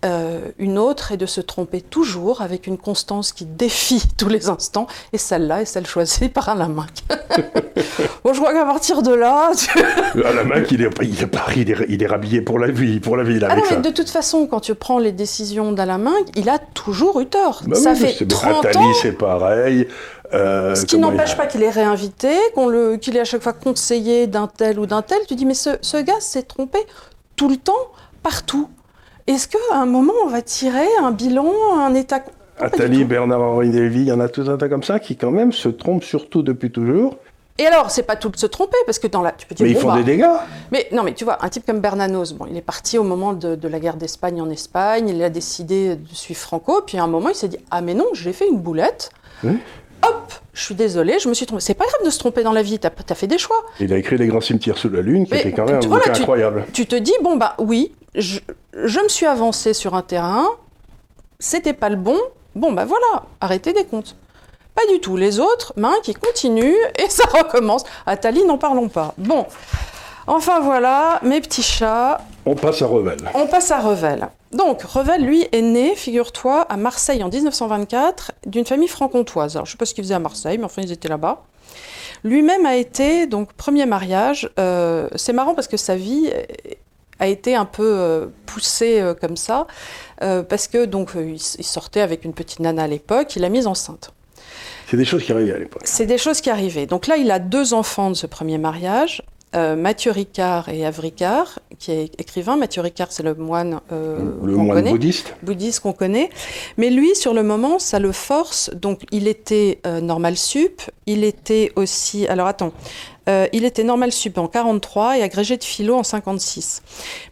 Euh, 0.05 0.51
une 0.59 0.79
autre 0.79 1.13
est 1.13 1.17
de 1.17 1.27
se 1.27 1.41
tromper 1.41 1.81
toujours 1.81 2.43
avec 2.43 2.67
une 2.67 2.77
constance 2.77 3.33
qui 3.33 3.47
défie 3.47 4.03
tous 4.19 4.29
les 4.29 4.49
instants, 4.49 4.87
et 5.13 5.19
celle-là 5.19 5.63
est 5.63 5.67
celle 5.67 5.87
choisie 5.87 6.29
par 6.29 6.49
Alain 6.49 6.69
Minck. 6.69 6.91
bon, 8.25 8.33
je 8.33 8.41
crois 8.41 8.53
qu'à 8.53 8.65
partir 8.65 9.03
de 9.03 9.15
là... 9.15 9.53
Alain 10.25 10.45
Minck, 10.45 10.71
il 10.73 10.83
est, 10.83 10.91
il, 11.03 11.23
est, 11.23 11.87
il, 11.89 12.03
est, 12.03 12.07
rhabillé 12.07 12.43
pour 12.43 12.59
la 12.59 12.71
vie, 12.71 13.01
pour 13.01 13.17
la 13.17 13.25
vie 13.25 13.39
ah 13.43 13.57
non, 13.57 13.63
Mais 13.71 13.77
de 13.79 13.91
toute 13.91 14.11
façon, 14.11 14.47
quand 14.47 14.61
tu 14.61 14.75
prends 14.75 14.99
les 14.99 15.13
décisions 15.13 15.73
d'Alain 15.73 15.99
Minck, 15.99 16.29
il 16.37 16.49
a 16.49 16.59
toujours 16.59 17.21
eu 17.21 17.27
tort. 17.27 17.63
Bah 17.67 17.77
ça 17.77 17.95
fait 17.95 18.27
30 18.27 18.77
ans... 18.77 18.93
c'est 19.01 19.13
pareil. 19.13 19.89
Euh, 20.33 20.75
ce 20.75 20.85
qui 20.85 20.99
n'empêche 20.99 21.37
pas 21.37 21.47
qu'il 21.47 21.63
est 21.63 21.71
réinvité, 21.71 22.35
qu'il 23.01 23.17
est 23.17 23.21
à 23.21 23.25
chaque 23.25 23.43
fois 23.43 23.53
conseillé 23.53 24.27
d'un 24.27 24.49
tel 24.49 24.79
ou 24.79 24.87
d'un 24.87 25.03
tel. 25.03 25.19
Tu 25.29 25.35
dis, 25.35 25.47
mais 25.47 25.55
ce, 25.55 25.71
ce 25.81 25.97
gars 25.97 26.21
s'est 26.21 26.43
trompé 26.43 26.79
tout 27.37 27.49
le 27.49 27.57
temps, 27.57 27.73
partout. 28.23 28.69
Est-ce 29.27 29.49
qu'à 29.49 29.59
un 29.73 29.87
moment, 29.87 30.13
on 30.25 30.29
va 30.29 30.43
tirer 30.43 30.87
un 31.03 31.11
bilan, 31.11 31.51
un 31.79 31.95
état. 31.95 32.23
Attali, 32.61 33.05
Bernard-Henri 33.05 33.71
Lévy, 33.71 34.01
il 34.01 34.09
y 34.09 34.13
en 34.13 34.21
a 34.21 34.29
tout 34.29 34.45
un 34.49 34.59
tas 34.59 34.69
comme 34.69 34.83
ça 34.83 35.01
qui, 35.01 35.17
quand 35.17 35.31
même, 35.31 35.53
se 35.53 35.69
trompent 35.69 36.05
surtout 36.05 36.43
depuis 36.43 36.71
toujours. 36.71 37.17
Et 37.57 37.67
alors, 37.67 37.91
c'est 37.91 38.03
pas 38.03 38.17
tout 38.17 38.29
de 38.29 38.37
se 38.37 38.47
tromper, 38.47 38.77
parce 38.85 38.99
que 38.99 39.07
dans 39.07 39.23
la. 39.23 39.33
Tu 39.33 39.47
peux 39.47 39.55
dire, 39.55 39.65
mais 39.65 39.73
ils 39.73 39.79
font 39.79 39.89
bah, 39.89 39.97
des 39.97 40.05
dégâts. 40.05 40.29
Mais 40.73 40.89
non, 40.93 41.05
mais 41.05 41.15
tu 41.15 41.25
vois, 41.25 41.43
un 41.43 41.49
type 41.49 41.65
comme 41.65 41.81
Bernanos, 41.81 42.35
bon, 42.35 42.47
il 42.51 42.57
est 42.57 42.63
parti 42.63 42.99
au 42.99 43.05
moment 43.05 43.33
de, 43.33 43.69
la 43.69 43.81
guerre 43.81 43.97
d'Espagne 43.97 44.43
en 44.43 44.51
Espagne, 44.51 45.09
il 45.09 45.23
a 45.23 45.31
décidé 45.31 45.97
de 45.97 46.15
suivre 46.15 46.41
Franco, 46.41 46.83
puis 46.85 46.99
à 46.99 47.05
un 47.05 47.07
moment, 47.07 47.29
il 47.29 47.35
s'est 47.35 47.49
dit 47.49 47.59
Ah, 47.71 47.81
mais 47.81 47.95
non, 47.95 48.07
j'ai 48.13 48.33
fait 48.33 48.49
une 48.49 48.59
boulette. 48.59 49.11
Hop, 49.45 50.33
je 50.53 50.63
suis 50.63 50.75
désolé, 50.75 51.19
je 51.19 51.29
me 51.29 51.35
suis 51.35 51.47
trompé. 51.47 51.63
C'est 51.63 51.75
pas 51.75 51.87
grave 51.87 52.05
de 52.05 52.11
se 52.11 52.19
tromper 52.19 52.43
dans 52.43 52.53
la 52.53 52.63
vie, 52.63 52.79
t'as 52.79 52.91
as 53.09 53.15
fait 53.15 53.27
des 53.27 53.39
choix. 53.39 53.57
Il 53.81 53.93
a 53.93 53.97
écrit 53.97 54.19
Les 54.19 54.27
Grands 54.27 54.41
Cimetières 54.41 54.77
sous 54.77 54.91
la 54.91 55.01
Lune, 55.01 55.27
qui 55.27 55.35
était 55.35 55.53
quand 55.53 55.65
même 55.65 55.81
un 55.81 56.11
incroyable. 56.11 56.67
Tu 56.73 56.87
te 56.87 56.97
dis, 56.97 57.15
bon, 57.23 57.37
bah 57.37 57.55
oui, 57.59 57.93
je, 58.15 58.41
me 58.75 59.09
suis 59.09 59.27
avancé 59.27 59.75
sur 59.75 59.95
un 59.95 60.03
terrain, 60.03 60.47
c'était 61.39 61.73
pas 61.73 61.89
le 61.89 61.97
bon, 61.97 62.19
bon 62.55 62.73
bah 62.73 62.85
voilà, 62.85 63.25
arrêtez 63.41 63.73
des 63.73 63.85
comptes. 63.85 64.17
Pas 64.75 64.87
du 64.93 65.01
tout. 65.01 65.17
Les 65.17 65.39
autres, 65.39 65.73
mains 65.77 65.95
qui 66.03 66.15
continuent 66.15 66.75
et 66.99 67.09
ça 67.09 67.25
recommence. 67.33 67.85
Atali, 68.07 68.45
n'en 68.45 68.59
parlons 68.59 68.89
pas. 68.89 69.15
Bon, 69.19 69.47
enfin 70.27 70.61
voilà, 70.61 71.21
mes 71.23 71.41
petits 71.41 71.63
chats. 71.63 72.21
On 72.45 72.57
passe 72.57 72.83
à 72.83 72.87
Revel. 72.87 73.19
On 73.35 73.47
passe 73.47 73.71
à 73.71 73.81
Revel. 73.81 74.29
Donc, 74.53 74.83
Revel, 74.83 75.23
lui, 75.23 75.47
est 75.51 75.63
né, 75.63 75.95
figure-toi, 75.97 76.63
à 76.63 76.77
Marseille 76.77 77.23
en 77.25 77.29
1924, 77.29 78.33
d'une 78.47 78.65
famille 78.65 78.89
franc-comtoise. 78.89 79.57
Alors, 79.57 79.67
je 79.67 79.71
ne 79.71 79.73
sais 79.73 79.79
pas 79.79 79.87
ce 79.87 79.95
qu'ils 79.95 80.05
faisaient 80.05 80.15
à 80.15 80.21
Marseille, 80.21 80.59
mais 80.59 80.65
enfin, 80.65 80.83
ils 80.83 80.93
étaient 80.93 81.09
là-bas. 81.09 81.43
Lui-même 82.23 82.65
a 82.65 82.77
été, 82.77 83.27
donc, 83.27 83.53
premier 83.55 83.85
mariage. 83.85 84.49
Euh, 84.59 85.09
c'est 85.17 85.33
marrant 85.33 85.55
parce 85.55 85.67
que 85.67 85.77
sa 85.77 85.97
vie 85.97 86.31
a 87.25 87.29
été 87.29 87.55
un 87.55 87.65
peu 87.65 87.83
euh, 87.97 88.27
poussé 88.47 89.01
euh, 89.01 89.15
comme 89.15 89.37
ça, 89.37 89.67
euh, 90.23 90.43
parce 90.43 90.69
que 90.69 90.85
donc 90.85 91.11
il 91.17 91.39
sortait 91.39 92.01
avec 92.01 92.25
une 92.25 92.35
petite 92.35 92.61
nana 92.61 92.85
à 92.85 92.87
l'époque, 92.87 93.35
il 93.37 93.43
l'a 93.43 93.49
mise 93.49 93.67
enceinte. 93.67 94.13
C'est 94.87 94.97
des 94.97 95.05
choses 95.05 95.25
qui 95.25 95.33
arrivaient 95.33 95.55
à 95.55 95.59
l'époque. 95.59 95.83
C'est 95.85 96.07
des 96.07 96.19
choses 96.19 96.41
qui 96.41 96.51
arrivaient. 96.51 96.87
Donc 96.87 97.07
là, 97.07 97.17
il 97.17 97.31
a 97.31 97.39
deux 97.39 97.73
enfants 97.73 98.11
de 98.11 98.15
ce 98.15 98.27
premier 98.27 98.59
mariage. 98.59 99.23
Mathieu 99.55 100.11
Ricard 100.11 100.69
et 100.69 100.85
Avricard, 100.85 101.61
qui 101.79 101.93
est 101.93 102.21
écrivain. 102.21 102.57
Mathieu 102.57 102.83
Ricard, 102.83 103.13
c'est 103.13 103.23
le 103.23 103.35
moine, 103.35 103.81
le 103.91 104.57
moine 104.57 104.89
bouddhiste. 104.91 105.35
Bouddhiste 105.43 105.81
qu'on 105.81 105.93
connaît. 105.93 106.31
Mais 106.77 106.91
lui, 106.91 107.15
sur 107.15 107.35
le 107.35 107.43
moment, 107.43 107.79
ça 107.79 107.99
le 107.99 108.13
force. 108.13 108.71
Donc, 108.75 109.03
il 109.13 109.29
était 109.29 109.81
normal 110.03 110.37
sup. 110.37 110.83
Il 111.07 111.25
était 111.25 111.73
aussi. 111.77 112.27
Alors, 112.27 112.47
attends. 112.47 112.73
Euh, 113.29 113.47
il 113.53 113.65
était 113.65 113.85
normal 113.85 114.13
sup 114.13 114.37
en 114.39 114.49
43 114.49 115.19
et 115.19 115.23
agrégé 115.23 115.57
de 115.57 115.65
philo 115.65 115.95
en 115.95 116.03
56. 116.03 116.83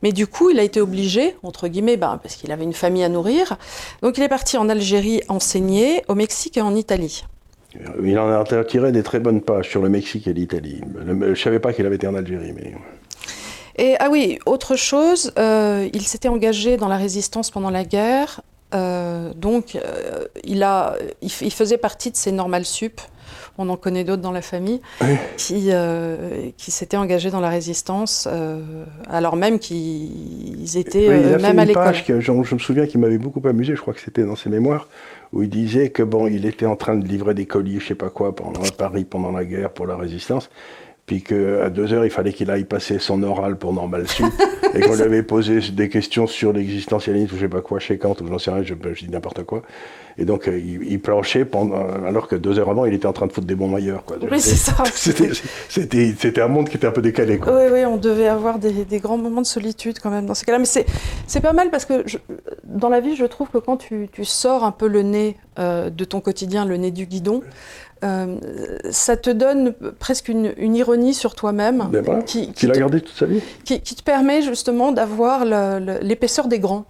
Mais 0.03 0.13
du 0.13 0.27
coup, 0.27 0.51
il 0.51 0.59
a 0.59 0.63
été 0.63 0.81
obligé, 0.81 1.37
entre 1.43 1.69
guillemets, 1.69 1.97
ben, 1.97 2.19
parce 2.23 2.37
qu'il 2.37 2.51
avait 2.53 2.65
une 2.65 2.73
famille 2.73 3.05
à 3.05 3.09
nourrir. 3.09 3.57
Donc 4.03 4.17
il 4.17 4.23
est 4.23 4.29
parti 4.29 4.57
en 4.57 4.69
Algérie 4.69 5.21
enseigner, 5.29 6.03
au 6.09 6.15
Mexique 6.15 6.57
et 6.57 6.63
en 6.63 6.75
Italie. 6.75 7.25
Il 8.03 8.19
en 8.19 8.31
a 8.31 8.65
tiré 8.65 8.93
des 8.93 9.03
très 9.03 9.21
bonnes 9.21 9.41
pages 9.41 9.69
sur 9.69 9.83
le 9.83 9.89
Mexique 9.89 10.27
et 10.27 10.33
l'Italie. 10.33 10.81
Je 11.07 11.13
ne 11.13 11.35
savais 11.35 11.59
pas 11.59 11.73
qu'il 11.73 11.87
avait 11.87 11.97
été 11.97 12.07
en 12.07 12.15
Algérie, 12.15 12.53
mais... 12.53 12.75
Et 13.77 13.97
ah 14.01 14.09
oui, 14.11 14.39
autre 14.45 14.77
chose, 14.77 15.33
euh, 15.39 15.89
il 15.95 16.03
s'était 16.03 16.29
engagé 16.29 16.77
dans 16.77 16.89
la 16.89 16.99
résistance 16.99 17.51
pendant 17.51 17.71
la 17.71 17.85
guerre. 17.85 18.43
Euh, 18.75 19.33
donc, 19.35 19.79
il, 20.45 20.63
a, 20.63 20.97
il, 21.23 21.31
faisait 21.31 21.79
partie 21.79 22.11
de 22.11 22.17
ces 22.17 22.33
normales 22.33 22.67
sup 22.67 23.01
on 23.59 23.69
en 23.69 23.77
connaît 23.77 24.05
d'autres 24.05 24.23
dans 24.23 24.33
la 24.33 24.43
famille, 24.43 24.81
qui, 25.37 25.69
euh, 25.71 26.51
qui 26.57 26.71
s'étaient 26.71 26.97
engagés 26.97 27.31
dans 27.31 27.41
la 27.41 27.51
résistance, 27.51 28.29
euh, 28.31 28.85
alors 29.09 29.37
même 29.37 29.59
qu'ils 29.59 30.77
étaient 30.77 31.09
euh, 31.09 31.39
même 31.39 31.59
à 31.59 31.65
l'école. 31.65 31.95
Que 32.07 32.21
je, 32.21 32.33
me 32.33 32.59
souviens 32.59 32.87
qu'il 32.87 33.01
m'avait 33.01 33.19
beaucoup 33.19 33.47
amusé, 33.47 33.77
je 33.77 33.81
crois 33.81 33.95
que 33.95 34.01
c'était 34.01 34.25
dans 34.25 34.37
ses 34.37 34.49
mémoires, 34.49 34.89
où 35.33 35.43
il 35.43 35.49
disait 35.49 35.91
que 35.91 36.03
bon, 36.03 36.27
il 36.27 36.47
était 36.47 36.67
en 36.67 36.77
train 36.77 36.97
de 36.97 37.07
livrer 37.07 37.35
des 37.35 37.47
colis, 37.47 37.81
je 37.81 37.89
sais 37.89 37.95
pas 37.95 38.11
quoi, 38.11 38.35
pendant, 38.35 38.63
à 38.63 38.71
Paris 38.71 39.05
pendant 39.05 39.33
la 39.33 39.45
guerre 39.45 39.71
pour 39.71 39.87
la 39.87 39.97
résistance, 39.97 40.51
puis 41.07 41.23
qu'à 41.23 41.71
deux 41.71 41.93
heures, 41.93 42.05
il 42.05 42.11
fallait 42.11 42.33
qu'il 42.33 42.51
aille 42.51 42.65
passer 42.65 42.99
son 42.99 43.23
oral 43.23 43.57
pour 43.57 43.73
Normal 43.73 44.09
Sup, 44.09 44.27
et 44.75 44.81
qu'on 44.81 44.95
lui 44.95 45.03
avait 45.03 45.23
posé 45.23 45.61
des 45.73 45.89
questions 45.89 46.27
sur 46.27 46.53
l'existentialisme, 46.53 47.35
ou 47.35 47.39
je 47.39 47.43
sais 47.43 47.49
pas 47.49 47.63
quoi, 47.63 47.79
chez 47.79 47.99
Kant, 47.99 48.15
ou 48.21 48.27
j'en 48.27 48.39
sais 48.39 48.51
rien, 48.51 48.63
je, 48.63 48.75
je 48.93 49.05
dis 49.05 49.11
n'importe 49.11 49.45
quoi. 49.45 49.63
Et 50.19 50.25
donc, 50.25 50.49
euh, 50.49 50.59
il, 50.59 51.01
planchait 51.01 51.45
pendant, 51.45 51.77
alors 52.07 52.29
que 52.29 52.37
deux 52.37 52.59
heures 52.59 52.69
avant, 52.69 52.85
il 52.85 52.95
était 52.95 53.07
en 53.07 53.13
train 53.13 53.27
de 53.27 53.33
foutre 53.33 53.47
des 53.47 53.55
bons 53.55 53.75
ailleurs. 53.75 54.05
Quoi. 54.05 54.17
Oui, 54.31 54.41
c'est 54.41 54.57
ça. 54.57 54.75
C'était 55.69 56.41
un 56.41 56.49
monde 56.49 56.69
qui 56.69 56.77
était 56.77 56.87
un 56.87 56.93
peu 56.93 57.03
décalé. 57.03 57.39
Quoi. 57.39 57.55
Oui, 57.55 57.71
oui, 57.73 57.85
on 57.85 57.97
devait 57.97 58.29
avoir 58.29 58.59
des, 58.59 58.85
des, 58.85 58.99
grands 58.99 59.19
moments 59.19 59.41
de 59.41 59.47
solitude 59.47 59.99
quand 60.01 60.11
même 60.11 60.27
dans 60.27 60.35
ces 60.35 60.45
cas-là. 60.45 60.59
Mais 60.59 60.85
c'est 61.27 61.41
pas 61.41 61.53
mal 61.53 61.71
parce 61.71 61.85
que 61.85 62.03
je, 62.07 62.19
dans 62.65 62.89
la 62.89 63.01
vie, 63.01 63.17
je 63.17 63.25
trouve 63.25 63.49
que 63.49 63.59
quand 63.59 63.77
tu, 63.77 64.09
tu 64.13 64.25
sors 64.25 64.65
un 64.65 64.73
peu 64.73 64.87
le 64.87 65.03
nez 65.03 65.37
euh, 65.59 65.91
de 65.91 66.05
ton 66.05 66.21
quotidien, 66.21 66.65
le 66.65 66.77
nez 66.77 66.91
du 66.91 67.07
guidon, 67.07 67.43
euh, 68.05 68.37
ça 68.91 69.17
te 69.17 69.31
donne 69.31 69.75
presque 69.99 70.29
une, 70.29 70.53
une 70.57 70.75
ironie 70.75 71.15
sur 71.15 71.35
toi-même. 71.35 71.89
Ben 71.91 72.23
qui, 72.23 72.53
qui, 72.53 72.67
l'a 72.67 72.75
gardé 72.75 73.01
toute 73.01 73.17
sa 73.17 73.27
vie? 73.27 73.41
Qui, 73.65 73.81
qui 73.81 73.95
te 73.95 74.03
permet 74.03 74.43
justement 74.43 74.93
d'avoir 74.93 75.45
l'épaisseur 75.45 76.49
des 76.49 76.59
grands 76.59 76.87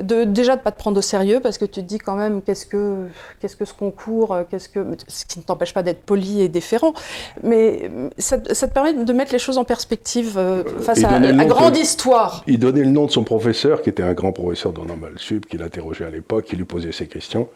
de, 0.00 0.24
déjà 0.24 0.54
de 0.54 0.60
ne 0.60 0.64
pas 0.64 0.72
te 0.72 0.78
prendre 0.78 0.98
au 0.98 1.02
sérieux 1.02 1.40
parce 1.40 1.58
que 1.58 1.64
tu 1.64 1.80
te 1.82 1.86
dis 1.86 1.98
quand 1.98 2.16
même 2.16 2.40
qu'est-ce 2.42 2.64
que, 2.64 3.06
qu'est-ce 3.40 3.56
que 3.56 3.64
ce 3.64 3.74
concours, 3.74 4.32
euh, 4.32 4.44
qu'est-ce 4.48 4.68
que, 4.68 4.84
ce 5.06 5.26
qui 5.26 5.38
ne 5.38 5.44
t'empêche 5.44 5.74
pas 5.74 5.82
d'être 5.82 6.02
poli 6.02 6.40
et 6.40 6.48
déférent, 6.48 6.94
mais 7.42 7.90
ça, 8.18 8.38
te 8.38 8.72
permet 8.72 8.94
de 8.94 9.12
mettre 9.12 9.32
les 9.32 9.38
choses 9.38 9.58
en 9.58 9.64
perspective 9.64 10.38
euh, 10.38 10.64
face 10.80 11.04
à 11.04 11.18
la 11.18 11.44
grande 11.44 11.76
histoire. 11.76 12.42
Il 12.46 12.58
donnait 12.58 12.84
le 12.84 12.90
nom 12.90 13.06
de 13.06 13.10
son 13.10 13.24
professeur, 13.24 13.82
qui 13.82 13.90
était 13.90 14.02
un 14.02 14.14
grand 14.14 14.32
professeur 14.32 14.72
dans 14.72 14.84
Normal 14.84 15.12
Sup, 15.16 15.46
qui 15.46 15.58
l'interrogeait 15.58 16.06
à 16.06 16.10
l'époque, 16.10 16.46
qui 16.46 16.56
lui 16.56 16.64
posait 16.64 16.92
ses 16.92 17.06
questions. 17.06 17.48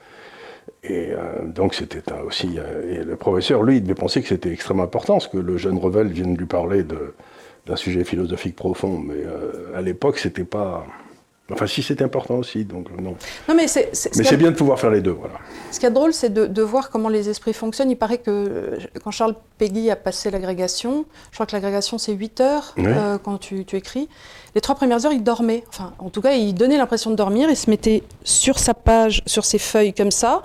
Et 0.82 1.12
euh, 1.12 1.46
donc 1.46 1.74
c'était 1.74 2.02
aussi. 2.26 2.58
et 2.90 3.02
le 3.02 3.16
professeur, 3.16 3.62
lui, 3.62 3.76
il 3.76 3.82
devait 3.82 3.94
penser 3.94 4.20
que 4.20 4.28
c'était 4.28 4.52
extrêmement 4.52 4.82
important, 4.82 5.20
ce 5.20 5.28
que 5.28 5.38
le 5.38 5.56
jeune 5.56 5.78
Revel 5.78 6.08
vienne 6.08 6.36
lui 6.36 6.46
parler 6.46 6.84
d'un 6.84 7.76
sujet 7.76 8.04
philosophique 8.04 8.56
profond. 8.56 8.98
Mais 8.98 9.22
à 9.74 9.80
l'époque, 9.80 10.18
c'était 10.18 10.44
pas. 10.44 10.84
Enfin, 11.52 11.66
si 11.68 11.80
c'est 11.82 12.02
important 12.02 12.34
aussi, 12.34 12.64
donc 12.64 12.90
non. 12.90 13.16
Non, 13.48 13.54
mais 13.54 13.68
c'est. 13.68 13.90
Bien 14.36 14.50
de 14.50 14.56
pouvoir 14.56 14.80
faire 14.80 14.90
les 14.90 15.00
deux, 15.00 15.12
voilà. 15.12 15.34
Ce 15.70 15.78
qui 15.78 15.86
est 15.86 15.90
drôle, 15.90 16.12
c'est 16.12 16.32
de, 16.32 16.62
voir 16.62 16.90
comment 16.90 17.08
les 17.08 17.28
esprits 17.28 17.52
fonctionnent. 17.52 17.90
Il 17.90 17.96
paraît 17.96 18.18
que 18.18 18.78
quand 19.04 19.12
Charles 19.12 19.36
Peggy 19.58 19.90
a 19.90 19.96
passé 19.96 20.30
l'agrégation, 20.30 21.04
je 21.30 21.36
crois 21.36 21.46
que 21.46 21.52
l'agrégation 21.52 21.98
c'est 21.98 22.12
8 22.12 22.40
heures 22.40 22.74
euh, 22.78 23.18
quand 23.18 23.38
tu, 23.38 23.64
tu, 23.64 23.76
écris. 23.76 24.08
Les 24.54 24.60
trois 24.60 24.74
premières 24.74 25.06
heures, 25.06 25.12
il 25.12 25.22
dormait. 25.22 25.62
Enfin, 25.68 25.92
en 25.98 26.10
tout 26.10 26.20
cas, 26.20 26.32
il 26.32 26.54
donnait 26.54 26.78
l'impression 26.78 27.10
de 27.10 27.16
dormir. 27.16 27.48
Il 27.48 27.56
se 27.56 27.70
mettait 27.70 28.02
sur 28.24 28.58
sa 28.58 28.74
page, 28.74 29.22
sur 29.26 29.44
ses 29.44 29.58
feuilles 29.58 29.94
comme 29.94 30.10
ça. 30.10 30.42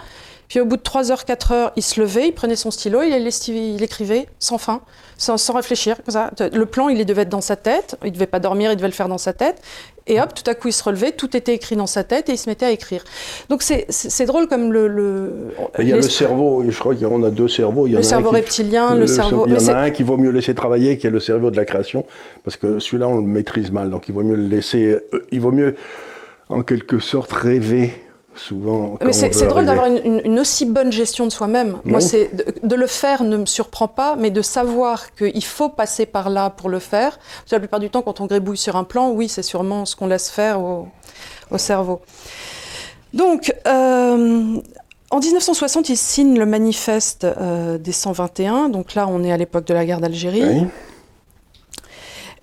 Puis 0.51 0.59
au 0.59 0.65
bout 0.65 0.75
de 0.75 0.81
3 0.81 1.13
heures, 1.13 1.23
4 1.23 1.51
heures, 1.53 1.71
il 1.77 1.81
se 1.81 1.97
levait, 1.97 2.27
il 2.27 2.33
prenait 2.33 2.57
son 2.57 2.71
stylo, 2.71 3.01
il, 3.03 3.13
il 3.13 3.83
écrivait 3.83 4.27
sans 4.37 4.57
fin, 4.57 4.81
sans, 5.17 5.37
sans, 5.37 5.53
réfléchir. 5.53 5.95
Comme 6.03 6.11
ça. 6.11 6.29
Le 6.51 6.65
plan, 6.65 6.89
il 6.89 7.05
devait 7.05 7.21
être 7.21 7.29
dans 7.29 7.39
sa 7.39 7.55
tête. 7.55 7.95
Il 8.03 8.07
ne 8.07 8.15
devait 8.15 8.25
pas 8.25 8.41
dormir, 8.41 8.69
il 8.69 8.75
devait 8.75 8.89
le 8.89 8.93
faire 8.93 9.07
dans 9.07 9.17
sa 9.17 9.31
tête. 9.31 9.61
Et 10.07 10.19
hop, 10.19 10.33
tout 10.33 10.43
à 10.51 10.53
coup, 10.53 10.67
il 10.67 10.73
se 10.73 10.83
relevait, 10.83 11.13
tout 11.13 11.37
était 11.37 11.53
écrit 11.53 11.77
dans 11.77 11.87
sa 11.87 12.03
tête 12.03 12.27
et 12.27 12.33
il 12.33 12.37
se 12.37 12.49
mettait 12.49 12.65
à 12.65 12.71
écrire. 12.71 13.05
Donc 13.47 13.63
c'est 13.63 14.25
drôle 14.25 14.49
comme 14.49 14.73
le. 14.73 15.53
il 15.79 15.87
y 15.87 15.93
a 15.93 15.95
le 15.95 16.01
cerveau, 16.01 16.65
je 16.67 16.77
crois 16.77 16.95
qu'on 16.95 17.23
a 17.23 17.29
deux 17.29 17.47
cerveaux. 17.47 17.87
Il 17.87 17.93
y 17.93 17.95
le 17.95 18.03
cerveau 18.03 18.31
reptilien, 18.31 18.93
le, 18.93 19.07
cerveau. 19.07 19.45
Il 19.47 19.53
y 19.53 19.55
en 19.55 19.73
a 19.73 19.77
un 19.77 19.89
qui 19.89 20.03
vaut 20.03 20.17
mieux 20.17 20.31
laisser 20.31 20.53
travailler, 20.53 20.97
qui 20.97 21.07
est 21.07 21.11
le 21.11 21.21
cerveau 21.21 21.49
de 21.49 21.55
la 21.55 21.63
création, 21.63 22.05
parce 22.43 22.57
que 22.57 22.79
celui-là, 22.79 23.07
on 23.07 23.15
le 23.15 23.21
maîtrise 23.21 23.71
mal. 23.71 23.89
Donc 23.89 24.09
il 24.09 24.13
vaut 24.13 24.23
mieux 24.23 24.35
le 24.35 24.47
laisser. 24.47 24.99
Euh, 25.13 25.25
il 25.31 25.39
vaut 25.39 25.53
mieux, 25.53 25.75
en 26.49 26.61
quelque 26.61 26.99
sorte, 26.99 27.31
rêver 27.31 27.93
souvent. 28.35 28.97
Mais 29.03 29.13
c'est 29.13 29.47
drôle 29.47 29.65
d'avoir 29.65 29.87
une, 29.87 30.39
aussi 30.39 30.65
bonne 30.65 30.91
gestion 30.91 31.25
de 31.25 31.31
soi-même. 31.31 31.77
Moi, 31.85 32.01
c'est 32.01 32.31
de, 32.63 32.75
le 32.75 32.87
faire 32.87 33.23
ne 33.23 33.37
me 33.37 33.45
surprend 33.45 33.87
pas, 33.87 34.15
mais 34.15 34.31
de 34.31 34.41
savoir 34.41 35.13
qu'il 35.15 35.43
faut 35.43 35.69
passer 35.69 36.05
par 36.05 36.29
là 36.29 36.49
pour 36.49 36.69
le 36.69 36.79
faire. 36.79 37.19
la 37.51 37.59
plupart 37.59 37.79
du 37.79 37.89
temps, 37.89 38.01
quand 38.01 38.21
on 38.21 38.25
grébouille 38.25 38.57
sur 38.57 38.75
un 38.75 38.83
plan, 38.83 39.11
oui, 39.11 39.29
c'est 39.29 39.43
sûrement 39.43 39.85
ce 39.85 39.95
qu'on 39.95 40.07
laisse 40.07 40.29
faire 40.29 40.61
au, 40.61 40.87
cerveau. 41.57 42.01
Donc, 43.13 43.53
euh, 43.67 44.55
en 45.09 45.19
1960, 45.19 45.89
il 45.89 45.97
signe 45.97 46.39
le 46.39 46.45
manifeste 46.45 47.25
euh, 47.25 47.77
des 47.77 47.91
121. 47.91 48.69
Donc 48.69 48.95
là, 48.95 49.07
on 49.09 49.23
est 49.23 49.31
à 49.31 49.37
l'époque 49.37 49.65
de 49.65 49.73
la 49.73 49.85
guerre 49.85 49.99
d'Algérie. 49.99 50.65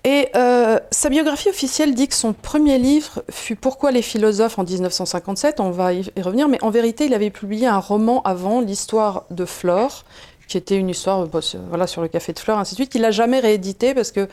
Et 0.05 0.29
euh, 0.35 0.79
sa 0.91 1.09
biographie 1.09 1.49
officielle 1.49 1.93
dit 1.93 2.07
que 2.07 2.15
son 2.15 2.31
premier 2.33 2.77
livre 2.77 3.23
fut 3.29 3.55
Pourquoi 3.55 3.91
les 3.91 4.01
philosophes 4.01 4.57
en 4.57 4.63
1957, 4.63 5.59
on 5.59 5.71
va 5.71 5.93
y 5.93 6.03
revenir, 6.21 6.47
mais 6.47 6.57
en 6.63 6.69
vérité 6.69 7.05
il 7.05 7.13
avait 7.13 7.29
publié 7.29 7.67
un 7.67 7.79
roman 7.79 8.21
avant, 8.23 8.61
l'histoire 8.61 9.25
de 9.29 9.43
Flore, 9.43 10.05
qui 10.47 10.57
était 10.57 10.77
une 10.77 10.89
histoire 10.89 11.27
voilà, 11.69 11.85
sur 11.85 12.01
le 12.01 12.07
café 12.07 12.31
de 12.31 12.39
Flore, 12.39 12.57
ainsi 12.59 12.75
de 12.75 12.75
suite, 12.75 12.91
qu'il 12.91 13.01
n'a 13.01 13.11
jamais 13.11 13.39
réédité 13.39 13.93
parce 13.93 14.11
qu'il 14.11 14.27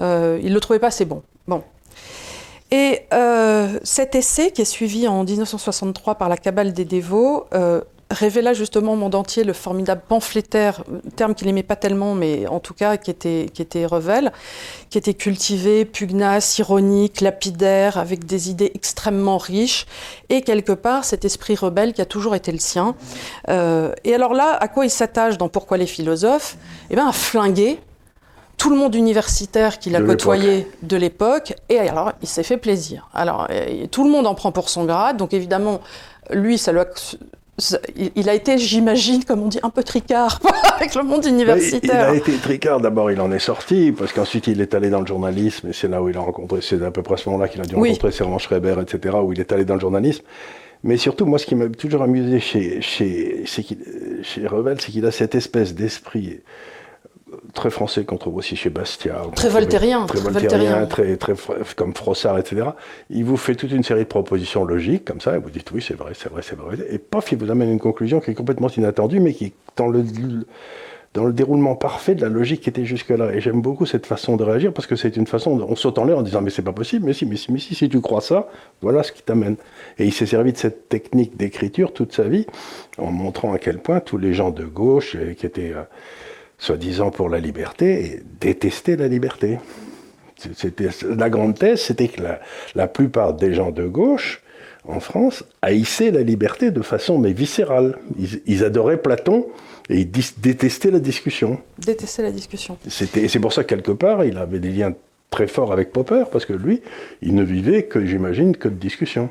euh, 0.00 0.40
ne 0.40 0.52
le 0.52 0.60
trouvait 0.60 0.80
pas 0.80 0.88
assez 0.88 1.04
bon. 1.04 1.22
Bon. 1.46 1.62
Et 2.70 3.02
euh, 3.12 3.78
cet 3.82 4.14
essai, 4.14 4.50
qui 4.50 4.62
est 4.62 4.66
suivi 4.66 5.06
en 5.06 5.22
1963 5.22 6.16
par 6.16 6.28
la 6.28 6.36
Cabale 6.36 6.72
des 6.72 6.84
dévots, 6.84 7.46
euh, 7.54 7.80
révéla 8.10 8.52
justement 8.52 8.92
au 8.92 8.96
monde 8.96 9.14
entier 9.14 9.44
le 9.44 9.52
formidable 9.52 10.02
pamphlétaire, 10.06 10.84
terme 11.16 11.34
qu'il 11.34 11.46
n'aimait 11.46 11.62
pas 11.62 11.76
tellement, 11.76 12.14
mais 12.14 12.46
en 12.46 12.60
tout 12.60 12.74
cas 12.74 12.96
qui 12.96 13.10
était, 13.10 13.48
qui 13.52 13.62
était 13.62 13.86
Revel, 13.86 14.32
qui 14.90 14.98
était 14.98 15.14
cultivé, 15.14 15.84
pugnace, 15.84 16.58
ironique, 16.58 17.20
lapidaire, 17.20 17.98
avec 17.98 18.24
des 18.24 18.50
idées 18.50 18.72
extrêmement 18.74 19.38
riches, 19.38 19.86
et 20.28 20.42
quelque 20.42 20.72
part 20.72 21.04
cet 21.04 21.24
esprit 21.24 21.56
rebelle 21.56 21.92
qui 21.92 22.02
a 22.02 22.06
toujours 22.06 22.34
été 22.34 22.52
le 22.52 22.58
sien. 22.58 22.94
Euh, 23.48 23.92
et 24.04 24.14
alors 24.14 24.34
là, 24.34 24.56
à 24.60 24.68
quoi 24.68 24.84
il 24.84 24.90
s'attache 24.90 25.38
dans 25.38 25.48
Pourquoi 25.48 25.76
les 25.76 25.86
philosophes? 25.86 26.56
Eh 26.90 26.94
bien, 26.94 27.08
à 27.08 27.12
flinguer 27.12 27.78
tout 28.56 28.70
le 28.70 28.76
monde 28.76 28.94
universitaire 28.94 29.78
qu'il 29.78 29.96
a 29.96 30.00
côtoyé 30.00 30.70
de 30.82 30.96
l'époque, 30.96 31.54
et 31.68 31.78
alors 31.78 32.12
il 32.22 32.28
s'est 32.28 32.44
fait 32.44 32.56
plaisir. 32.56 33.08
Alors 33.12 33.48
tout 33.90 34.04
le 34.04 34.10
monde 34.10 34.26
en 34.26 34.34
prend 34.34 34.52
pour 34.52 34.68
son 34.68 34.84
grade, 34.84 35.16
donc 35.16 35.34
évidemment, 35.34 35.80
lui, 36.30 36.56
ça 36.56 36.72
lui 36.72 36.78
a 36.80 36.86
il 38.16 38.28
a 38.28 38.34
été, 38.34 38.58
j'imagine, 38.58 39.24
comme 39.24 39.42
on 39.42 39.48
dit, 39.48 39.60
un 39.62 39.70
peu 39.70 39.84
tricard 39.84 40.40
avec 40.76 40.94
le 40.94 41.04
monde 41.04 41.24
universitaire. 41.24 42.08
Il 42.10 42.14
a 42.14 42.16
été 42.16 42.32
tricard, 42.32 42.80
d'abord 42.80 43.10
il 43.10 43.20
en 43.20 43.30
est 43.30 43.38
sorti, 43.38 43.92
parce 43.92 44.12
qu'ensuite 44.12 44.48
il 44.48 44.60
est 44.60 44.74
allé 44.74 44.90
dans 44.90 45.00
le 45.00 45.06
journalisme, 45.06 45.68
et 45.68 45.72
c'est 45.72 45.88
là 45.88 46.02
où 46.02 46.08
il 46.08 46.16
a 46.16 46.20
rencontré, 46.20 46.60
c'est 46.62 46.82
à 46.82 46.90
peu 46.90 47.02
près 47.02 47.14
à 47.14 47.16
ce 47.16 47.28
moment-là 47.28 47.48
qu'il 47.48 47.60
a 47.60 47.64
dû 47.64 47.76
rencontrer 47.76 48.10
Servan 48.10 48.38
Schreiber, 48.38 48.76
etc., 48.82 49.16
où 49.22 49.32
il 49.32 49.40
est 49.40 49.52
allé 49.52 49.64
dans 49.64 49.74
le 49.74 49.80
journalisme. 49.80 50.24
Mais 50.82 50.98
surtout, 50.98 51.24
moi, 51.24 51.38
ce 51.38 51.46
qui 51.46 51.54
m'a 51.54 51.68
toujours 51.68 52.02
amusé 52.02 52.40
chez, 52.40 52.82
chez, 52.82 53.44
chez 53.46 54.46
Revel, 54.46 54.78
c'est 54.80 54.92
qu'il 54.92 55.06
a 55.06 55.10
cette 55.10 55.34
espèce 55.34 55.74
d'esprit 55.74 56.40
très 57.54 57.70
français 57.70 58.04
qu'on 58.04 58.18
trouve 58.18 58.36
aussi 58.36 58.56
chez 58.56 58.68
Bastia. 58.68 59.22
Très 59.34 59.48
voltairien. 59.48 60.06
Très 60.06 60.20
voltairien, 60.20 60.86
très, 60.86 61.16
très, 61.16 61.34
comme 61.76 61.94
Frossard, 61.94 62.38
etc. 62.38 62.70
Il 63.08 63.24
vous 63.24 63.36
fait 63.36 63.54
toute 63.54 63.72
une 63.72 63.84
série 63.84 64.02
de 64.02 64.08
propositions 64.08 64.64
logiques, 64.64 65.04
comme 65.04 65.20
ça, 65.20 65.36
et 65.36 65.38
vous 65.38 65.50
dites 65.50 65.70
oui, 65.70 65.82
c'est 65.86 65.94
vrai, 65.94 66.12
c'est 66.14 66.30
vrai, 66.30 66.42
c'est 66.42 66.56
vrai. 66.56 66.76
Et 66.90 66.98
paf, 66.98 67.32
il 67.32 67.38
vous 67.38 67.50
amène 67.50 67.70
une 67.70 67.80
conclusion 67.80 68.20
qui 68.20 68.32
est 68.32 68.34
complètement 68.34 68.68
inattendue, 68.68 69.20
mais 69.20 69.32
qui 69.32 69.46
est 69.46 69.52
dans 69.76 69.88
le, 69.88 70.04
dans 71.14 71.24
le 71.24 71.32
déroulement 71.32 71.76
parfait 71.76 72.14
de 72.14 72.22
la 72.22 72.28
logique 72.28 72.62
qui 72.62 72.68
était 72.68 72.84
jusque-là. 72.84 73.32
Et 73.34 73.40
j'aime 73.40 73.62
beaucoup 73.62 73.86
cette 73.86 74.04
façon 74.04 74.36
de 74.36 74.42
réagir, 74.42 74.72
parce 74.72 74.86
que 74.86 74.96
c'est 74.96 75.16
une 75.16 75.26
façon, 75.26 75.64
on 75.66 75.76
saute 75.76 75.98
en 75.98 76.04
l'air 76.04 76.18
en 76.18 76.22
disant 76.22 76.42
mais 76.42 76.50
c'est 76.50 76.62
pas 76.62 76.72
possible, 76.72 77.06
mais 77.06 77.12
si, 77.12 77.24
mais 77.24 77.36
si, 77.36 77.52
mais 77.52 77.60
si, 77.60 77.74
si 77.74 77.88
tu 77.88 78.00
crois 78.00 78.20
ça, 78.20 78.48
voilà 78.82 79.02
ce 79.02 79.12
qui 79.12 79.22
t'amène. 79.22 79.56
Et 79.98 80.04
il 80.04 80.12
s'est 80.12 80.26
servi 80.26 80.52
de 80.52 80.58
cette 80.58 80.88
technique 80.88 81.36
d'écriture 81.36 81.92
toute 81.92 82.12
sa 82.12 82.24
vie, 82.24 82.46
en 82.98 83.12
montrant 83.12 83.52
à 83.52 83.58
quel 83.58 83.78
point 83.78 84.00
tous 84.00 84.18
les 84.18 84.34
gens 84.34 84.50
de 84.50 84.64
gauche, 84.64 85.16
euh, 85.16 85.34
qui 85.34 85.46
étaient... 85.46 85.72
Soi-disant 86.58 87.10
pour 87.10 87.28
la 87.28 87.40
liberté, 87.40 88.04
et 88.04 88.22
détester 88.40 88.96
la 88.96 89.08
liberté. 89.08 89.58
C'était, 90.54 90.88
la 91.16 91.30
grande 91.30 91.58
thèse, 91.58 91.80
c'était 91.80 92.08
que 92.08 92.20
la, 92.74 92.88
plupart 92.88 93.34
des 93.34 93.54
gens 93.54 93.70
de 93.70 93.86
gauche, 93.86 94.42
en 94.86 95.00
France, 95.00 95.44
haïssaient 95.62 96.10
la 96.10 96.22
liberté 96.22 96.70
de 96.70 96.82
façon 96.82 97.18
mais 97.18 97.32
viscérale. 97.32 97.98
Ils, 98.46 98.64
adoraient 98.64 99.00
Platon 99.00 99.46
et 99.88 100.00
ils 100.00 100.10
détestaient 100.10 100.90
la 100.90 101.00
discussion. 101.00 101.60
Détestaient 101.78 102.22
la 102.22 102.30
discussion. 102.30 102.76
C'était, 102.88 103.22
et 103.22 103.28
c'est 103.28 103.40
pour 103.40 103.52
ça 103.52 103.64
que 103.64 103.68
quelque 103.68 103.92
part, 103.92 104.24
il 104.24 104.36
avait 104.36 104.58
des 104.58 104.70
liens 104.70 104.92
très 105.30 105.46
forts 105.48 105.72
avec 105.72 105.92
Popper, 105.92 106.24
parce 106.30 106.44
que 106.44 106.52
lui, 106.52 106.82
il 107.22 107.34
ne 107.34 107.42
vivait 107.42 107.84
que, 107.84 108.04
j'imagine, 108.04 108.56
que 108.56 108.68
de 108.68 108.74
discussion. 108.74 109.30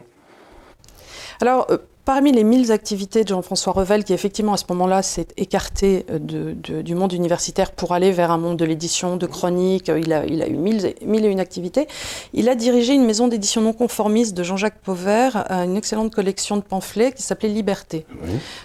Alors, 1.39 1.67
euh, 1.71 1.77
Parmi 2.05 2.33
les 2.33 2.43
mille 2.43 2.69
activités 2.73 3.23
de 3.23 3.29
Jean-François 3.29 3.71
Revel, 3.71 4.03
qui 4.03 4.11
effectivement 4.11 4.51
à 4.51 4.57
ce 4.57 4.65
moment-là 4.69 5.01
s'est 5.01 5.27
écarté 5.37 6.05
euh, 6.11 6.53
du 6.81 6.95
monde 6.95 7.13
universitaire 7.13 7.71
pour 7.71 7.93
aller 7.93 8.11
vers 8.11 8.29
un 8.29 8.37
monde 8.37 8.57
de 8.57 8.65
l'édition, 8.65 9.15
de 9.15 9.25
chronique, 9.25 9.87
euh, 9.87 10.01
il 10.01 10.11
a, 10.11 10.25
il 10.25 10.41
a 10.41 10.47
eu 10.47 10.57
mille, 10.57 10.85
et 10.85 11.29
une 11.29 11.39
activités, 11.39 11.87
il 12.33 12.49
a 12.49 12.55
dirigé 12.55 12.93
une 12.93 13.05
maison 13.05 13.29
d'édition 13.29 13.61
non 13.61 13.71
conformiste 13.71 14.35
de 14.35 14.43
Jean-Jacques 14.43 14.79
Pauvert, 14.83 15.45
euh, 15.49 15.63
une 15.63 15.77
excellente 15.77 16.13
collection 16.13 16.57
de 16.57 16.61
pamphlets 16.61 17.13
qui 17.13 17.23
s'appelait 17.23 17.47
Liberté, 17.47 18.05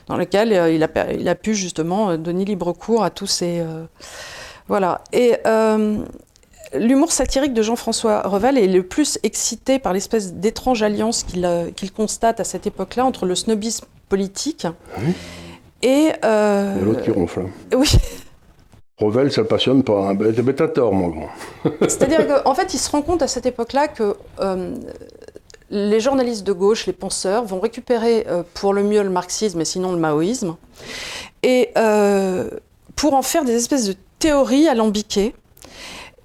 dans 0.09 0.17
laquelle 0.17 0.49
il 0.75 0.83
a, 0.83 1.13
il 1.13 1.29
a, 1.29 1.35
pu 1.37 1.55
justement 1.55 2.17
donner 2.17 2.45
libre 2.45 2.73
cours 2.73 3.05
à 3.05 3.11
tous 3.11 3.27
ces... 3.29 3.63
voilà. 4.67 5.03
Et 5.13 5.37
L'humour 6.75 7.13
satirique 7.13 7.55
de 7.55 7.63
Jean-François 7.63 8.23
Revel 8.23 8.59
est 8.59 8.67
le 8.67 8.83
plus 8.83 9.19
excité 9.23 9.79
par 9.79 9.93
l'espèce 9.93 10.35
d'étrange 10.35 10.83
alliance 10.83 11.25
euh, 11.37 11.71
qu'il 11.71 11.93
constate 11.93 12.41
à 12.41 12.45
cette 12.45 12.67
époque-là 12.67 13.05
entre 13.05 13.27
le 13.27 13.35
snobisme 13.35 13.87
politique 14.09 14.67
et... 15.83 16.11
Euh... 16.25 16.83
l'autre 16.83 17.03
qui 17.03 17.11
ronfle. 17.11 17.45
Oui. 17.75 17.89
Revel, 18.99 19.31
ça 19.31 19.43
le 19.43 19.47
passionne 19.47 19.85
pas. 19.85 20.11
Hein. 20.11 20.19
T'as 20.57 20.69
tort, 20.69 20.93
mon 20.93 21.09
grand. 21.09 21.29
C'est-à-dire 21.83 22.27
qu'en 22.27 22.55
fait, 22.55 22.75
il 22.75 22.79
se 22.79 22.91
rend 22.91 23.01
compte 23.01 23.23
à 23.23 23.29
cette 23.29 23.47
époque-là 23.47 23.87
que 23.87 24.17
euh, 24.41 24.75
les 25.71 26.01
journalistes 26.01 26.45
de 26.45 26.53
gauche, 26.53 26.87
les 26.87 26.93
penseurs, 26.93 27.45
vont 27.45 27.61
récupérer 27.61 28.27
euh, 28.27 28.43
pour 28.55 28.75
le 28.75 28.83
mieux 28.83 29.05
le 29.05 29.11
marxisme 29.11 29.61
et 29.61 29.65
sinon 29.65 29.93
le 29.93 29.99
maoïsme, 29.99 30.57
et 31.45 31.71
pour 32.97 33.15
en 33.15 33.23
faire 33.23 33.45
des 33.45 33.55
espèces 33.55 33.87
de 33.87 33.95
théories 34.19 34.67
alambiquées 34.67 35.33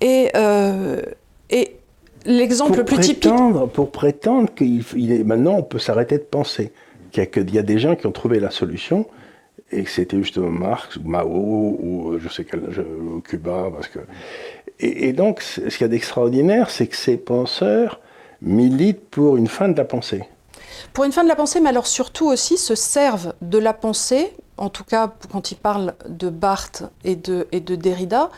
et, 0.03 0.29
euh, 0.35 1.01
et 1.49 1.77
l'exemple 2.25 2.77
le 2.77 2.85
plus 2.85 2.99
typique. 2.99 3.31
Pour 3.73 3.91
prétendre 3.91 4.53
qu'il 4.53 5.11
est, 5.11 5.23
maintenant 5.23 5.55
on 5.55 5.63
peut 5.63 5.79
s'arrêter 5.79 6.17
de 6.17 6.23
penser. 6.23 6.71
Qu'il 7.11 7.53
y, 7.53 7.59
a, 7.59 7.61
des 7.61 7.77
gens 7.77 7.95
qui 7.95 8.07
ont 8.07 8.11
trouvé 8.11 8.39
la 8.39 8.49
solution 8.49 9.05
et 9.71 9.83
que 9.83 9.89
c'était 9.89 10.17
justement 10.17 10.49
Marx 10.49 10.95
ou 10.97 11.07
Mao 11.07 11.27
ou 11.29 12.17
je 12.19 12.27
sais 12.27 12.43
quel, 12.43 12.61
Cuba. 13.23 13.69
Parce 13.71 13.87
que, 13.87 13.99
et, 14.79 15.13
donc 15.13 15.41
ce 15.41 15.61
qu'il 15.61 15.81
y 15.81 15.83
a 15.83 15.87
d'extraordinaire, 15.89 16.71
c'est 16.71 16.87
que 16.87 16.95
ces 16.95 17.17
penseurs 17.17 17.99
militent 18.41 19.09
pour 19.11 19.37
une 19.37 19.47
fin 19.47 19.69
de 19.69 19.77
la 19.77 19.85
pensée. 19.85 20.23
Pour 20.93 21.03
une 21.03 21.11
fin 21.11 21.23
de 21.23 21.29
la 21.29 21.35
pensée, 21.35 21.59
mais 21.59 21.69
alors 21.69 21.87
surtout 21.87 22.27
aussi 22.27 22.57
se 22.57 22.75
servent 22.75 23.33
de 23.41 23.57
la 23.57 23.73
pensée, 23.73 24.33
en 24.57 24.69
tout 24.69 24.83
cas 24.83 25.11
quand 25.31 25.51
ils 25.51 25.55
parlent 25.55 25.93
de 26.07 26.29
Barthes 26.29 26.83
et 27.03 27.15
de, 27.15 27.47
et 27.51 27.59
de 27.59 27.75
Derrida, 27.75 28.29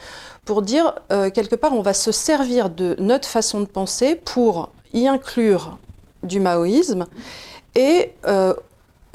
pour 0.46 0.62
dire, 0.62 0.94
euh, 1.12 1.30
quelque 1.32 1.56
part, 1.56 1.74
on 1.74 1.82
va 1.82 1.94
se 1.94 2.12
servir 2.12 2.70
de 2.70 2.96
notre 3.00 3.28
façon 3.28 3.60
de 3.62 3.66
penser 3.66 4.16
pour 4.16 4.70
y 4.94 5.08
inclure 5.08 5.78
du 6.24 6.40
maoïsme 6.40 7.06
et 7.76 8.14
euh, 8.28 8.54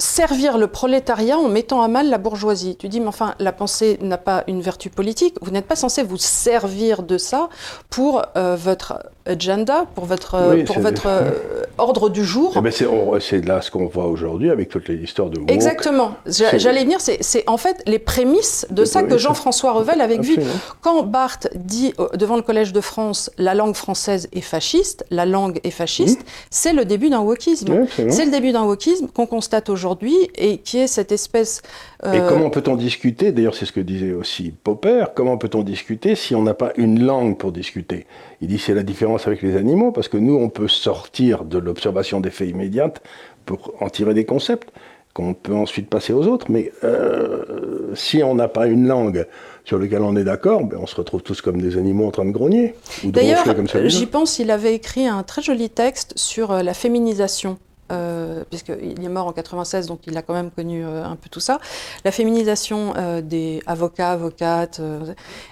servir 0.00 0.58
le 0.58 0.66
prolétariat 0.66 1.38
en 1.38 1.48
mettant 1.48 1.82
à 1.82 1.88
mal 1.88 2.08
la 2.08 2.18
bourgeoisie. 2.18 2.76
Tu 2.76 2.88
dis, 2.88 3.00
mais 3.00 3.06
enfin, 3.06 3.34
la 3.38 3.52
pensée 3.52 3.98
n'a 4.00 4.18
pas 4.18 4.44
une 4.48 4.60
vertu 4.60 4.90
politique. 4.90 5.36
Vous 5.42 5.50
n'êtes 5.50 5.66
pas 5.66 5.76
censé 5.76 6.02
vous 6.02 6.16
servir 6.16 7.02
de 7.02 7.18
ça 7.18 7.48
pour 7.90 8.22
euh, 8.36 8.56
votre 8.56 8.98
agenda, 9.30 9.86
pour 9.94 10.04
votre, 10.04 10.34
euh, 10.34 10.64
pour 10.64 10.78
votre 10.80 11.06
euh, 11.06 11.30
ordre 11.78 12.08
du 12.10 12.24
jour. 12.24 12.54
Eh 12.56 12.60
ben, 12.60 12.72
c'est 12.72 13.46
là 13.46 13.60
ce 13.62 13.70
qu'on 13.70 13.86
voit 13.86 14.06
aujourd'hui 14.06 14.50
avec 14.50 14.68
toutes 14.68 14.88
les 14.88 14.96
histoires 14.96 15.30
de 15.30 15.38
woke. 15.38 15.50
Exactement. 15.50 16.12
J'allais 16.26 16.84
venir, 16.84 16.98
c'est 17.00 17.48
en 17.48 17.56
fait 17.56 17.82
les 17.86 17.98
prémices 17.98 18.66
de 18.70 18.84
ça 18.84 19.02
que 19.02 19.18
Jean-François 19.18 19.72
Revel 19.72 20.00
avait 20.00 20.18
vu. 20.18 20.36
Quand 20.80 21.02
Barthes 21.02 21.48
dit 21.54 21.94
devant 22.14 22.36
le 22.36 22.42
Collège 22.42 22.72
de 22.72 22.80
France, 22.80 23.30
la 23.38 23.54
langue 23.54 23.74
française 23.74 24.28
est 24.32 24.40
fasciste, 24.40 25.04
la 25.10 25.26
langue 25.26 25.60
est 25.64 25.70
fasciste, 25.70 26.20
c'est 26.50 26.72
le 26.72 26.84
début 26.84 27.10
d'un 27.10 27.20
wokisme. 27.20 27.86
c'est 28.08 28.24
le 28.24 28.30
début 28.30 28.52
d'un 28.52 28.64
wokisme 28.64 29.06
qu'on 29.08 29.26
constate 29.26 29.68
aujourd'hui 29.68 30.16
et 30.34 30.58
qui 30.58 30.78
est 30.78 30.86
cette 30.86 31.12
espèce... 31.12 31.62
Euh, 32.04 32.12
et 32.12 32.28
comment 32.28 32.50
peut-on 32.50 32.76
discuter 32.76 33.32
D'ailleurs, 33.32 33.54
c'est 33.54 33.66
ce 33.66 33.72
que 33.72 33.80
disait 33.80 34.12
aussi 34.12 34.52
Popper. 34.64 35.04
Comment 35.14 35.38
peut-on 35.38 35.62
discuter 35.62 36.14
si 36.14 36.34
on 36.34 36.42
n'a 36.42 36.54
pas 36.54 36.72
une 36.76 37.04
langue 37.04 37.36
pour 37.36 37.52
discuter? 37.52 38.06
Il 38.40 38.48
dit 38.48 38.58
c'est 38.58 38.74
la 38.74 38.82
différence 38.82 39.19
avec 39.26 39.42
les 39.42 39.56
animaux, 39.56 39.92
parce 39.92 40.08
que 40.08 40.16
nous, 40.16 40.36
on 40.36 40.48
peut 40.48 40.68
sortir 40.68 41.44
de 41.44 41.58
l'observation 41.58 42.20
des 42.20 42.30
faits 42.30 42.48
immédiates 42.48 43.02
pour 43.46 43.72
en 43.80 43.88
tirer 43.88 44.14
des 44.14 44.24
concepts 44.24 44.70
qu'on 45.12 45.34
peut 45.34 45.54
ensuite 45.54 45.88
passer 45.88 46.12
aux 46.12 46.26
autres. 46.26 46.46
Mais 46.50 46.72
euh, 46.84 47.92
si 47.94 48.22
on 48.22 48.34
n'a 48.34 48.48
pas 48.48 48.66
une 48.66 48.86
langue 48.86 49.26
sur 49.64 49.78
laquelle 49.78 50.02
on 50.02 50.16
est 50.16 50.24
d'accord, 50.24 50.64
ben 50.64 50.78
on 50.80 50.86
se 50.86 50.96
retrouve 50.96 51.22
tous 51.22 51.40
comme 51.42 51.60
des 51.60 51.76
animaux 51.76 52.06
en 52.06 52.10
train 52.10 52.24
de 52.24 52.30
grogner. 52.30 52.74
D'ailleurs, 53.04 53.44
j'y 53.86 54.06
pense, 54.06 54.38
il 54.38 54.50
avait 54.50 54.74
écrit 54.74 55.06
un 55.06 55.22
très 55.22 55.42
joli 55.42 55.68
texte 55.68 56.12
sur 56.16 56.52
euh, 56.52 56.62
la 56.62 56.74
féminisation 56.74 57.58
euh, 57.90 58.44
puisqu'il 58.48 59.02
est 59.02 59.08
mort 59.08 59.26
en 59.26 59.32
96, 59.32 59.86
donc 59.86 60.00
il 60.06 60.16
a 60.16 60.22
quand 60.22 60.34
même 60.34 60.50
connu 60.50 60.84
un 60.84 61.16
peu 61.16 61.28
tout 61.30 61.40
ça. 61.40 61.58
La 62.04 62.12
féminisation 62.12 62.94
des 63.22 63.62
avocats, 63.66 64.12
avocates, 64.12 64.80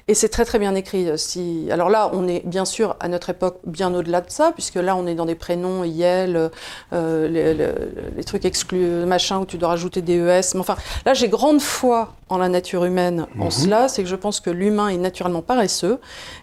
et 0.06 0.14
c'est 0.14 0.28
très 0.28 0.44
très 0.44 0.58
bien 0.58 0.74
écrit. 0.74 1.18
Si... 1.18 1.68
Alors 1.70 1.90
là, 1.90 2.10
on 2.12 2.28
est 2.28 2.46
bien 2.46 2.64
sûr 2.64 2.96
à 3.00 3.08
notre 3.08 3.30
époque 3.30 3.58
bien 3.66 3.94
au-delà 3.94 4.20
de 4.20 4.30
ça, 4.30 4.52
puisque 4.52 4.76
là, 4.76 4.96
on 4.96 5.06
est 5.06 5.14
dans 5.14 5.26
des 5.26 5.34
prénoms, 5.34 5.84
IEL, 5.84 6.50
les, 6.92 7.54
les, 7.54 8.24
trucs 8.24 8.44
exclus, 8.44 9.04
machin, 9.06 9.38
où 9.38 9.46
tu 9.46 9.58
dois 9.58 9.70
rajouter 9.70 10.02
des 10.02 10.18
ES. 10.18 10.54
Mais 10.54 10.60
enfin, 10.60 10.76
là, 11.04 11.14
j'ai 11.14 11.28
grande 11.28 11.60
foi 11.60 12.14
en 12.28 12.38
la 12.38 12.48
nature 12.48 12.84
humaine 12.84 13.26
en 13.38 13.46
mhm. 13.46 13.50
cela, 13.50 13.88
c'est 13.88 14.02
que 14.02 14.08
je 14.08 14.16
pense 14.16 14.40
que 14.40 14.50
l'humain 14.50 14.88
est 14.88 14.96
naturellement 14.96 15.42
paresseux 15.42 15.98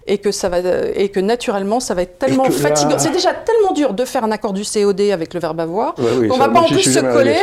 et 0.07 0.17
que 0.17 0.31
ça 0.31 0.49
va 0.49 0.59
et 0.95 1.09
que 1.09 1.19
naturellement 1.19 1.79
ça 1.79 1.93
va 1.93 2.01
être 2.01 2.17
tellement 2.19 2.45
fatigant. 2.45 2.97
C'est 2.97 3.11
déjà 3.11 3.33
tellement 3.33 3.73
dur 3.73 3.93
de 3.93 4.05
faire 4.05 4.23
un 4.23 4.31
accord 4.31 4.53
du 4.53 4.63
COD 4.63 5.01
avec 5.11 5.33
le 5.33 5.39
verbe 5.39 5.59
avoir 5.59 5.95
On 5.97 6.27
qu'on 6.27 6.38
va 6.38 6.49
pas 6.49 6.61
en 6.61 6.67
plus 6.67 6.93
se 6.93 6.99
coller 6.99 7.41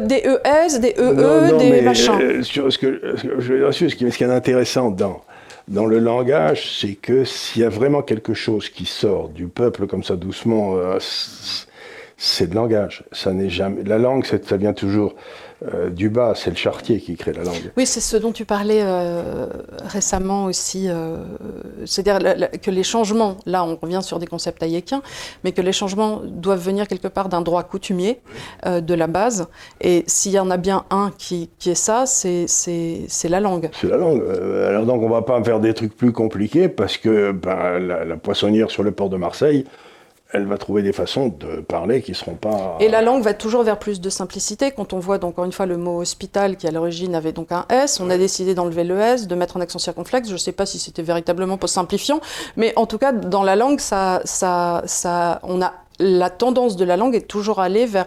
des 0.00 0.22
ES, 0.24 0.78
des 0.80 0.94
EE, 0.98 1.58
des 1.58 1.82
machins. 1.82 2.18
Euh, 2.20 2.42
ce 2.42 2.78
que, 2.78 3.00
je, 3.38 3.70
ce 3.70 3.94
qui 3.94 4.04
est 4.04 4.22
intéressant 4.24 4.90
dans 4.90 5.22
dans 5.68 5.86
le 5.86 5.98
langage, 5.98 6.78
c'est 6.78 6.94
que 6.94 7.24
s'il 7.24 7.62
y 7.62 7.64
a 7.64 7.70
vraiment 7.70 8.02
quelque 8.02 8.34
chose 8.34 8.68
qui 8.68 8.84
sort 8.84 9.30
du 9.30 9.46
peuple 9.46 9.86
comme 9.86 10.04
ça 10.04 10.14
doucement, 10.14 10.76
euh, 10.76 10.98
c'est 12.16 12.50
le 12.50 12.54
langage. 12.54 13.04
Ça 13.12 13.32
n'est 13.32 13.48
jamais. 13.48 13.82
La 13.82 13.98
langue, 13.98 14.24
ça 14.26 14.56
vient 14.56 14.74
toujours 14.74 15.14
euh, 15.72 15.88
du 15.88 16.10
bas, 16.10 16.34
c'est 16.34 16.50
le 16.50 16.56
chartier 16.56 17.00
qui 17.00 17.16
crée 17.16 17.32
la 17.32 17.44
langue. 17.44 17.72
Oui, 17.76 17.86
c'est 17.86 18.00
ce 18.00 18.16
dont 18.16 18.32
tu 18.32 18.44
parlais 18.44 18.82
euh, 18.82 19.46
récemment 19.84 20.44
aussi. 20.44 20.88
Euh, 20.88 21.16
c'est-à-dire 21.86 22.18
que 22.60 22.70
les 22.70 22.82
changements, 22.82 23.38
là 23.46 23.64
on 23.64 23.76
revient 23.76 24.00
sur 24.02 24.18
des 24.18 24.26
concepts 24.26 24.62
hayekiens, 24.62 25.02
mais 25.42 25.52
que 25.52 25.62
les 25.62 25.72
changements 25.72 26.20
doivent 26.24 26.62
venir 26.62 26.86
quelque 26.86 27.08
part 27.08 27.28
d'un 27.28 27.40
droit 27.40 27.62
coutumier, 27.62 28.20
de 28.66 28.94
la 28.94 29.06
base. 29.06 29.46
Et 29.80 30.04
s'il 30.06 30.32
y 30.32 30.38
en 30.38 30.50
a 30.50 30.56
bien 30.56 30.84
un 30.90 31.10
qui, 31.16 31.50
est 31.66 31.74
ça, 31.74 32.04
c'est 32.06 32.46
la 33.28 33.40
langue. 33.40 33.70
C'est 33.80 33.88
la 33.88 33.96
langue. 33.96 34.22
alors 34.68 34.84
donc 34.84 35.02
on 35.02 35.08
va 35.08 35.22
pas 35.22 35.42
faire 35.42 35.60
des 35.60 35.72
trucs 35.72 35.96
plus 35.96 36.12
compliqués 36.12 36.68
parce 36.68 36.98
que 36.98 37.32
ben, 37.32 37.78
la 37.78 38.16
poissonnière 38.16 38.70
sur 38.70 38.82
le 38.82 38.92
port 38.92 39.08
de 39.08 39.16
Marseille, 39.16 39.64
elle 40.34 40.46
va 40.46 40.58
trouver 40.58 40.82
des 40.82 40.92
façons 40.92 41.28
de 41.28 41.60
parler 41.60 42.02
qui 42.02 42.10
ne 42.10 42.16
seront 42.16 42.34
pas... 42.34 42.76
Et 42.80 42.88
la 42.88 43.02
langue 43.02 43.22
va 43.22 43.34
toujours 43.34 43.62
vers 43.62 43.78
plus 43.78 44.00
de 44.00 44.10
simplicité. 44.10 44.72
Quand 44.72 44.92
on 44.92 44.98
voit, 44.98 45.18
donc, 45.18 45.30
encore 45.30 45.44
une 45.44 45.52
fois, 45.52 45.64
le 45.64 45.76
mot 45.76 46.00
hospital, 46.00 46.56
qui 46.56 46.66
à 46.66 46.72
l'origine 46.72 47.14
avait 47.14 47.30
donc 47.30 47.52
un 47.52 47.64
S, 47.70 48.00
on 48.00 48.10
a 48.10 48.18
décidé 48.18 48.52
d'enlever 48.52 48.82
le 48.82 48.98
S, 48.98 49.28
de 49.28 49.34
mettre 49.36 49.56
un 49.56 49.60
accent 49.60 49.78
circonflexe. 49.78 50.26
Je 50.28 50.32
ne 50.32 50.38
sais 50.38 50.50
pas 50.50 50.66
si 50.66 50.80
c'était 50.80 51.04
véritablement 51.04 51.56
pour 51.56 51.68
simplifiant, 51.68 52.20
mais 52.56 52.72
en 52.74 52.86
tout 52.86 52.98
cas, 52.98 53.12
dans 53.12 53.44
la 53.44 53.54
langue, 53.54 53.78
ça, 53.78 54.22
ça, 54.24 54.82
ça, 54.86 55.38
on 55.44 55.62
a, 55.62 55.72
la 56.00 56.30
tendance 56.30 56.74
de 56.74 56.84
la 56.84 56.96
langue 56.96 57.14
est 57.14 57.28
toujours 57.28 57.60
aller 57.60 57.86
vers 57.86 58.06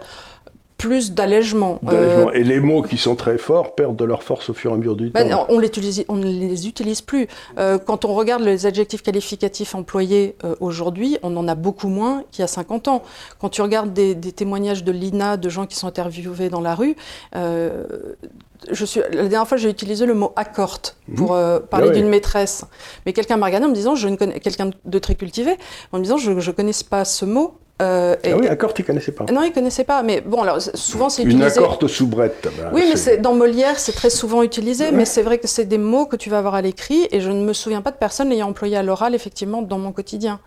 plus 0.78 1.12
d'allègement. 1.12 1.80
Euh, 1.88 2.30
et 2.30 2.44
les 2.44 2.60
mots 2.60 2.82
qui 2.82 2.96
sont 2.96 3.16
très 3.16 3.36
forts 3.36 3.74
perdent 3.74 3.96
de 3.96 4.04
leur 4.04 4.22
force 4.22 4.48
au 4.48 4.54
fur 4.54 4.70
et 4.70 4.74
à 4.74 4.76
mesure 4.76 4.94
du 4.94 5.10
ben, 5.10 5.28
temps. 5.28 5.44
On, 5.48 5.56
on 5.56 6.16
ne 6.16 6.24
les 6.24 6.68
utilise 6.68 7.02
plus. 7.02 7.26
Euh, 7.58 7.78
quand 7.78 8.04
on 8.04 8.14
regarde 8.14 8.42
les 8.42 8.64
adjectifs 8.64 9.02
qualificatifs 9.02 9.74
employés 9.74 10.36
euh, 10.44 10.54
aujourd'hui, 10.60 11.18
on 11.24 11.36
en 11.36 11.48
a 11.48 11.56
beaucoup 11.56 11.88
moins 11.88 12.22
qu'il 12.30 12.42
y 12.42 12.44
a 12.44 12.48
50 12.48 12.86
ans. 12.86 13.02
Quand 13.40 13.48
tu 13.48 13.60
regardes 13.60 13.92
des, 13.92 14.14
témoignages 14.14 14.84
de 14.84 14.92
l'INA, 14.92 15.36
de 15.36 15.48
gens 15.48 15.66
qui 15.66 15.74
sont 15.74 15.88
interviewés 15.88 16.48
dans 16.48 16.60
la 16.60 16.76
rue, 16.76 16.94
je 17.34 18.84
suis, 18.84 19.00
la 19.00 19.22
dernière 19.22 19.48
fois, 19.48 19.56
j'ai 19.56 19.70
utilisé 19.70 20.06
le 20.06 20.14
mot 20.14 20.32
accorte 20.36 20.96
pour 21.16 21.34
mhm. 21.34 21.60
parler 21.70 21.88
ah 21.90 21.94
d'une 21.94 22.08
maîtresse. 22.08 22.64
Mais 23.04 23.12
quelqu'un 23.12 23.36
m'a 23.36 23.46
regardé 23.46 23.66
en 23.66 23.70
me 23.70 23.74
disant, 23.74 23.96
je 23.96 24.08
ne 24.08 24.14
connais 24.14 24.38
quelqu'un 24.38 24.70
de 24.84 24.98
très 25.00 25.16
cultivé, 25.16 25.56
en 25.90 25.98
me 25.98 26.04
disant, 26.04 26.18
je 26.18 26.30
ne 26.30 26.52
connais 26.52 26.72
pas 26.88 27.04
ce 27.04 27.24
mot. 27.24 27.56
Euh, 27.80 28.16
ah 28.24 28.28
oui, 28.36 28.48
accord, 28.48 28.74
tu 28.74 28.82
ne 28.82 28.86
connaissais 28.86 29.12
pas. 29.12 29.24
Non, 29.32 29.42
il 29.42 29.50
ne 29.50 29.54
connaissait 29.54 29.84
pas. 29.84 30.02
Mais 30.02 30.20
bon, 30.20 30.42
alors 30.42 30.60
souvent 30.60 31.08
c'est 31.08 31.22
utilisé. 31.22 31.44
Une 31.44 31.64
accorte 31.64 31.86
soubrette. 31.86 32.48
Bah, 32.58 32.70
oui, 32.72 32.92
mais 33.06 33.16
dans 33.18 33.34
Molière, 33.34 33.78
c'est 33.78 33.92
très 33.92 34.10
souvent 34.10 34.42
utilisé. 34.42 34.90
Mais 34.90 35.04
c'est 35.04 35.22
vrai 35.22 35.38
que 35.38 35.46
c'est 35.46 35.64
des 35.64 35.78
mots 35.78 36.06
que 36.06 36.16
tu 36.16 36.28
vas 36.30 36.38
avoir 36.38 36.54
à 36.54 36.62
l'écrit. 36.62 37.06
Et 37.12 37.20
je 37.20 37.30
ne 37.30 37.44
me 37.44 37.52
souviens 37.52 37.82
pas 37.82 37.92
de 37.92 37.96
personne 37.96 38.30
l'ayant 38.30 38.48
employé 38.48 38.76
à 38.76 38.82
l'oral, 38.82 39.14
effectivement, 39.14 39.62
dans 39.62 39.78
mon 39.78 39.92
quotidien. 39.92 40.40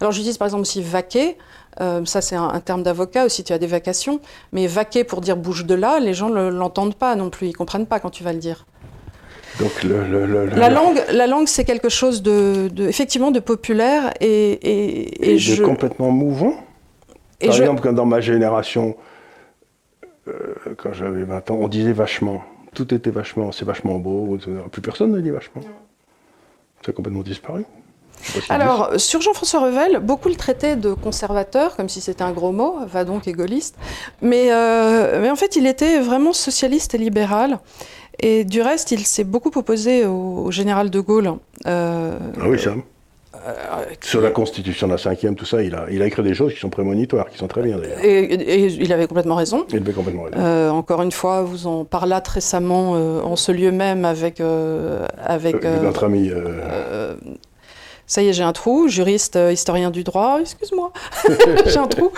Alors 0.00 0.12
j'utilise 0.12 0.38
par 0.38 0.46
exemple 0.46 0.62
aussi 0.62 0.82
vaquer. 0.82 1.36
Euh, 1.80 2.04
ça, 2.04 2.20
c'est 2.20 2.36
un, 2.36 2.60
terme 2.60 2.82
d'avocat 2.82 3.24
aussi, 3.24 3.44
tu 3.44 3.52
as 3.52 3.58
des 3.58 3.66
vacations. 3.66 4.20
Mais 4.52 4.66
vaquer 4.66 5.04
pour 5.04 5.20
dire 5.20 5.36
bouge 5.36 5.66
de 5.66 5.74
là, 5.74 6.00
les 6.00 6.14
gens 6.14 6.30
ne 6.30 6.48
l'entendent 6.48 6.94
pas 6.94 7.14
non 7.16 7.30
plus. 7.30 7.46
Ils 7.46 7.52
ne 7.52 7.56
comprennent 7.56 7.86
pas 7.86 8.00
quand 8.00 8.10
tu 8.10 8.24
vas 8.24 8.32
le 8.32 8.38
dire. 8.38 8.66
Donc 9.60 9.82
la 9.84 10.68
langue, 10.68 11.02
la 11.10 11.26
langue, 11.26 11.48
c'est 11.48 11.64
quelque 11.64 11.88
chose 11.88 12.22
de, 12.22 12.70
effectivement 12.78 13.30
de 13.30 13.40
populaire 13.40 14.12
et, 14.20 15.32
et, 15.32 15.36
de 15.36 15.62
complètement 15.62 16.10
mouvant. 16.10 16.54
Par 17.40 17.54
exemple, 17.54 17.80
quand 17.82 17.92
dans 17.92 18.06
ma 18.06 18.20
génération, 18.20 18.96
euh, 20.28 20.32
quand 20.76 20.92
j'avais 20.92 21.22
20 21.24 21.50
ans, 21.50 21.58
on 21.60 21.68
disait 21.68 21.92
vachement. 21.92 22.42
Tout 22.74 22.92
était 22.92 23.10
vachement, 23.10 23.52
c'est 23.52 23.64
vachement 23.64 23.98
beau. 23.98 24.38
Plus 24.70 24.82
personne 24.82 25.12
ne 25.12 25.20
dit 25.20 25.30
vachement. 25.30 25.62
Ça 26.84 26.90
a 26.90 26.92
complètement 26.92 27.22
disparu. 27.22 27.64
Alors, 28.48 28.98
sur 28.98 29.20
Jean-François 29.20 29.60
Revel, 29.60 30.00
beaucoup 30.00 30.28
le 30.28 30.36
traitaient 30.36 30.76
de 30.76 30.92
conservateur, 30.92 31.76
comme 31.76 31.88
si 31.88 32.00
c'était 32.00 32.22
un 32.22 32.32
gros 32.32 32.52
mot, 32.52 32.76
va 32.86 33.04
donc 33.04 33.28
égoliste. 33.28 33.76
Mais, 34.22 34.52
euh, 34.52 35.20
mais 35.20 35.30
en 35.30 35.36
fait, 35.36 35.56
il 35.56 35.66
était 35.66 36.00
vraiment 36.00 36.32
socialiste 36.32 36.94
et 36.94 36.98
libéral. 36.98 37.58
Et 38.20 38.44
du 38.44 38.62
reste, 38.62 38.92
il 38.92 39.06
s'est 39.06 39.24
beaucoup 39.24 39.50
opposé 39.54 40.06
au, 40.06 40.50
général 40.50 40.90
de 40.90 41.00
Gaulle. 41.00 41.32
Euh, 41.66 42.18
ah 42.40 42.48
oui, 42.48 42.58
ça. 42.58 42.74
Euh, 43.34 43.84
Sur 44.00 44.22
la 44.22 44.30
constitution 44.30 44.86
de 44.86 44.92
la 44.92 44.98
cinquième, 44.98 45.36
tout 45.36 45.44
ça, 45.44 45.62
il 45.62 45.74
a, 45.74 45.86
il 45.90 46.00
a 46.02 46.06
écrit 46.06 46.22
des 46.22 46.34
choses 46.34 46.54
qui 46.54 46.58
sont 46.58 46.70
prémonitoires, 46.70 47.28
qui 47.28 47.38
sont 47.38 47.46
très 47.46 47.62
bien 47.62 47.76
d'ailleurs. 47.78 48.02
Et, 48.02 48.66
il 48.66 48.92
avait 48.92 49.06
complètement 49.06 49.36
raison. 49.36 49.66
Il 49.70 49.76
avait 49.76 49.92
complètement 49.92 50.24
raison. 50.24 50.38
Euh, 50.38 50.70
encore 50.70 51.02
une 51.02 51.12
fois, 51.12 51.42
vous 51.42 51.66
en 51.66 51.84
parlâtes 51.84 52.28
récemment 52.28 52.92
en 52.92 53.36
ce 53.36 53.52
lieu 53.52 53.70
même 53.70 54.04
avec... 54.04 54.40
avec 55.18 55.62
notre 55.64 56.04
ami... 56.04 56.30
Ça 58.06 58.22
y 58.22 58.28
est, 58.28 58.32
j'ai 58.32 58.44
un 58.44 58.52
trou, 58.52 58.86
juriste, 58.86 59.34
euh, 59.34 59.52
historien 59.52 59.90
du 59.90 60.04
droit, 60.04 60.38
excuse-moi, 60.40 60.92
j'ai 61.66 61.78
un 61.78 61.88
trou. 61.88 62.12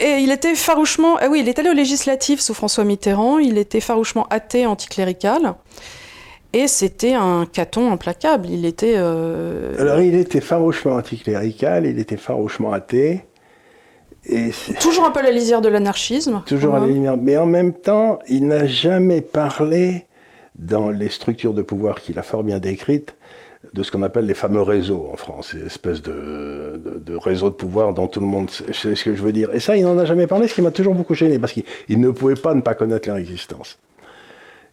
Et 0.00 0.18
il 0.20 0.32
était 0.32 0.56
farouchement, 0.56 1.16
ah 1.20 1.28
oui, 1.30 1.40
il 1.40 1.48
est 1.48 1.58
allé 1.58 1.70
au 1.70 1.74
législatif 1.74 2.40
sous 2.40 2.52
François 2.52 2.84
Mitterrand, 2.84 3.38
il 3.38 3.56
était 3.56 3.80
farouchement 3.80 4.26
athée, 4.30 4.66
anticlérical. 4.66 5.54
Et 6.52 6.68
c'était 6.68 7.14
un 7.14 7.46
caton 7.46 7.90
implacable. 7.90 8.48
Il 8.48 8.64
était. 8.64 8.94
Euh, 8.96 9.74
Alors, 9.76 10.00
il 10.00 10.14
était 10.14 10.40
farouchement 10.40 10.92
anticlérical, 10.92 11.84
il 11.84 11.98
était 11.98 12.16
farouchement 12.16 12.72
athée. 12.72 13.24
Et 14.26 14.52
toujours 14.80 15.04
un 15.04 15.10
peu 15.10 15.18
à 15.18 15.24
la 15.24 15.32
lisière 15.32 15.60
de 15.60 15.68
l'anarchisme. 15.68 16.42
Toujours 16.46 16.76
à 16.76 16.80
la 16.80 16.86
lisière. 16.86 17.16
Mais 17.16 17.36
en 17.36 17.46
même 17.46 17.74
temps, 17.74 18.20
il 18.28 18.46
n'a 18.46 18.66
jamais 18.66 19.20
parlé 19.20 20.06
dans 20.54 20.90
les 20.90 21.08
structures 21.08 21.54
de 21.54 21.62
pouvoir 21.62 22.00
qu'il 22.00 22.18
a 22.20 22.22
fort 22.22 22.44
bien 22.44 22.60
décrites 22.60 23.16
de 23.72 23.82
ce 23.82 23.90
qu'on 23.90 24.02
appelle 24.02 24.26
les 24.26 24.34
fameux 24.34 24.62
réseaux 24.62 25.08
en 25.12 25.16
France, 25.16 25.52
une 25.52 25.66
espèce 25.66 26.02
de, 26.02 26.80
de, 27.04 27.16
réseau 27.16 27.50
de 27.50 27.54
pouvoir 27.54 27.94
dont 27.94 28.06
tout 28.06 28.20
le 28.20 28.26
monde 28.26 28.50
sait 28.50 28.94
ce 28.94 29.04
que 29.04 29.14
je 29.14 29.22
veux 29.22 29.32
dire. 29.32 29.54
Et 29.54 29.60
ça, 29.60 29.76
il 29.76 29.84
n'en 29.84 29.98
a 29.98 30.04
jamais 30.04 30.26
parlé, 30.26 30.48
ce 30.48 30.54
qui 30.54 30.62
m'a 30.62 30.70
toujours 30.70 30.94
beaucoup 30.94 31.14
gêné, 31.14 31.38
parce 31.38 31.52
qu'il 31.52 32.00
ne 32.00 32.10
pouvait 32.10 32.34
pas 32.34 32.54
ne 32.54 32.60
pas 32.60 32.74
connaître 32.74 33.08
leur 33.08 33.16
existence. 33.16 33.78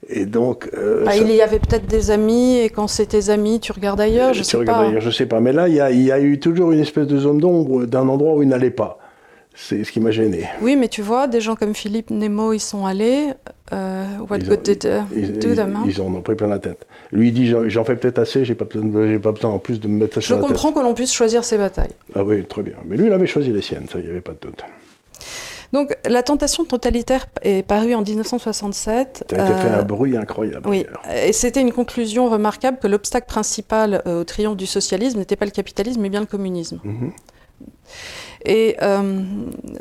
Et 0.09 0.25
donc, 0.25 0.69
euh, 0.73 1.05
bah, 1.05 1.15
Il 1.15 1.31
y 1.31 1.41
avait 1.41 1.59
peut-être 1.59 1.85
des 1.85 2.11
amis, 2.11 2.57
et 2.57 2.69
quand 2.69 2.87
c'est 2.87 3.05
tes 3.05 3.29
amis, 3.29 3.59
tu 3.59 3.71
regardes 3.71 4.01
ailleurs, 4.01 4.33
je 4.33 4.39
ne 4.39 4.43
sais 4.43 4.63
pas. 4.65 4.79
Ailleurs, 4.79 5.01
je 5.01 5.11
sais 5.11 5.27
pas. 5.27 5.39
Mais 5.39 5.53
là, 5.53 5.67
il 5.67 5.75
y, 5.75 6.03
y 6.03 6.11
a 6.11 6.19
eu 6.19 6.39
toujours 6.39 6.71
une 6.71 6.79
espèce 6.79 7.07
de 7.07 7.17
zone 7.17 7.37
d'ombre 7.37 7.85
d'un 7.85 8.07
endroit 8.07 8.33
où 8.35 8.41
il 8.41 8.49
n'allait 8.49 8.71
pas. 8.71 8.97
C'est 9.53 9.83
ce 9.83 9.91
qui 9.91 9.99
m'a 9.99 10.11
gêné. 10.11 10.47
Oui, 10.61 10.75
mais 10.75 10.87
tu 10.87 11.01
vois, 11.01 11.27
des 11.27 11.41
gens 11.41 11.55
comme 11.55 11.75
Philippe 11.75 12.09
Nemo, 12.09 12.53
ils 12.53 12.59
sont 12.59 12.85
allés. 12.85 13.29
Euh, 13.73 14.05
what 14.29 14.37
ils 14.37 14.47
good 14.47 14.61
did 14.63 14.83
uh, 14.85 15.39
do 15.39 15.53
them, 15.55 15.75
hein? 15.75 15.83
ils 15.85 16.01
en 16.01 16.13
ont 16.13 16.21
pris 16.21 16.35
plein 16.35 16.47
la 16.47 16.59
tête. 16.59 16.85
Lui, 17.11 17.29
il 17.29 17.33
dit 17.33 17.53
J'en 17.67 17.83
fais 17.83 17.95
peut-être 17.95 18.19
assez, 18.19 18.43
j'ai 18.45 18.55
pas, 18.55 18.65
pas 18.65 19.31
besoin 19.31 19.51
en 19.51 19.59
plus 19.59 19.79
de 19.79 19.87
me 19.87 19.99
mettre 19.99 20.15
ça 20.15 20.21
sur 20.21 20.37
Je 20.37 20.41
comprends 20.41 20.71
que 20.71 20.79
l'on 20.79 20.93
puisse 20.93 21.13
choisir 21.13 21.43
ses 21.43 21.57
batailles. 21.57 21.91
Ah 22.15 22.23
oui, 22.23 22.43
très 22.45 22.63
bien. 22.63 22.75
Mais 22.85 22.97
lui, 22.97 23.07
il 23.07 23.13
avait 23.13 23.27
choisi 23.27 23.51
les 23.51 23.61
siennes, 23.61 23.87
ça, 23.91 23.99
il 23.99 24.05
n'y 24.05 24.11
avait 24.11 24.21
pas 24.21 24.33
de 24.33 24.39
doute. 24.39 24.63
Donc, 25.73 25.95
La 26.09 26.21
tentation 26.21 26.65
totalitaire 26.65 27.27
est 27.43 27.65
parue 27.65 27.93
en 27.95 28.01
1967. 28.01 29.25
Ça 29.29 29.45
a 29.45 29.55
fait 29.55 29.69
un 29.69 29.83
bruit 29.83 30.17
incroyable. 30.17 30.67
Oui, 30.67 30.85
et 31.13 31.31
c'était 31.33 31.61
une 31.61 31.71
conclusion 31.71 32.29
remarquable 32.29 32.77
que 32.79 32.87
l'obstacle 32.87 33.27
principal 33.27 34.01
euh, 34.05 34.21
au 34.21 34.23
triomphe 34.23 34.57
du 34.57 34.65
socialisme 34.65 35.19
n'était 35.19 35.37
pas 35.37 35.45
le 35.45 35.51
capitalisme, 35.51 36.01
mais 36.01 36.09
bien 36.09 36.19
le 36.19 36.25
communisme. 36.25 36.79
Mhm. 36.83 37.11
Et 38.45 38.75
euh, 38.81 39.21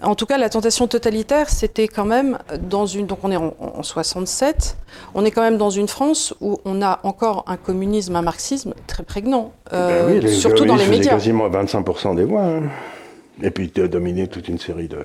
en 0.02 0.14
tout 0.14 0.26
cas, 0.26 0.38
la 0.38 0.50
tentation 0.50 0.86
totalitaire, 0.86 1.48
c'était 1.48 1.88
quand 1.88 2.04
même 2.04 2.38
dans 2.68 2.86
une. 2.86 3.06
Donc 3.06 3.20
on 3.22 3.30
est 3.30 3.36
en, 3.36 3.82
67, 3.82 4.76
on 5.14 5.24
est 5.24 5.30
quand 5.30 5.42
même 5.42 5.56
dans 5.56 5.70
une 5.70 5.88
France 5.88 6.34
où 6.40 6.60
on 6.64 6.82
a 6.82 7.00
encore 7.02 7.44
un 7.46 7.56
communisme, 7.56 8.16
un 8.16 8.22
marxisme 8.22 8.74
très 8.86 9.02
prégnant, 9.02 9.52
euh, 9.72 10.20
ben 10.20 10.24
oui, 10.24 10.34
surtout 10.34 10.64
dans 10.64 10.76
les 10.76 10.86
médias. 10.86 11.12
quasiment 11.12 11.48
25% 11.48 12.16
des 12.16 12.24
voix. 12.24 12.42
Hein. 12.42 12.62
Et 13.42 13.50
puis 13.50 13.68
dominer 13.68 14.26
toute 14.28 14.48
une 14.48 14.58
série 14.58 14.88
de. 14.88 14.98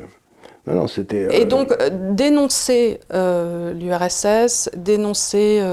Non, 0.67 0.73
non, 0.73 0.87
c'était. 0.87 1.27
Et 1.31 1.43
euh, 1.43 1.45
donc 1.45 1.73
dénoncer 2.11 2.99
l'URSS, 3.11 4.69
dénoncer 4.75 5.63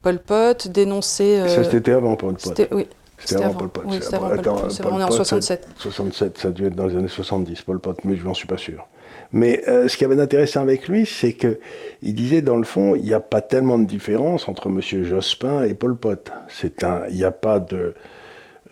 Pol 0.00 0.18
Pot, 0.18 0.68
dénoncer. 0.68 1.42
Ça 1.48 1.64
c'était 1.64 1.92
avant 1.92 2.16
Pol 2.16 2.34
Pot. 2.34 2.68
Oui. 2.72 2.86
C'était 3.18 3.42
avant 3.42 3.54
Pol 3.54 3.68
Pot. 3.68 3.82
Oui, 3.86 3.98
c'était 4.00 4.16
avant 4.16 4.28
Pol 4.30 4.42
Pot. 4.42 4.82
on 4.90 5.00
est 5.00 5.04
en 5.04 5.10
67. 5.10 5.68
67, 5.76 6.38
ça 6.38 6.48
a 6.48 6.50
dû 6.50 6.66
être 6.66 6.74
dans 6.74 6.86
les 6.86 6.96
années 6.96 7.08
70, 7.08 7.62
Pol 7.62 7.80
Pot, 7.80 7.98
mais 8.04 8.16
je 8.16 8.24
n'en 8.24 8.34
suis 8.34 8.46
pas 8.46 8.58
sûr. 8.58 8.86
Mais 9.32 9.62
euh, 9.68 9.88
ce 9.88 9.96
qui 9.96 10.04
avait 10.04 10.16
d'intéressant 10.16 10.62
avec 10.62 10.88
lui, 10.88 11.04
c'est 11.04 11.32
que 11.32 11.58
il 12.02 12.14
disait 12.14 12.42
dans 12.42 12.56
le 12.56 12.64
fond, 12.64 12.94
il 12.94 13.02
n'y 13.02 13.14
a 13.14 13.20
pas 13.20 13.40
tellement 13.40 13.78
de 13.78 13.84
différence 13.84 14.48
entre 14.48 14.68
M. 14.68 14.80
Jospin 15.04 15.64
et 15.64 15.74
Pol 15.74 15.96
Pot. 15.96 16.30
C'est 16.48 16.84
un, 16.84 17.02
il 17.10 17.16
n'y 17.16 17.24
a 17.24 17.30
pas 17.30 17.60
de, 17.60 17.94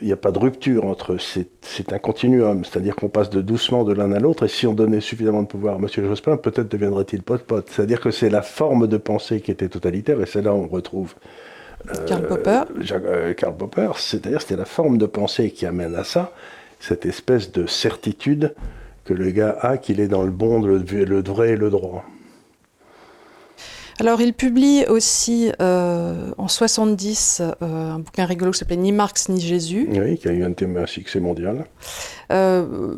il 0.00 0.06
n'y 0.06 0.12
a 0.12 0.16
pas 0.16 0.30
de 0.30 0.38
rupture 0.38 0.84
entre. 0.86 1.16
C'est 1.18 1.92
un 1.92 1.98
continuum, 1.98 2.64
c'est-à-dire 2.64 2.96
qu'on 2.96 3.08
passe 3.08 3.30
de 3.30 3.40
doucement 3.40 3.84
de 3.84 3.92
l'un 3.92 4.12
à 4.12 4.18
l'autre. 4.18 4.44
Et 4.44 4.48
si 4.48 4.66
on 4.66 4.72
donnait 4.72 5.00
suffisamment 5.00 5.42
de 5.42 5.48
pouvoir 5.48 5.74
à 5.74 5.78
M. 5.78 5.88
Jospin, 5.88 6.36
peut-être 6.36 6.70
deviendrait-il 6.70 7.22
Pol 7.22 7.38
Pot. 7.38 7.66
C'est-à-dire 7.70 8.00
que 8.00 8.10
c'est 8.10 8.30
la 8.30 8.42
forme 8.42 8.86
de 8.86 8.96
pensée 8.96 9.40
qui 9.40 9.50
était 9.50 9.68
totalitaire, 9.68 10.20
et 10.20 10.26
c'est 10.26 10.42
là 10.42 10.54
où 10.54 10.64
on 10.64 10.68
retrouve. 10.68 11.14
Euh, 11.88 12.06
Karl 12.06 12.26
Popper. 12.26 12.62
Euh, 12.90 13.34
Karl 13.34 13.56
Popper, 13.56 13.90
c'est-à-dire 13.96 14.40
c'était 14.40 14.56
la 14.56 14.64
forme 14.64 14.98
de 14.98 15.06
pensée 15.06 15.50
qui 15.50 15.66
amène 15.66 15.94
à 15.94 16.04
ça, 16.04 16.32
cette 16.80 17.06
espèce 17.06 17.52
de 17.52 17.66
certitude 17.66 18.54
que 19.04 19.14
le 19.14 19.30
gars 19.30 19.56
a 19.60 19.78
qu'il 19.78 20.00
est 20.00 20.08
dans 20.08 20.24
le 20.24 20.30
bon, 20.30 20.60
le, 20.62 20.78
le 20.78 21.22
vrai 21.22 21.50
et 21.50 21.56
le 21.56 21.70
droit. 21.70 22.04
Alors, 23.98 24.20
il 24.20 24.34
publie 24.34 24.84
aussi 24.88 25.50
euh, 25.60 26.30
en 26.36 26.48
70 26.48 27.40
euh, 27.40 27.54
un 27.62 27.98
bouquin 28.00 28.26
rigolo 28.26 28.50
qui 28.50 28.58
s'appelait 28.58 28.76
Ni 28.76 28.92
Marx 28.92 29.30
ni 29.30 29.40
Jésus. 29.40 29.88
Oui, 29.90 30.18
qui 30.18 30.28
a 30.28 30.32
eu 30.32 30.44
un 30.44 30.52
thème 30.52 30.76
un 30.76 30.86
succès 30.86 31.18
mondial. 31.18 31.64
Euh, 32.30 32.96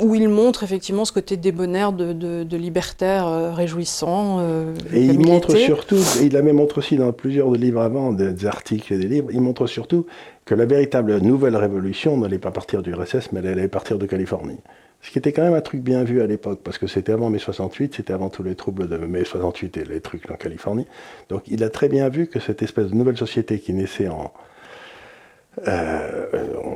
où 0.00 0.14
il 0.14 0.28
montre 0.28 0.62
effectivement 0.62 1.04
ce 1.04 1.12
côté 1.12 1.36
débonnaire 1.36 1.92
de, 1.92 2.12
de, 2.12 2.44
de 2.44 2.56
libertaire 2.56 3.26
euh, 3.26 3.52
réjouissant. 3.52 4.40
Et 4.92 5.00
il 5.00 5.18
montre 5.18 5.56
surtout, 5.56 5.96
et 6.20 6.26
il 6.26 6.32
la 6.32 6.42
même 6.42 6.56
montre 6.56 6.78
aussi 6.78 6.96
dans 6.96 7.12
plusieurs 7.12 7.50
livres 7.50 7.80
avant, 7.80 8.12
des 8.12 8.46
articles 8.46 8.92
et 8.92 8.98
des 8.98 9.08
livres, 9.08 9.28
il 9.32 9.40
montre 9.40 9.66
surtout 9.66 10.06
que 10.44 10.54
la 10.54 10.66
véritable 10.66 11.18
nouvelle 11.18 11.56
révolution 11.56 12.16
n'allait 12.18 12.38
pas 12.38 12.52
partir 12.52 12.82
du 12.82 12.94
RSS, 12.94 13.32
mais 13.32 13.40
elle 13.40 13.58
allait 13.58 13.68
partir 13.68 13.98
de 13.98 14.06
Californie. 14.06 14.58
Ce 15.06 15.12
qui 15.12 15.20
était 15.20 15.32
quand 15.32 15.42
même 15.42 15.54
un 15.54 15.60
truc 15.60 15.82
bien 15.82 16.02
vu 16.02 16.20
à 16.20 16.26
l'époque, 16.26 16.62
parce 16.64 16.78
que 16.78 16.88
c'était 16.88 17.12
avant 17.12 17.30
mai 17.30 17.38
68, 17.38 17.94
c'était 17.94 18.12
avant 18.12 18.28
tous 18.28 18.42
les 18.42 18.56
troubles 18.56 18.88
de 18.88 18.96
mai 18.96 19.24
68 19.24 19.76
et 19.76 19.84
les 19.84 20.00
trucs 20.00 20.28
en 20.32 20.34
Californie. 20.34 20.88
Donc 21.28 21.44
il 21.46 21.62
a 21.62 21.70
très 21.70 21.88
bien 21.88 22.08
vu 22.08 22.26
que 22.26 22.40
cette 22.40 22.60
espèce 22.60 22.90
de 22.90 22.94
nouvelle 22.96 23.16
société 23.16 23.60
qui 23.60 23.72
naissait 23.72 24.08
en, 24.08 24.32
euh, 25.66 26.26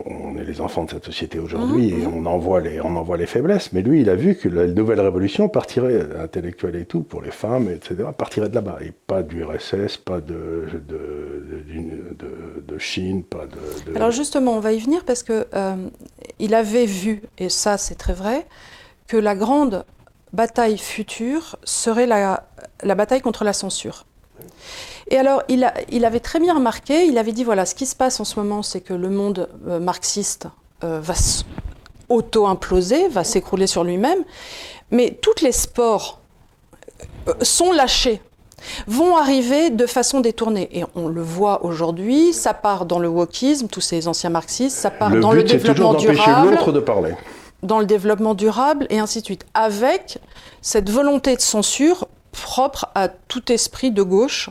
on 0.07 0.39
est 0.39 0.45
les 0.45 0.61
enfants 0.61 0.85
de 0.85 0.91
cette 0.91 1.05
société 1.05 1.39
aujourd'hui 1.39 1.93
mmh. 1.93 2.03
et 2.03 2.07
on 2.07 2.24
en, 2.24 2.39
voit 2.39 2.61
les, 2.61 2.81
on 2.81 2.97
en 2.97 3.03
voit 3.03 3.18
les 3.18 3.26
faiblesses. 3.26 3.72
Mais 3.72 3.83
lui, 3.83 4.01
il 4.01 4.09
a 4.09 4.14
vu 4.14 4.37
que 4.37 4.49
la 4.49 4.66
nouvelle 4.66 5.01
révolution 5.01 5.49
partirait, 5.49 6.07
intellectuelle 6.18 6.76
et 6.76 6.87
tout, 6.87 7.03
pour 7.03 7.20
les 7.20 7.31
femmes, 7.31 7.68
etc., 7.68 7.97
partirait 8.16 8.49
de 8.49 8.55
là-bas. 8.55 8.78
Et 8.81 8.93
pas 8.93 9.22
du 9.22 9.45
RSS, 9.45 9.99
pas 9.99 10.20
de, 10.20 10.66
de, 10.89 12.62
de, 12.66 12.78
Chine, 12.78 13.24
pas 13.24 13.47
de, 13.47 13.95
Alors 13.95 14.11
justement, 14.11 14.53
on 14.57 14.61
va 14.61 14.72
y 14.72 14.78
venir 14.78 15.05
parce 15.05 15.22
que 15.22 15.47
euh, 15.53 15.76
il 16.39 16.55
avait 16.55 16.87
vu, 16.87 17.22
et 17.37 17.51
ça 17.51 17.76
c'est 17.76 17.97
très 17.97 18.14
vrai, 18.14 18.47
que 19.07 19.18
la 19.18 19.35
grande 19.35 19.85
bataille 20.33 20.78
future 20.78 21.57
serait 21.64 22.07
la, 22.07 22.45
la 22.83 22.95
bataille 22.95 23.20
contre 23.20 23.45
la 23.45 23.53
censure. 23.53 24.07
Et 25.11 25.19
alors, 25.19 25.43
il, 25.49 25.65
a, 25.65 25.75
il, 25.91 26.05
avait 26.05 26.21
très 26.21 26.39
bien 26.39 26.55
remarqué, 26.55 27.05
il 27.05 27.19
avait 27.19 27.33
dit, 27.33 27.43
voilà, 27.43 27.67
ce 27.67 27.75
qui 27.75 27.87
se 27.87 27.97
passe 27.97 28.21
en 28.21 28.25
ce 28.25 28.39
moment, 28.39 28.63
c'est 28.63 28.81
que 28.81 28.95
le 28.95 29.11
monde 29.11 29.49
euh, 29.67 29.81
marxiste 29.81 30.47
euh, 30.85 31.01
va 31.03 31.15
auto-imploser, 32.09 33.09
va 33.09 33.25
s'écrouler 33.25 33.67
sur 33.67 33.83
lui-même, 33.83 34.21
mais 34.93 35.19
tous 35.21 35.43
les 35.43 35.53
sports 35.53 36.21
euh, 37.29 37.35
sont 37.43 37.73
lâchés 37.73 38.21
vont 38.87 39.17
arriver 39.17 39.71
de 39.71 39.87
façon 39.87 40.21
détournée. 40.21 40.69
Et 40.79 40.85
on 40.95 41.09
le 41.09 41.23
voit 41.23 41.65
aujourd'hui, 41.65 42.35
ça 42.35 42.53
part 42.53 42.85
dans 42.85 42.99
le 42.99 43.09
wokisme, 43.09 43.69
tous 43.69 43.81
ces 43.81 44.07
anciens 44.07 44.31
marxistes, 44.31 44.77
ça 44.77 44.91
part 44.91 45.11
le 45.11 45.21
dans 45.21 45.31
but, 45.31 45.37
le 45.37 45.43
développement 45.45 45.95
durable. 45.95 46.51
l'autre 46.51 46.71
de 46.71 46.81
parler. 46.81 47.15
Dans 47.63 47.79
le 47.79 47.87
développement 47.87 48.35
durable, 48.35 48.87
et 48.91 48.99
ainsi 48.99 49.21
de 49.21 49.25
suite. 49.25 49.47
Avec 49.55 50.19
cette 50.61 50.91
volonté 50.91 51.37
de 51.37 51.41
censure 51.41 52.07
propre 52.33 52.87
à 52.95 53.09
tout 53.09 53.51
esprit 53.51 53.91
de 53.91 54.03
gauche 54.03 54.51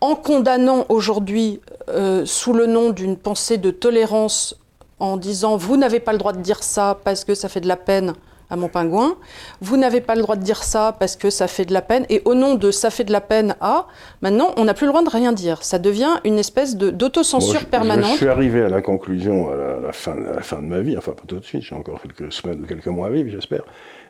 en 0.00 0.14
condamnant 0.14 0.86
aujourd'hui, 0.88 1.60
euh, 1.88 2.24
sous 2.26 2.52
le 2.52 2.66
nom 2.66 2.90
d'une 2.90 3.16
pensée 3.16 3.58
de 3.58 3.70
tolérance, 3.70 4.58
en 4.98 5.16
disant 5.16 5.56
vous 5.56 5.76
n'avez 5.76 6.00
pas 6.00 6.12
le 6.12 6.18
droit 6.18 6.32
de 6.32 6.40
dire 6.40 6.62
ça 6.62 6.98
parce 7.04 7.24
que 7.24 7.34
ça 7.34 7.48
fait 7.48 7.60
de 7.60 7.68
la 7.68 7.76
peine 7.76 8.14
à 8.48 8.56
mon 8.56 8.68
pingouin, 8.68 9.16
vous 9.60 9.76
n'avez 9.76 10.00
pas 10.00 10.14
le 10.14 10.22
droit 10.22 10.36
de 10.36 10.42
dire 10.42 10.62
ça 10.62 10.94
parce 10.98 11.16
que 11.16 11.30
ça 11.30 11.48
fait 11.48 11.64
de 11.64 11.72
la 11.72 11.82
peine, 11.82 12.06
et 12.08 12.22
au 12.24 12.34
nom 12.34 12.54
de 12.54 12.70
ça 12.70 12.90
fait 12.90 13.02
de 13.02 13.10
la 13.10 13.20
peine 13.20 13.56
à, 13.60 13.86
maintenant 14.22 14.52
on 14.56 14.64
n'a 14.64 14.74
plus 14.74 14.86
le 14.86 14.92
droit 14.92 15.02
de 15.02 15.10
rien 15.10 15.32
dire. 15.32 15.64
Ça 15.64 15.80
devient 15.80 16.20
une 16.24 16.38
espèce 16.38 16.76
d'autocensure 16.76 17.64
permanente. 17.64 18.12
Je 18.12 18.18
suis 18.18 18.28
arrivé 18.28 18.62
à 18.62 18.68
la 18.68 18.82
conclusion 18.82 19.50
à 19.50 19.80
la, 19.86 19.92
fin, 19.92 20.12
à 20.12 20.36
la 20.36 20.42
fin 20.42 20.58
de 20.62 20.66
ma 20.66 20.80
vie, 20.80 20.96
enfin 20.96 21.12
pas 21.12 21.24
tout 21.26 21.40
de 21.40 21.44
suite, 21.44 21.62
j'ai 21.62 21.74
encore 21.74 22.00
quelques 22.00 22.32
semaines 22.32 22.62
ou 22.62 22.66
quelques 22.66 22.86
mois 22.86 23.08
à 23.08 23.10
vivre, 23.10 23.30
j'espère. 23.30 23.62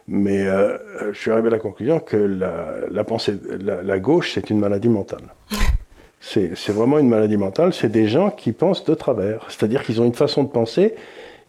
Mais 0.08 0.46
euh, 0.46 0.78
je 1.12 1.18
suis 1.18 1.30
arrivé 1.30 1.48
à 1.48 1.50
la 1.50 1.58
conclusion 1.58 1.98
que 1.98 2.16
la, 2.16 2.76
la 2.90 3.04
pensée, 3.04 3.34
la, 3.60 3.82
la 3.82 3.98
gauche, 3.98 4.32
c'est 4.34 4.50
une 4.50 4.58
maladie 4.58 4.88
mentale. 4.88 5.34
C'est 6.20 6.70
vraiment 6.70 6.98
une 6.98 7.08
maladie 7.08 7.36
mentale. 7.36 7.72
C'est 7.72 7.90
des 7.90 8.08
gens 8.08 8.30
qui 8.30 8.50
pensent 8.50 8.84
de 8.84 8.94
travers. 8.94 9.46
C'est-à-dire 9.48 9.84
qu'ils 9.84 10.00
ont 10.00 10.04
une 10.04 10.14
façon 10.14 10.42
de 10.42 10.48
penser 10.48 10.96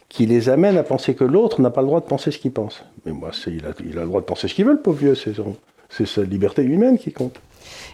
qui 0.09 0.25
les 0.25 0.49
amène 0.49 0.77
à 0.77 0.83
penser 0.83 1.15
que 1.15 1.23
l'autre 1.23 1.61
n'a 1.61 1.69
pas 1.69 1.81
le 1.81 1.87
droit 1.87 1.99
de 1.99 2.05
penser 2.05 2.31
ce 2.31 2.37
qu'il 2.37 2.51
pense. 2.51 2.83
Mais 3.05 3.11
moi, 3.11 3.31
il 3.47 3.65
a, 3.65 3.69
il 3.83 3.97
a, 3.97 4.01
le 4.01 4.07
droit 4.07 4.21
de 4.21 4.25
penser 4.25 4.47
ce 4.47 4.53
qu'il 4.53 4.65
veut, 4.65 4.73
le 4.73 4.79
pauvre 4.79 4.97
vieux. 4.97 5.15
C'est 5.15 6.05
sa 6.05 6.21
liberté 6.21 6.61
humaine 6.61 6.97
qui 6.97 7.11
compte. 7.11 7.39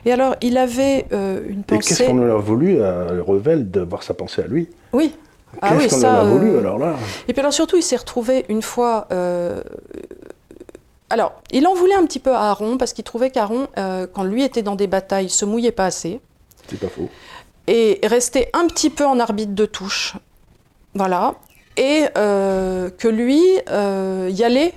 Et 0.06 0.12
alors, 0.12 0.36
il 0.42 0.58
avait 0.58 1.06
euh, 1.14 1.42
une 1.48 1.64
pensée. 1.64 1.96
qu'est-ce 1.96 2.10
qu'on 2.10 2.22
a 2.22 2.36
voulu 2.36 2.82
à 2.82 3.08
Revel 3.22 3.72
de 3.72 3.82
voir 3.82 4.04
sa 4.04 4.14
pensée 4.14 4.42
à 4.42 4.48
lui? 4.48 4.68
Oui. 4.92 5.16
Ah 5.62 5.76
qu'est-ce 5.78 6.02
qu'on 6.02 6.08
a 6.08 6.24
voulu 6.24 6.58
alors 6.58 6.80
là? 6.80 6.96
Et 7.28 7.34
puis 7.34 7.40
alors 7.40 7.54
surtout, 7.54 7.78
il 7.78 7.84
s'est 7.84 7.96
retrouvé 7.96 8.46
une 8.50 8.62
fois. 8.62 9.08
Euh... 9.12 9.62
Alors, 11.14 11.34
il 11.52 11.68
en 11.68 11.76
voulait 11.76 11.94
un 11.94 12.08
petit 12.08 12.18
peu 12.18 12.34
à 12.34 12.50
Aaron 12.50 12.80
parce 12.80 12.92
qu'il 12.92 13.04
trouvait 13.04 13.30
qu'Aaron, 13.30 13.68
euh, 13.78 14.08
quand 14.12 14.24
lui 14.24 14.42
était 14.42 14.64
dans 14.64 14.74
des 14.74 14.88
batailles, 14.88 15.30
se 15.30 15.46
mouillait 15.46 15.72
pas 15.72 15.86
assez. 15.86 16.20
C'est 16.68 16.80
pas 16.80 16.88
faux. 16.88 17.08
Et 17.68 18.00
restait 18.04 18.50
un 18.54 18.66
petit 18.66 18.90
peu 18.90 19.06
en 19.06 19.20
arbitre 19.20 19.54
de 19.54 19.68
touche. 19.68 20.16
Voilà. 20.96 21.36
Et 21.78 22.06
euh, 22.18 22.90
que 22.90 23.08
lui 23.08 23.44
euh, 23.70 24.32
y 24.34 24.44
allait 24.44 24.74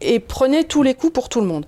et 0.00 0.18
prenait 0.18 0.64
tous 0.64 0.82
les 0.82 0.94
coups 0.94 1.12
pour 1.12 1.28
tout 1.28 1.42
le 1.42 1.46
monde. 1.46 1.66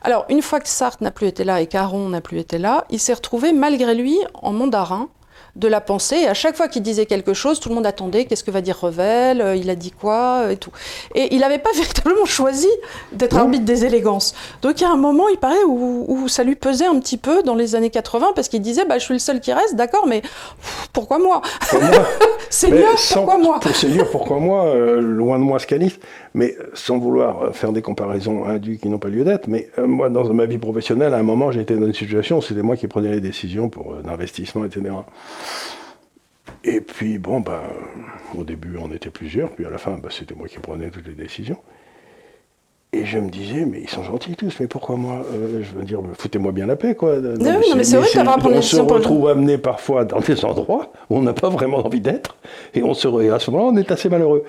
Alors, 0.00 0.24
une 0.30 0.40
fois 0.40 0.58
que 0.58 0.68
Sartre 0.70 1.02
n'a 1.02 1.10
plus 1.10 1.26
été 1.26 1.44
là 1.44 1.60
et 1.60 1.66
qu'Aaron 1.66 2.08
n'a 2.08 2.22
plus 2.22 2.38
été 2.38 2.56
là, 2.56 2.86
il 2.88 2.98
s'est 2.98 3.12
retrouvé 3.12 3.52
malgré 3.52 3.94
lui 3.94 4.16
en 4.32 4.54
mandarin 4.54 5.10
de 5.56 5.68
la 5.68 5.80
pensée. 5.80 6.16
Et 6.16 6.26
à 6.26 6.34
chaque 6.34 6.56
fois 6.56 6.68
qu'il 6.68 6.82
disait 6.82 7.06
quelque 7.06 7.32
chose, 7.32 7.60
tout 7.60 7.68
le 7.68 7.74
monde 7.74 7.86
attendait 7.86 8.24
qu'est-ce 8.24 8.44
que 8.44 8.50
va 8.50 8.60
dire 8.60 8.78
Revel, 8.78 9.40
euh, 9.40 9.56
il 9.56 9.70
a 9.70 9.76
dit 9.76 9.92
quoi, 9.92 10.42
euh, 10.42 10.50
et 10.50 10.56
tout. 10.56 10.70
Et 11.14 11.34
il 11.34 11.40
n'avait 11.40 11.58
pas 11.58 11.70
véritablement 11.74 12.24
choisi 12.24 12.68
d'être 13.12 13.36
arbitre 13.36 13.64
des 13.64 13.84
élégances. 13.84 14.34
Donc 14.62 14.80
il 14.80 14.84
y 14.84 14.86
a 14.86 14.90
un 14.90 14.96
moment, 14.96 15.28
il 15.28 15.38
paraît, 15.38 15.62
où, 15.66 16.26
ça 16.28 16.42
lui 16.42 16.56
pesait 16.56 16.86
un 16.86 16.98
petit 16.98 17.16
peu 17.16 17.42
dans 17.42 17.54
les 17.54 17.74
années 17.74 17.90
80, 17.90 18.28
parce 18.34 18.48
qu'il 18.48 18.62
disait 18.62 18.84
bah, 18.84 18.98
Je 18.98 19.04
suis 19.04 19.14
le 19.14 19.20
seul 19.20 19.40
qui 19.40 19.52
reste, 19.52 19.76
d'accord, 19.76 20.06
mais 20.06 20.22
pourquoi 20.92 21.18
moi, 21.18 21.42
Seigneur, 22.50 22.96
pourquoi 23.12 23.38
moi? 23.38 23.60
Pour 23.60 23.74
Seigneur, 23.74 24.10
pourquoi 24.12 24.38
moi 24.38 24.66
euh, 24.66 25.00
Loin 25.00 25.38
de 25.38 25.44
moi 25.44 25.58
ce 25.58 25.66
calife. 25.66 25.98
Mais 26.34 26.56
sans 26.72 26.98
vouloir 26.98 27.54
faire 27.54 27.72
des 27.72 27.80
comparaisons 27.80 28.44
indues 28.44 28.78
qui 28.78 28.88
n'ont 28.88 28.98
pas 28.98 29.08
lieu 29.08 29.24
d'être, 29.24 29.46
mais 29.46 29.68
moi, 29.78 30.10
dans 30.10 30.34
ma 30.34 30.46
vie 30.46 30.58
professionnelle, 30.58 31.14
à 31.14 31.18
un 31.18 31.22
moment, 31.22 31.52
j'étais 31.52 31.76
dans 31.76 31.86
une 31.86 31.94
situation 31.94 32.38
où 32.38 32.42
c'était 32.42 32.62
moi 32.62 32.76
qui 32.76 32.88
prenais 32.88 33.12
les 33.12 33.20
décisions 33.20 33.68
pour 33.68 33.94
l'investissement, 34.04 34.64
etc. 34.64 34.90
Et 36.64 36.80
puis, 36.80 37.18
bon, 37.18 37.40
ben, 37.40 37.60
au 38.36 38.42
début, 38.42 38.76
on 38.82 38.90
était 38.90 39.10
plusieurs, 39.10 39.50
puis 39.50 39.66
à 39.66 39.70
la 39.70 39.78
fin, 39.78 39.92
ben, 39.92 40.08
c'était 40.10 40.34
moi 40.34 40.48
qui 40.48 40.58
prenais 40.58 40.90
toutes 40.90 41.06
les 41.06 41.14
décisions. 41.14 41.58
Et 42.94 43.04
je 43.04 43.18
me 43.18 43.28
disais, 43.28 43.66
mais 43.66 43.80
ils 43.80 43.90
sont 43.90 44.04
gentils 44.04 44.36
tous, 44.36 44.54
mais 44.60 44.68
pourquoi 44.68 44.96
moi 44.96 45.26
euh, 45.34 45.62
Je 45.62 45.76
veux 45.76 45.84
dire, 45.84 46.00
foutez-moi 46.16 46.52
bien 46.52 46.66
la 46.66 46.76
paix, 46.76 46.94
quoi. 46.94 47.18
Non, 47.18 47.34
non 47.34 47.76
mais 47.76 47.82
c'est 47.82 47.96
vrai 47.96 48.06
que 48.08 48.48
On 48.48 48.62
se 48.62 48.80
retrouve 48.80 49.28
amené 49.28 49.58
parfois 49.58 50.04
dans 50.04 50.20
des 50.20 50.44
endroits 50.44 50.92
où 51.10 51.16
on 51.18 51.22
n'a 51.22 51.32
pas 51.32 51.48
vraiment 51.48 51.84
envie 51.84 52.00
d'être, 52.00 52.36
et, 52.72 52.82
on 52.82 52.94
se, 52.94 53.08
et 53.22 53.30
à 53.30 53.38
ce 53.40 53.50
moment-là, 53.50 53.70
on 53.72 53.76
est 53.76 53.90
assez 53.90 54.08
malheureux. 54.08 54.44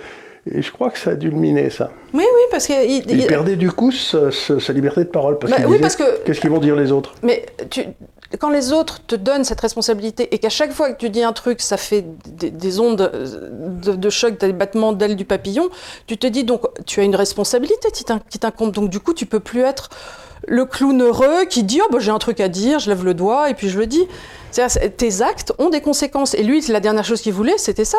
Et 0.52 0.62
je 0.62 0.72
crois 0.72 0.91
que 0.91 1.00
ça 1.00 1.12
a 1.12 1.16
dû 1.16 1.32
le 1.32 1.38
miner, 1.38 1.72
ça. 1.72 1.89
Oui, 2.14 2.24
oui, 2.24 2.41
parce 2.52 2.68
qu'il... 2.68 2.76
Il, 2.84 3.10
il, 3.10 3.26
perdait 3.26 3.56
du 3.56 3.72
coup 3.72 3.91
sa, 3.91 4.30
sa, 4.32 4.74
liberté 4.74 5.04
de 5.04 5.10
parole. 5.10 5.39
Parce 5.39 5.52
bah, 5.52 5.64
oui, 5.68 5.80
parce 5.80 5.96
que... 5.96 6.24
Qu'est-ce 6.24 6.39
qu'ils 6.39 6.52
vont 6.52 6.60
dire 6.60 6.76
les 6.76 6.91
autres? 6.91 7.16
Mais 7.24 7.48
tu, 7.72 7.82
quand 8.38 8.50
les 8.50 8.72
autres 8.72 9.02
te 9.06 9.16
donnent 9.16 9.43
cette 9.43 9.62
responsabilité 9.62 10.34
et 10.34 10.39
qu'à 10.39 10.50
chaque 10.50 10.72
fois 10.72 10.91
que 10.91 10.98
tu 10.98 11.10
dis 11.10 11.24
un 11.24 11.34
truc, 11.34 11.62
ça 11.62 11.78
fait 11.78 12.06
des, 12.28 12.80
ondes 12.80 13.12
de, 13.84 14.10
choc, 14.10 14.39
des 14.39 14.54
battements 14.54 14.93
d'ailes 14.93 15.16
du 15.16 15.26
papillon, 15.26 15.70
tu 16.08 16.18
te 16.18 16.28
dis 16.28 16.43
donc 16.43 16.62
tu 16.86 17.00
as 17.00 17.04
une 17.04 17.16
responsabilité 17.16 17.89
qui 17.91 18.39
t'incombe. 18.39 18.72
Donc 18.72 18.89
du 18.89 19.00
coup, 19.00 19.14
tu 19.14 19.26
peux 19.26 19.39
plus 19.39 19.62
être 19.62 19.89
le 20.48 20.66
clown 20.66 21.02
heureux 21.02 21.46
qui 21.50 21.64
dit 21.64 21.82
oh 21.84 21.88
bah, 21.91 22.00
j'ai 22.00 22.12
un 22.12 22.20
truc 22.20 22.39
à 22.39 22.50
dire, 22.50 22.80
je 22.80 22.89
lève 22.89 23.04
le 23.04 23.14
doigt 23.14 23.50
et 23.50 23.54
puis 23.54 23.70
je 23.70 23.80
le 23.80 23.88
dis. 23.88 24.08
Tes 24.98 25.22
actes 25.22 25.54
ont 25.58 25.70
des 25.70 25.82
conséquences. 25.82 26.34
Et 26.34 26.43
lui, 26.43 26.62
la 26.70 26.80
dernière 26.80 27.04
chose 27.04 27.22
qu'il 27.22 27.34
voulait, 27.34 27.58
c'était 27.58 27.86
ça. 27.86 27.98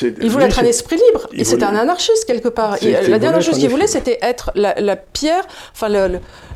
Il 0.00 0.30
voulait 0.30 0.46
être 0.46 0.60
un 0.60 0.64
esprit 0.64 0.96
libre. 0.96 1.28
Et 1.32 1.44
c'était 1.44 1.64
un 1.64 1.76
anarchiste 1.76 2.24
quelque 2.26 2.48
part. 2.48 2.76
la 2.82 3.18
dernière 3.18 3.42
chose 3.42 3.58
qu'il 3.58 3.68
voulait, 3.68 3.86
c'était 3.86 4.18
être 4.22 4.50
la, 4.54 4.96
pierre, 4.96 5.46
enfin 5.72 5.88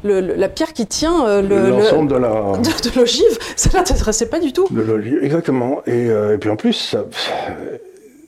la 0.04 0.48
pierre 0.48 0.72
qui 0.72 0.86
tient 0.86 1.26
euh, 1.26 1.42
l'ensemble 1.42 2.10
de 2.10 2.16
la 2.16 2.28
de, 2.58 2.98
l'ogive. 2.98 3.38
Ça 3.56 3.70
l'intéressait 3.74 4.28
pas 4.28 4.40
du 4.40 4.52
tout. 4.52 4.66
De 4.70 4.80
l'ogive, 4.80 5.18
exactement. 5.22 5.82
Et, 5.86 6.10
euh, 6.10 6.34
et, 6.34 6.38
puis 6.38 6.50
en 6.50 6.56
plus, 6.56 6.96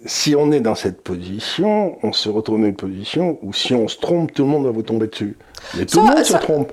si 0.04 0.34
on 0.36 0.52
est 0.52 0.61
dans 0.61 0.74
cette 0.74 1.02
position, 1.02 1.96
on 2.02 2.12
se 2.12 2.28
retrouve 2.28 2.61
dans 2.61 2.66
une 2.66 2.76
position 2.76 3.38
où 3.42 3.52
si 3.52 3.74
on 3.74 3.88
se 3.88 3.98
trompe, 3.98 4.32
tout 4.32 4.42
le 4.42 4.48
monde 4.48 4.64
va 4.64 4.70
vous 4.70 4.82
tomber 4.82 5.06
dessus. 5.06 5.36
Mais 5.76 5.86
tout 5.86 6.00
le 6.00 6.06
monde 6.06 6.24
se 6.24 6.36
trompe. 6.36 6.72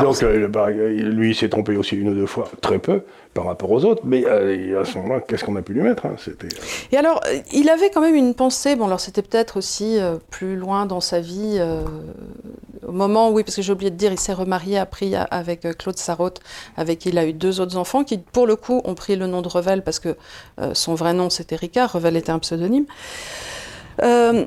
Donc, 0.00 0.22
euh, 0.22 0.48
bah, 0.48 0.70
lui, 0.70 1.30
il 1.30 1.34
s'est 1.34 1.48
trompé 1.48 1.76
aussi 1.76 1.96
une 1.96 2.08
ou 2.08 2.14
deux 2.14 2.26
fois, 2.26 2.50
très 2.60 2.78
peu 2.78 3.02
par 3.34 3.44
rapport 3.44 3.70
aux 3.70 3.84
autres, 3.84 4.02
mais 4.04 4.24
euh, 4.26 4.80
à 4.80 4.84
ce 4.84 4.96
moment-là, 4.98 5.20
qu'est-ce 5.20 5.44
qu'on 5.44 5.56
a 5.56 5.62
pu 5.62 5.72
lui 5.72 5.82
mettre 5.82 6.06
hein, 6.06 6.16
C'était. 6.18 6.48
Et 6.90 6.96
alors, 6.96 7.20
il 7.52 7.68
avait 7.68 7.90
quand 7.90 8.00
même 8.00 8.14
une 8.14 8.34
pensée. 8.34 8.74
Bon, 8.76 8.86
alors 8.86 9.00
c'était 9.00 9.22
peut-être 9.22 9.58
aussi 9.58 9.98
plus 10.30 10.56
loin 10.56 10.86
dans 10.86 11.00
sa 11.00 11.20
vie, 11.20 11.60
au 12.88 12.92
moment, 12.92 13.30
oui, 13.30 13.44
parce 13.44 13.56
que 13.56 13.62
j'ai 13.62 13.72
oublié 13.72 13.90
de 13.90 13.96
dire, 13.96 14.12
il 14.12 14.18
s'est 14.18 14.32
remarié 14.32 14.78
après 14.78 15.12
avec 15.30 15.64
euh, 15.64 15.72
Claude 15.72 15.98
Sarraute, 15.98 16.40
avec 16.76 17.00
qui 17.00 17.10
il 17.10 17.18
a 17.18 17.26
eu 17.26 17.32
deux 17.32 17.60
autres 17.60 17.76
enfants, 17.76 18.02
qui 18.04 18.18
pour 18.18 18.46
le 18.46 18.56
coup 18.56 18.80
ont 18.84 18.94
pris 18.94 19.16
le 19.16 19.26
nom 19.26 19.42
de 19.42 19.48
Revel 19.48 19.82
parce 19.82 19.98
que 19.98 20.16
euh, 20.60 20.74
son 20.74 20.94
vrai 20.94 21.12
nom 21.12 21.30
c'était 21.30 21.56
Ricard, 21.56 21.92
Revel 21.92 22.16
était 22.16 22.30
un 22.30 22.38
pseudonyme. 22.38 22.86
Euh, 24.02 24.44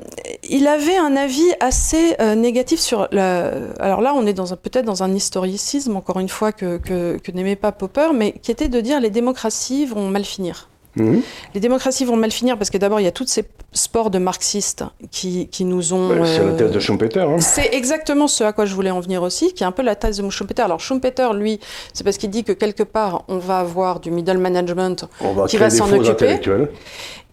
il 0.48 0.66
avait 0.66 0.96
un 0.96 1.16
avis 1.16 1.52
assez 1.60 2.16
négatif 2.36 2.80
sur 2.80 3.08
la... 3.12 3.52
Alors 3.80 4.00
là, 4.00 4.14
on 4.14 4.26
est 4.26 4.34
peut-être 4.34 4.84
dans 4.84 5.02
un 5.02 5.14
historicisme, 5.14 5.96
encore 5.96 6.20
une 6.20 6.28
fois, 6.28 6.52
que, 6.52 6.78
que 6.78 7.32
n'aimait 7.32 7.56
pas 7.56 7.72
Popper, 7.72 8.08
mais 8.14 8.32
qui 8.32 8.50
était 8.50 8.68
de 8.68 8.80
dire 8.80 9.00
les 9.00 9.10
démocraties 9.10 9.86
vont 9.86 10.08
mal 10.08 10.24
finir. 10.24 10.68
Mhm. 10.96 11.22
Les 11.54 11.60
démocraties 11.60 12.04
vont 12.04 12.16
mal 12.16 12.30
finir 12.30 12.58
parce 12.58 12.70
que 12.70 12.78
d'abord, 12.78 13.00
il 13.00 13.04
y 13.04 13.08
a 13.08 13.12
tous 13.12 13.26
ces 13.26 13.44
sports 13.72 14.10
de 14.10 14.18
marxistes 14.18 14.84
qui, 15.10 15.48
qui 15.48 15.64
nous 15.64 15.92
ont. 15.94 16.08
Bah, 16.08 16.26
c'est 16.26 16.44
la 16.44 16.52
thèse 16.52 16.70
de 16.70 16.80
Schumpeter. 16.80 17.20
Hein. 17.20 17.40
C'est 17.40 17.74
exactement 17.74 18.28
ce 18.28 18.44
à 18.44 18.52
quoi 18.52 18.66
je 18.66 18.74
voulais 18.74 18.90
en 18.90 19.00
venir 19.00 19.22
aussi, 19.22 19.54
qui 19.54 19.62
est 19.62 19.66
un 19.66 19.72
peu 19.72 19.82
la 19.82 19.96
thèse 19.96 20.18
de 20.18 20.30
Schumpeter. 20.30 20.62
Alors, 20.62 20.80
Schumpeter, 20.80 21.30
lui, 21.34 21.60
c'est 21.94 22.04
parce 22.04 22.18
qu'il 22.18 22.30
dit 22.30 22.44
que 22.44 22.52
quelque 22.52 22.82
part, 22.82 23.24
on 23.28 23.38
va 23.38 23.60
avoir 23.60 24.00
du 24.00 24.10
middle 24.10 24.38
management 24.38 25.08
qui 25.48 25.56
va 25.56 25.70
s'en 25.70 25.90
occuper. 25.92 26.38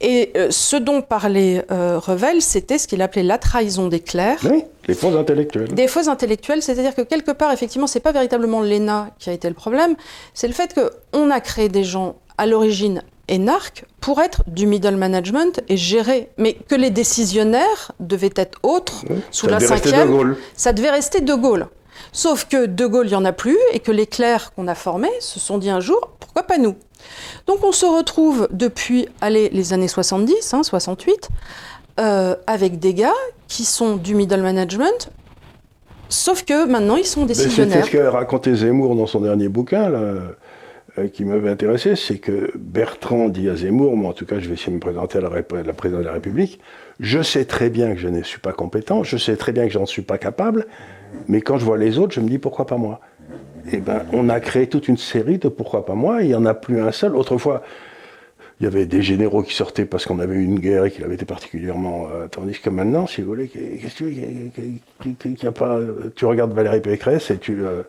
Et 0.02 0.32
euh, 0.38 0.48
ce 0.50 0.78
dont 0.78 1.02
parlait 1.02 1.66
euh, 1.72 2.00
Revel, 2.00 2.42
c'était 2.42 2.78
ce 2.78 2.88
qu'il 2.88 3.02
appelait 3.02 3.24
la 3.24 3.38
trahison 3.38 3.88
des 3.88 4.00
clercs. 4.00 4.40
Oui, 4.50 4.64
les 4.88 4.94
faux 4.94 5.14
intellectuels. 5.18 5.74
Des 5.74 5.88
faux 5.88 6.08
intellectuels, 6.08 6.62
c'est-à-dire 6.62 6.96
que 6.96 7.02
quelque 7.02 7.32
part, 7.32 7.52
effectivement, 7.52 7.88
c'est 7.88 8.00
pas 8.00 8.14
véritablement 8.14 8.62
l'ENA 8.62 9.10
qui 9.20 9.30
a 9.30 9.34
été 9.34 9.50
le 9.50 9.56
problème, 9.56 9.96
c'est 10.34 10.48
le 10.48 10.54
fait 10.54 10.74
qu'on 10.74 11.30
a 11.30 11.42
créé 11.42 11.68
des 11.68 11.84
gens 11.84 12.16
à 12.38 12.46
l'origine 12.46 13.04
énarques 13.30 13.86
pour 14.02 14.20
être 14.20 14.44
du 14.48 14.66
middle 14.66 14.96
management 14.96 15.62
et 15.70 15.78
gérer. 15.78 16.30
Mais 16.38 16.54
que 16.54 16.76
les 16.76 16.90
décisionnaires 16.90 17.92
devaient 18.00 18.34
être 18.36 18.60
autres 18.64 19.06
sous 19.32 19.48
la 19.48 19.60
cinquième. 19.60 20.36
Ça 20.56 20.74
devait 20.74 20.92
rester 20.92 21.22
De 21.22 21.34
Gaulle. 21.34 21.68
Sauf 22.12 22.46
que 22.46 22.66
De 22.66 22.86
Gaulle, 22.86 23.08
il 23.08 23.12
n'y 23.12 23.16
en 23.16 23.26
a 23.26 23.34
plus 23.34 23.58
et 23.74 23.80
que 23.80 23.92
les 23.92 24.08
clercs 24.08 24.52
qu'on 24.56 24.68
a 24.68 24.76
formés 24.76 25.10
se 25.20 25.40
sont 25.40 25.58
dit 25.58 25.70
un 25.70 25.80
jour, 25.80 26.12
pourquoi 26.20 26.44
pas 26.44 26.58
nous? 26.58 26.76
Donc 27.48 27.64
on 27.64 27.72
se 27.72 27.86
retrouve 27.86 28.48
depuis 28.52 29.08
allez, 29.22 29.50
les 29.50 29.74
années 29.74 29.88
70, 29.88 30.56
68, 30.64 31.30
hein, 31.30 32.02
euh, 32.02 32.36
avec 32.48 32.80
des 32.80 32.94
gars 32.94 33.14
qui 33.48 33.64
sont 33.64 33.96
du 33.96 34.16
middle 34.16 34.42
management, 34.42 35.10
sauf 36.10 36.44
que 36.44 36.66
maintenant 36.66 36.96
ils 36.96 37.06
sont 37.06 37.26
décisionnaires. 37.26 37.86
C'est 37.86 37.92
ce 37.92 37.98
qu'a 37.98 38.12
raconté 38.12 38.56
Zemmour 38.56 38.96
dans 38.96 39.08
son 39.08 39.22
dernier 39.22 39.50
bouquin. 39.50 39.90
Là. 39.90 40.00
Euh, 41.00 41.08
qui 41.08 41.26
m'avait 41.26 41.50
intéressé, 41.50 41.96
c'est 41.96 42.18
que 42.18 42.52
Bertrand 42.56 43.30
dit 43.30 43.50
à 43.50 43.56
Zemmour, 43.56 43.96
moi 43.96 44.10
en 44.10 44.14
tout 44.14 44.26
cas 44.26 44.40
je 44.40 44.48
vais 44.48 44.54
essayer 44.54 44.72
de 44.72 44.76
me 44.76 44.80
présenter 44.80 45.18
à 45.18 45.22
la, 45.22 45.30
présidente 45.74 46.02
de 46.02 46.06
la 46.06 46.14
République, 46.14 46.60
je 47.00 47.22
sais 47.22 47.46
très 47.46 47.70
bien 47.70 47.94
que 47.94 48.00
je 48.00 48.08
ne 48.08 48.22
suis 48.24 48.40
pas 48.40 48.54
compétent, 48.54 49.04
je 49.04 49.18
sais 49.18 49.36
très 49.36 49.52
bien 49.52 49.66
que 49.66 49.74
je 49.74 49.80
n'en 49.80 49.86
suis 49.86 50.02
pas 50.02 50.18
capable, 50.18 50.68
mais 51.28 51.42
quand 51.42 51.58
je 51.58 51.66
vois 51.66 51.78
les 51.78 51.98
autres, 51.98 52.14
je 52.14 52.22
me 52.22 52.30
dis 52.30 52.38
pourquoi 52.38 52.66
pas 52.66 52.78
moi? 52.78 53.00
Eh 53.72 53.78
bien, 53.78 54.04
on 54.14 54.30
a 54.30 54.40
créé 54.40 54.68
toute 54.68 54.88
une 54.88 54.98
série 54.98 55.38
de 55.38 55.48
pourquoi 55.48 55.86
pas 55.86 55.96
moi, 55.96 56.22
il 56.22 56.30
n'y 56.30 56.36
en 56.36 56.46
a 56.46 56.54
plus 56.54 56.82
un 56.82 56.92
seul. 56.92 57.16
Autrefois, 57.16 57.62
il 58.60 58.64
y 58.64 58.68
avait 58.68 58.86
des 58.86 59.02
généraux 59.02 59.44
qui 59.44 59.54
sortaient 59.54 59.86
parce 59.86 60.06
qu'on 60.06 60.20
avait 60.20 60.36
eu 60.36 60.44
une 60.44 60.60
guerre 60.60 60.86
et 60.86 60.92
qu'il 60.92 61.04
avait 61.04 61.16
été 61.16 61.26
particulièrement. 61.26 62.08
Euh, 62.14 62.28
tandis 62.28 62.60
que 62.60 62.70
maintenant, 62.70 63.06
si 63.06 63.22
vous 63.22 63.28
voulez, 63.28 63.48
qu'est-ce 63.48 64.04
que 64.04 65.36
tu 65.38 65.52
pas? 65.52 65.80
Tu 66.16 66.26
regardes 66.26 66.54
Valérie 66.54 66.82
Pécresse 66.82 67.32
et 67.32 67.38
tu, 67.38 67.64
euh, 67.64 67.84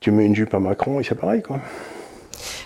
tu 0.00 0.10
mets 0.10 0.26
une 0.26 0.34
jupe 0.34 0.52
à 0.52 0.60
Macron 0.60 1.00
et 1.00 1.04
c'est 1.04 1.14
pareil, 1.18 1.42
quoi. 1.42 1.58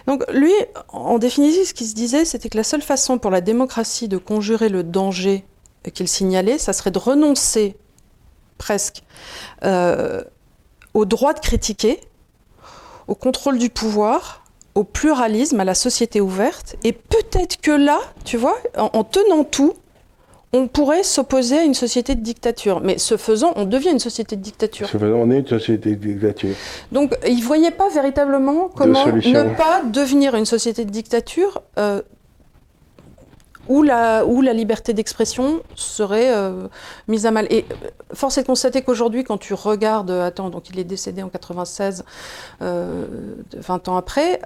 Donc 0.07 0.25
lui, 0.33 0.53
en 0.89 1.19
définitive, 1.19 1.67
ce 1.67 1.75
qu'il 1.75 1.87
se 1.87 1.95
disait, 1.95 2.25
c'était 2.25 2.49
que 2.49 2.57
la 2.57 2.65
seule 2.65 2.83
façon 2.83 3.19
pour 3.19 3.31
la 3.31 3.41
démocratie 3.41 4.09
de 4.09 4.19
conjurer 4.19 4.69
le 4.69 4.83
danger 4.83 5.45
qu'il 5.95 6.09
signalait, 6.09 6.59
ça 6.59 6.73
serait 6.73 6.91
de 6.91 6.99
renoncer 6.99 7.77
presque 8.59 9.03
euh, 9.65 10.23
au 10.95 11.05
droit 11.05 11.35
de 11.35 11.41
critiquer, 11.41 12.01
au 13.09 13.15
contrôle 13.15 13.59
du 13.59 13.71
pouvoir, 13.71 14.45
au 14.75 14.85
pluralisme, 14.85 15.59
à 15.61 15.65
la 15.65 15.75
société 15.75 16.21
ouverte. 16.21 16.77
Et 16.85 16.93
peut-être 16.93 17.61
que 17.61 17.73
là, 17.73 17.99
tu 18.25 18.37
vois, 18.37 18.57
en 18.77 19.05
tenant 19.05 19.45
tout, 19.45 19.75
on 20.55 20.69
pourrait 20.69 21.03
s'opposer 21.03 21.59
à 21.59 21.65
une 21.65 21.75
société 21.75 22.15
de 22.15 22.21
dictature. 22.21 22.81
Mais 22.81 22.99
ce 22.99 23.17
faisant, 23.17 23.53
on 23.57 23.65
devient 23.65 23.91
une 23.91 23.99
société 23.99 24.37
de 24.37 24.43
dictature. 24.43 24.87
Ce 24.87 24.99
faisant, 24.99 25.17
on 25.17 25.31
est 25.31 25.39
une 25.39 25.47
société 25.47 25.97
de 25.97 26.07
dictature. 26.07 26.55
Donc, 26.91 27.17
il 27.27 27.39
ne 27.39 27.43
voyait 27.43 27.71
pas 27.71 27.89
véritablement 27.89 28.69
comment 28.69 29.07
ne 29.07 29.57
pas 29.57 29.83
devenir 29.83 30.35
une 30.35 30.45
société 30.45 30.85
de 30.85 30.91
dictature 30.91 31.63
euh, 31.79 32.03
où, 33.67 33.83
la, 33.83 34.27
où 34.27 34.43
la 34.43 34.53
liberté 34.53 34.93
d'expression 34.93 35.63
serait 35.75 36.35
euh, 36.35 36.69
mise 37.09 37.25
à 37.25 37.31
mal. 37.31 37.47
Et 37.49 37.65
euh, 37.71 37.89
force 38.13 38.37
est 38.37 38.43
de 38.43 38.47
constater 38.47 38.83
qu'aujourd'hui, 38.83 39.25
quand 39.25 39.39
tu 39.39 39.55
regardes, 39.55 40.11
attends, 40.11 40.51
donc 40.51 40.69
il 40.69 40.79
est 40.79 40.85
décédé 40.85 41.23
en 41.23 41.31
96, 41.31 42.05
20 42.61 43.89
ans 43.89 43.97
après. 43.97 44.39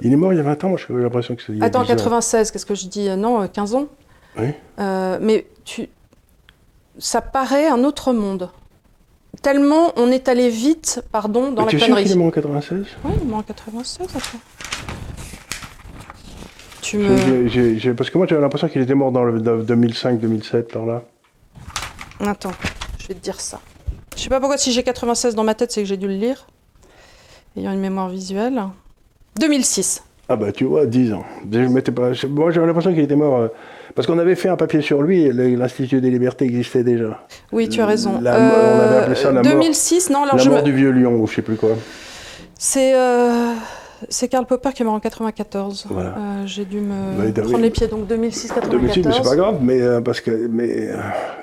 il 0.00 0.10
est 0.10 0.16
mort 0.16 0.32
il 0.32 0.36
y 0.36 0.40
a 0.40 0.44
20 0.44 0.64
ans, 0.64 0.68
moi 0.70 0.78
j'ai 0.78 0.94
l'impression 0.94 1.36
que 1.36 1.42
c'est. 1.46 1.62
Attends, 1.62 1.84
96, 1.84 2.50
qu'est-ce 2.50 2.64
que 2.64 2.74
je 2.74 2.86
dis 2.86 3.10
Non, 3.10 3.46
15 3.46 3.74
ans 3.74 3.88
euh, 4.38 5.18
mais 5.20 5.46
tu, 5.64 5.88
ça 6.98 7.20
paraît 7.20 7.68
un 7.68 7.84
autre 7.84 8.12
monde. 8.12 8.50
Tellement 9.42 9.92
on 9.96 10.10
est 10.10 10.28
allé 10.28 10.48
vite, 10.48 11.02
pardon, 11.10 11.52
dans 11.52 11.64
la 11.64 11.70
tu 11.70 11.78
connerie. 11.78 12.02
Tu 12.02 12.08
qu'il 12.10 12.12
est 12.12 12.18
mort 12.18 12.28
en 12.28 12.30
96 12.30 12.86
Oui, 13.04 13.12
il 13.16 13.22
est 13.22 13.30
mort 13.30 13.38
en 13.38 13.42
96, 13.42 14.08
après. 14.14 14.38
Tu 16.82 16.98
me... 16.98 17.92
parce 17.94 18.10
que 18.10 18.18
moi 18.18 18.26
j'avais 18.28 18.42
l'impression 18.42 18.68
qu'il 18.68 18.82
était 18.82 18.94
mort 18.94 19.12
dans 19.12 19.24
le 19.24 19.40
2005-2007, 19.40 20.64
par 20.64 20.84
là. 20.84 21.02
Attends, 22.20 22.52
je 22.98 23.08
vais 23.08 23.14
te 23.14 23.20
dire 23.20 23.40
ça. 23.40 23.60
Je 24.16 24.22
sais 24.22 24.28
pas 24.28 24.40
pourquoi 24.40 24.58
si 24.58 24.72
j'ai 24.72 24.82
96 24.82 25.34
dans 25.34 25.44
ma 25.44 25.54
tête, 25.54 25.72
c'est 25.72 25.82
que 25.82 25.88
j'ai 25.88 25.96
dû 25.96 26.06
le 26.06 26.14
lire. 26.14 26.46
Ayant 27.56 27.72
une 27.72 27.80
mémoire 27.80 28.08
visuelle. 28.08 28.62
2006. 29.40 30.02
Ah 30.28 30.36
bah 30.36 30.52
tu 30.52 30.64
vois, 30.64 30.86
10 30.86 31.14
ans. 31.14 31.24
Pas... 31.94 32.10
Moi 32.28 32.50
j'avais 32.50 32.66
l'impression 32.66 32.92
qu'il 32.92 33.02
était 33.02 33.16
mort... 33.16 33.36
Euh, 33.36 33.48
parce 33.94 34.06
qu'on 34.06 34.18
avait 34.18 34.34
fait 34.34 34.48
un 34.48 34.56
papier 34.56 34.80
sur 34.80 35.02
lui, 35.02 35.30
l'Institut 35.32 36.00
des 36.00 36.10
libertés 36.10 36.44
existait 36.44 36.84
déjà. 36.84 37.26
Oui, 37.52 37.68
tu 37.68 37.80
as 37.80 37.86
raison. 37.86 38.12
on 38.20 38.26
avait 38.26 38.96
appelé 38.98 39.14
ça 39.16 39.32
la 39.32 39.42
2006, 39.42 40.10
mort, 40.10 40.20
non, 40.20 40.24
alors 40.24 40.36
la 40.36 40.44
mort 40.44 40.62
du 40.62 40.72
vieux 40.72 40.90
lion, 40.90 41.14
ou 41.14 41.26
je 41.26 41.34
sais 41.34 41.42
plus 41.42 41.56
quoi. 41.56 41.70
C'est 42.58 42.94
euh, 42.94 43.52
c'est 44.08 44.28
Karl 44.28 44.46
Popper 44.46 44.70
qui 44.72 44.82
est 44.82 44.84
mort 44.84 44.94
en 44.94 45.00
94. 45.00 45.86
Voilà. 45.90 46.10
Euh, 46.10 46.12
j'ai 46.46 46.64
dû 46.64 46.80
me 46.80 47.32
prendre 47.32 47.58
les 47.58 47.70
pieds, 47.70 47.88
donc 47.88 48.08
2006-94. 48.08 48.68
2006, 48.70 49.04
mais 49.04 49.12
c'est 49.12 49.22
pas 49.22 49.36
grave, 49.36 49.58
mais 49.60 49.82
euh, 49.82 50.00
parce 50.00 50.20
que 50.20 50.48
mais 50.50 50.90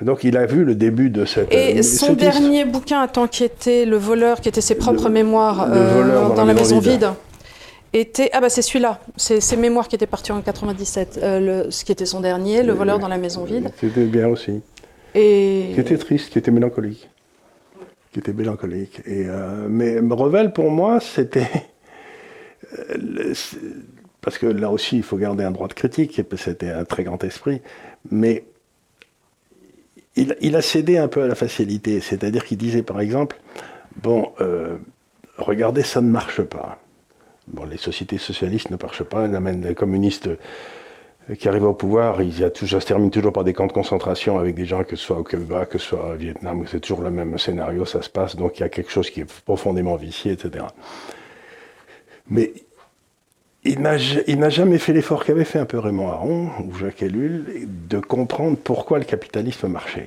donc 0.02 0.24
il 0.24 0.36
a 0.36 0.46
vu 0.46 0.64
le 0.64 0.74
début 0.74 1.10
de 1.10 1.24
cette. 1.24 1.52
Et 1.52 1.82
son 1.82 2.14
dernier 2.14 2.64
bouquin, 2.64 3.00
attends, 3.00 3.26
qui 3.26 3.44
était 3.44 3.84
Le 3.84 3.96
voleur, 3.96 4.40
qui 4.40 4.48
était 4.48 4.60
ses 4.60 4.74
propres 4.74 5.08
mémoires 5.08 5.68
dans, 5.68 6.44
la, 6.44 6.54
maison, 6.54 6.78
vide 6.78 7.10
était 7.92 8.30
ah 8.32 8.40
bah 8.40 8.48
c'est 8.48 8.62
celui-là, 8.62 9.00
c'est 9.16 9.40
ses 9.40 9.56
mémoires 9.56 9.88
qui 9.88 9.96
étaient 9.96 10.06
partis 10.06 10.32
en 10.32 10.40
97, 10.40 11.20
euh, 11.22 11.40
le, 11.64 11.70
ce 11.70 11.84
qui 11.84 11.92
était 11.92 12.06
son 12.06 12.20
dernier, 12.20 12.62
Le 12.62 12.72
voleur 12.72 12.98
dans 12.98 13.08
la 13.08 13.18
maison 13.18 13.44
vide. 13.44 13.70
C'était 13.80 14.04
bien 14.04 14.28
aussi. 14.28 14.60
Et 15.14 15.72
qui 15.74 15.80
était 15.80 15.98
triste, 15.98 16.30
qui 16.30 16.38
était 16.38 16.52
mélancolique, 16.52 17.08
qui 18.12 18.20
était 18.20 18.32
mélancolique. 18.32 19.00
Et 19.06 19.26
euh, 19.26 19.66
mais 19.68 19.98
Revel 19.98 20.52
pour 20.52 20.70
moi 20.70 21.00
c'était 21.00 21.48
euh, 22.78 23.34
parce 24.20 24.38
que 24.38 24.46
là 24.46 24.70
aussi 24.70 24.96
il 24.96 25.02
faut 25.02 25.16
garder 25.16 25.42
un 25.42 25.50
droit 25.50 25.66
de 25.66 25.74
critique, 25.74 26.20
c'était 26.36 26.70
un 26.70 26.84
très 26.84 27.02
grand 27.02 27.22
esprit, 27.24 27.60
mais 28.10 28.44
il, 30.14 30.36
il, 30.40 30.54
a 30.54 30.62
cédé 30.62 30.98
un 30.98 31.08
peu 31.08 31.22
à 31.22 31.26
la 31.26 31.34
facilité, 31.34 32.00
c'est-à-dire 32.00 32.44
qu'il 32.44 32.58
disait 32.58 32.82
par 32.82 33.00
exemple 33.00 33.40
bon 34.00 34.30
regardez 35.38 35.82
ça 35.82 36.00
ne 36.00 36.10
marche 36.10 36.42
pas 36.42 36.79
Les 37.68 37.76
sociétés 37.76 38.18
socialistes 38.18 38.70
ne 38.70 38.76
marchent 38.80 39.04
pas, 39.04 39.26
les 39.26 39.74
communistes 39.74 40.28
euh, 40.28 41.34
qui 41.34 41.48
arrivent 41.48 41.64
au 41.64 41.74
pouvoir, 41.74 42.22
ils, 42.22 42.32
ça 42.32 42.80
se 42.80 42.86
termine 42.86 43.10
toujours 43.10 43.32
par 43.32 43.44
des 43.44 43.52
camps 43.52 43.66
de 43.66 43.72
concentration 43.72 44.38
avec 44.38 44.54
des 44.54 44.66
gens, 44.66 44.84
que 44.84 44.96
ce 44.96 45.04
soit 45.04 45.18
au 45.18 45.22
Cuba, 45.22 45.66
que 45.66 45.78
ce 45.78 45.86
soit 45.88 46.10
au 46.10 46.14
Vietnam, 46.14 46.64
c'est 46.70 46.80
toujours 46.80 47.02
le 47.02 47.10
même 47.10 47.38
scénario, 47.38 47.84
ça 47.84 48.02
se 48.02 48.10
passe, 48.10 48.36
donc 48.36 48.58
il 48.58 48.60
y 48.60 48.64
a 48.64 48.68
quelque 48.68 48.90
chose 48.90 49.10
qui 49.10 49.20
est 49.20 49.42
profondément 49.44 49.96
vicié, 49.96 50.32
etc. 50.32 50.64
Mais 52.28 52.52
il 53.64 53.80
n'a 53.80 53.98
jamais 54.48 54.78
fait 54.78 54.92
l'effort 54.92 55.24
qu'avait 55.24 55.44
fait 55.44 55.58
un 55.58 55.66
peu 55.66 55.78
Raymond 55.78 56.08
Aron 56.08 56.50
ou 56.64 56.74
Jacques 56.78 57.02
Ellul 57.02 57.66
de 57.88 57.98
comprendre 57.98 58.56
pourquoi 58.56 58.98
le 58.98 59.04
capitalisme 59.04 59.68
marchait. 59.68 60.06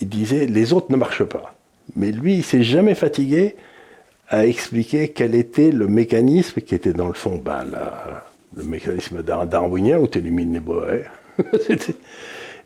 Il 0.00 0.08
disait 0.08 0.46
les 0.46 0.72
autres 0.72 0.90
ne 0.90 0.96
marchent 0.96 1.24
pas. 1.24 1.54
Mais 1.96 2.12
lui, 2.12 2.34
il 2.36 2.44
s'est 2.44 2.62
jamais 2.62 2.94
fatigué 2.94 3.56
à 4.28 4.46
expliquer 4.46 5.08
quel 5.08 5.34
était 5.34 5.70
le 5.70 5.86
mécanisme 5.86 6.60
qui 6.60 6.74
était 6.74 6.92
dans 6.92 7.08
le 7.08 7.14
fond, 7.14 7.40
ben, 7.42 7.64
le 8.56 8.64
mécanisme 8.64 9.22
darwinien 9.22 9.98
où 9.98 10.08
tu 10.08 10.18
élimines 10.18 10.54
les 10.54 10.60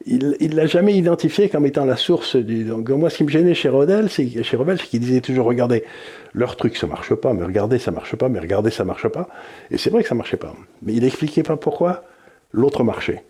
il 0.06 0.50
ne 0.50 0.54
l'a 0.54 0.66
jamais 0.66 0.96
identifié 0.96 1.48
comme 1.48 1.66
étant 1.66 1.84
la 1.84 1.96
source 1.96 2.36
du. 2.36 2.64
Donc, 2.64 2.88
moi, 2.90 3.10
ce 3.10 3.18
qui 3.18 3.24
me 3.24 3.28
gênait 3.28 3.54
chez 3.54 3.68
Rodel, 3.68 4.08
c'est 4.08 4.42
chez 4.42 4.56
c'est 4.56 4.86
qu'il 4.86 5.00
disait 5.00 5.20
toujours 5.20 5.46
regardez, 5.46 5.84
leur 6.32 6.56
truc 6.56 6.76
ça 6.76 6.86
marche 6.86 7.14
pas, 7.14 7.34
mais 7.34 7.44
regardez 7.44 7.78
ça 7.78 7.90
marche 7.90 8.16
pas, 8.16 8.28
mais 8.28 8.38
regardez 8.38 8.70
ça 8.70 8.84
marche 8.84 9.08
pas. 9.08 9.28
Et 9.70 9.78
c'est 9.78 9.90
vrai 9.90 10.02
que 10.02 10.08
ça 10.08 10.14
marchait 10.14 10.36
pas. 10.36 10.54
Mais 10.82 10.94
il 10.94 11.02
n'expliquait 11.02 11.42
pas 11.42 11.56
pourquoi 11.56 12.04
l'autre 12.52 12.84
marchait. 12.84 13.22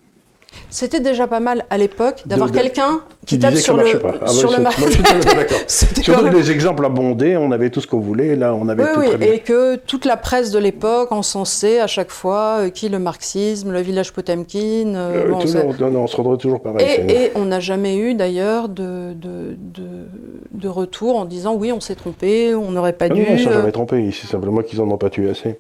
C'était 0.71 1.01
déjà 1.01 1.27
pas 1.27 1.41
mal 1.41 1.65
à 1.71 1.79
l'époque 1.79 2.23
d'avoir 2.27 2.53
quelqu'un 2.53 3.01
qui, 3.27 3.39
tape 3.39 3.55
sur 3.57 3.77
le, 3.77 3.85
ah 4.23 4.27
sur 4.29 4.51
le 4.51 4.59
marché. 4.63 4.85
Surtout 5.67 6.25
même... 6.25 6.33
des 6.33 6.51
exemples 6.51 6.85
abondés, 6.85 7.37
on 7.37 7.53
avait 7.53 7.71
tout 7.71 7.81
ce 7.81 7.87
qu'on 7.87 8.01
voulait, 8.01 8.37
là 8.37 8.55
on 8.55 8.69
avait 8.69 8.83
oui, 8.83 8.89
tout 8.95 9.01
oui, 9.01 9.09
très 9.09 9.19
bien. 9.19 9.33
Et 9.33 9.39
que 9.41 9.77
toute 9.77 10.05
la 10.05 10.17
presse 10.17 10.51
de 10.51 10.59
l'époque 10.59 11.13
encensait 11.13 11.81
à 11.81 11.87
chaque 11.87 12.11
fois 12.11 12.61
euh, 12.61 12.71
qui 12.71 12.89
le 12.89 12.99
marxisme, 12.99 13.73
le 13.73 13.81
village 13.81 14.13
Potemkin. 14.13 14.95
Euh, 14.95 15.27
euh, 15.27 15.31
bon, 15.31 15.39
toujours, 15.39 15.75
non, 15.81 15.91
non, 15.91 16.03
on 16.05 16.07
se 16.07 16.17
rendrait 16.17 16.39
toujours 16.39 16.61
pareil. 16.61 16.87
Et, 16.87 17.13
et 17.13 17.33
on 17.35 17.45
n'a 17.45 17.61
jamais 17.61 17.97
eu 17.97 18.15
d'ailleurs 18.15 18.69
de, 18.69 19.13
de, 19.15 19.57
de, 19.59 20.07
de, 20.53 20.69
retour 20.69 21.17
en 21.17 21.25
disant 21.25 21.55
oui, 21.55 21.73
on 21.73 21.81
s'est 21.81 21.95
trompé, 21.95 22.55
on 22.55 22.71
n'aurait 22.71 22.93
pas 22.93 23.07
ah 23.07 23.15
dû. 23.15 23.21
Non, 23.21 23.27
ils 23.31 23.41
sont 23.41 23.53
jamais 23.53 23.73
trompés, 23.73 24.11
c'est 24.13 24.27
simplement 24.27 24.63
qu'ils 24.63 24.79
n'en 24.79 24.91
ont 24.91 24.99
pas 24.99 25.11
tué 25.11 25.31
assez. 25.31 25.59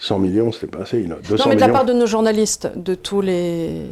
100 0.00 0.18
millions, 0.18 0.50
c'était 0.50 0.66
pas 0.66 0.82
assez. 0.82 1.02
200 1.02 1.36
non, 1.36 1.44
mais 1.48 1.56
de 1.56 1.60
la 1.60 1.68
part 1.68 1.84
de 1.84 1.92
nos 1.92 2.06
journalistes, 2.06 2.70
de 2.74 2.94
tous 2.94 3.20
les. 3.20 3.82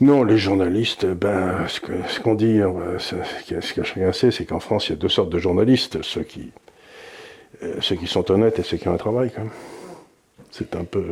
Non, 0.00 0.22
les 0.22 0.38
journalistes, 0.38 1.06
ben, 1.06 1.66
ce 1.66 1.80
qu'on 1.80 1.92
ce 2.08 2.20
qu 2.20 2.36
dit, 2.36 2.60
ce, 2.98 3.16
ce 3.60 3.74
que 3.74 3.82
chacun 3.82 4.12
sait, 4.12 4.30
c'est 4.30 4.44
qu'en 4.44 4.60
France, 4.60 4.88
il 4.88 4.90
y 4.90 4.92
a 4.94 4.96
deux 4.96 5.08
sortes 5.08 5.30
de 5.30 5.38
journalistes 5.38 6.02
ceux 6.02 6.22
qui, 6.22 6.52
euh, 7.62 7.74
ceux 7.80 7.96
qui 7.96 8.06
sont 8.06 8.30
honnêtes 8.30 8.60
et 8.60 8.62
ceux 8.62 8.76
qui 8.76 8.88
ont 8.88 8.94
un 8.94 8.96
travail, 8.98 9.32
quand 9.34 9.42
même. 9.42 9.50
C'est 10.52 10.74
un 10.76 10.84
peu. 10.84 11.04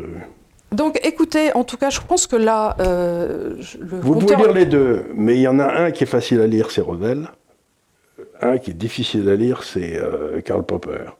Donc, 0.71 1.01
écoutez, 1.05 1.53
en 1.55 1.65
tout 1.65 1.77
cas, 1.77 1.91
je 1.91 2.01
pense 2.01 2.29
que 2.29 2.37
là, 2.37 2.77
euh, 2.81 3.57
le 3.81 4.01
Vous 4.01 4.15
compteur... 4.15 4.37
pouvez 4.39 4.49
lire 4.49 4.53
les 4.55 4.67
deux, 4.67 5.05
mais 5.15 5.35
il 5.35 5.41
y 5.41 5.49
en 5.49 5.59
a 5.59 5.67
un 5.67 5.91
qui 5.91 6.05
est 6.05 6.09
facile 6.09 6.41
à 6.41 6.47
lire, 6.47 6.71
c'est 6.71 6.81
Revel. 6.81 7.29
Un 8.41 8.59
qui 8.59 8.71
est 8.71 8.75
difficile 8.75 9.29
à 9.29 9.35
lire, 9.35 9.65
c'est 9.65 9.97
euh, 9.97 10.41
Karl 10.43 10.63
Popper. 10.63 11.11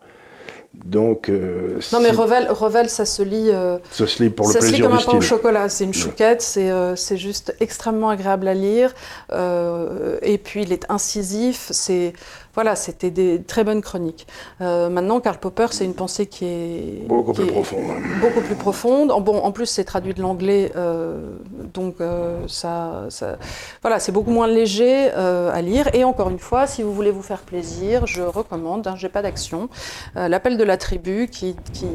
Donc, 0.75 1.29
euh, 1.29 1.81
non 1.93 2.01
mais 2.01 2.11
Revel, 2.11 2.47
Revel, 2.51 2.89
ça 2.89 3.05
se 3.05 3.23
lit. 3.23 3.51
Euh, 3.51 3.79
ça 3.91 4.07
se 4.07 4.23
lit 4.23 4.31
pour 4.31 4.47
le 4.47 4.53
ça 4.53 4.61
plaisir 4.61 4.77
se 4.77 4.83
lit 4.83 4.87
comme 4.87 4.99
un 4.99 5.03
pain 5.03 5.17
au 5.17 5.21
chocolat. 5.21 5.69
C'est 5.69 5.85
une 5.85 5.95
chouquette. 5.95 6.41
C'est 6.41 6.71
euh, 6.71 6.95
c'est 6.95 7.17
juste 7.17 7.55
extrêmement 7.61 8.11
agréable 8.11 8.47
à 8.47 8.55
lire. 8.55 8.95
Euh, 9.33 10.19
et 10.23 10.39
puis 10.39 10.63
il 10.63 10.73
est 10.73 10.85
incisif. 10.91 11.69
C'est 11.73 12.13
voilà, 12.59 12.75
c'était 12.75 13.13
des 13.13 13.41
très 13.41 13.63
bonnes 13.63 13.83
chroniques. 13.83 14.27
Euh, 14.63 14.89
maintenant, 14.89 15.21
Karl 15.21 15.39
Popper, 15.39 15.69
c'est 15.71 15.85
une 15.85 15.95
pensée 15.95 16.27
qui 16.27 16.45
est 16.45 17.07
beaucoup 17.07 17.31
qui 17.31 17.43
plus 17.43 17.51
est 17.51 17.53
profonde. 17.53 17.87
Beaucoup 18.21 18.41
plus 18.41 18.57
profonde. 18.57 19.13
En, 19.13 19.21
bon, 19.21 19.39
en 19.39 19.53
plus, 19.53 19.67
c'est 19.67 19.85
traduit 19.85 20.13
de 20.13 20.21
l'anglais, 20.21 20.73
euh, 20.75 21.37
donc 21.73 22.01
euh, 22.01 22.41
ça, 22.49 23.05
ça, 23.11 23.39
voilà, 23.81 24.01
c'est 24.01 24.11
beaucoup 24.11 24.33
moins 24.33 24.49
léger 24.49 25.09
à 25.09 25.63
lire. 25.63 25.89
Et 25.95 26.03
encore 26.03 26.31
une 26.31 26.41
fois, 26.41 26.67
si 26.67 26.83
vous 26.83 26.93
voulez 26.93 27.13
vous 27.13 27.23
faire 27.23 27.43
plaisir, 27.43 28.09
je 28.09 28.23
recommande. 28.23 28.89
Hein, 28.89 28.97
J'ai 28.97 29.09
pas 29.09 29.23
d'action. 29.23 29.69
L'appel 30.17 30.57
de 30.57 30.65
la 30.65 30.79
tribu, 30.79 31.29
qui, 31.29 31.55
qui, 31.73 31.87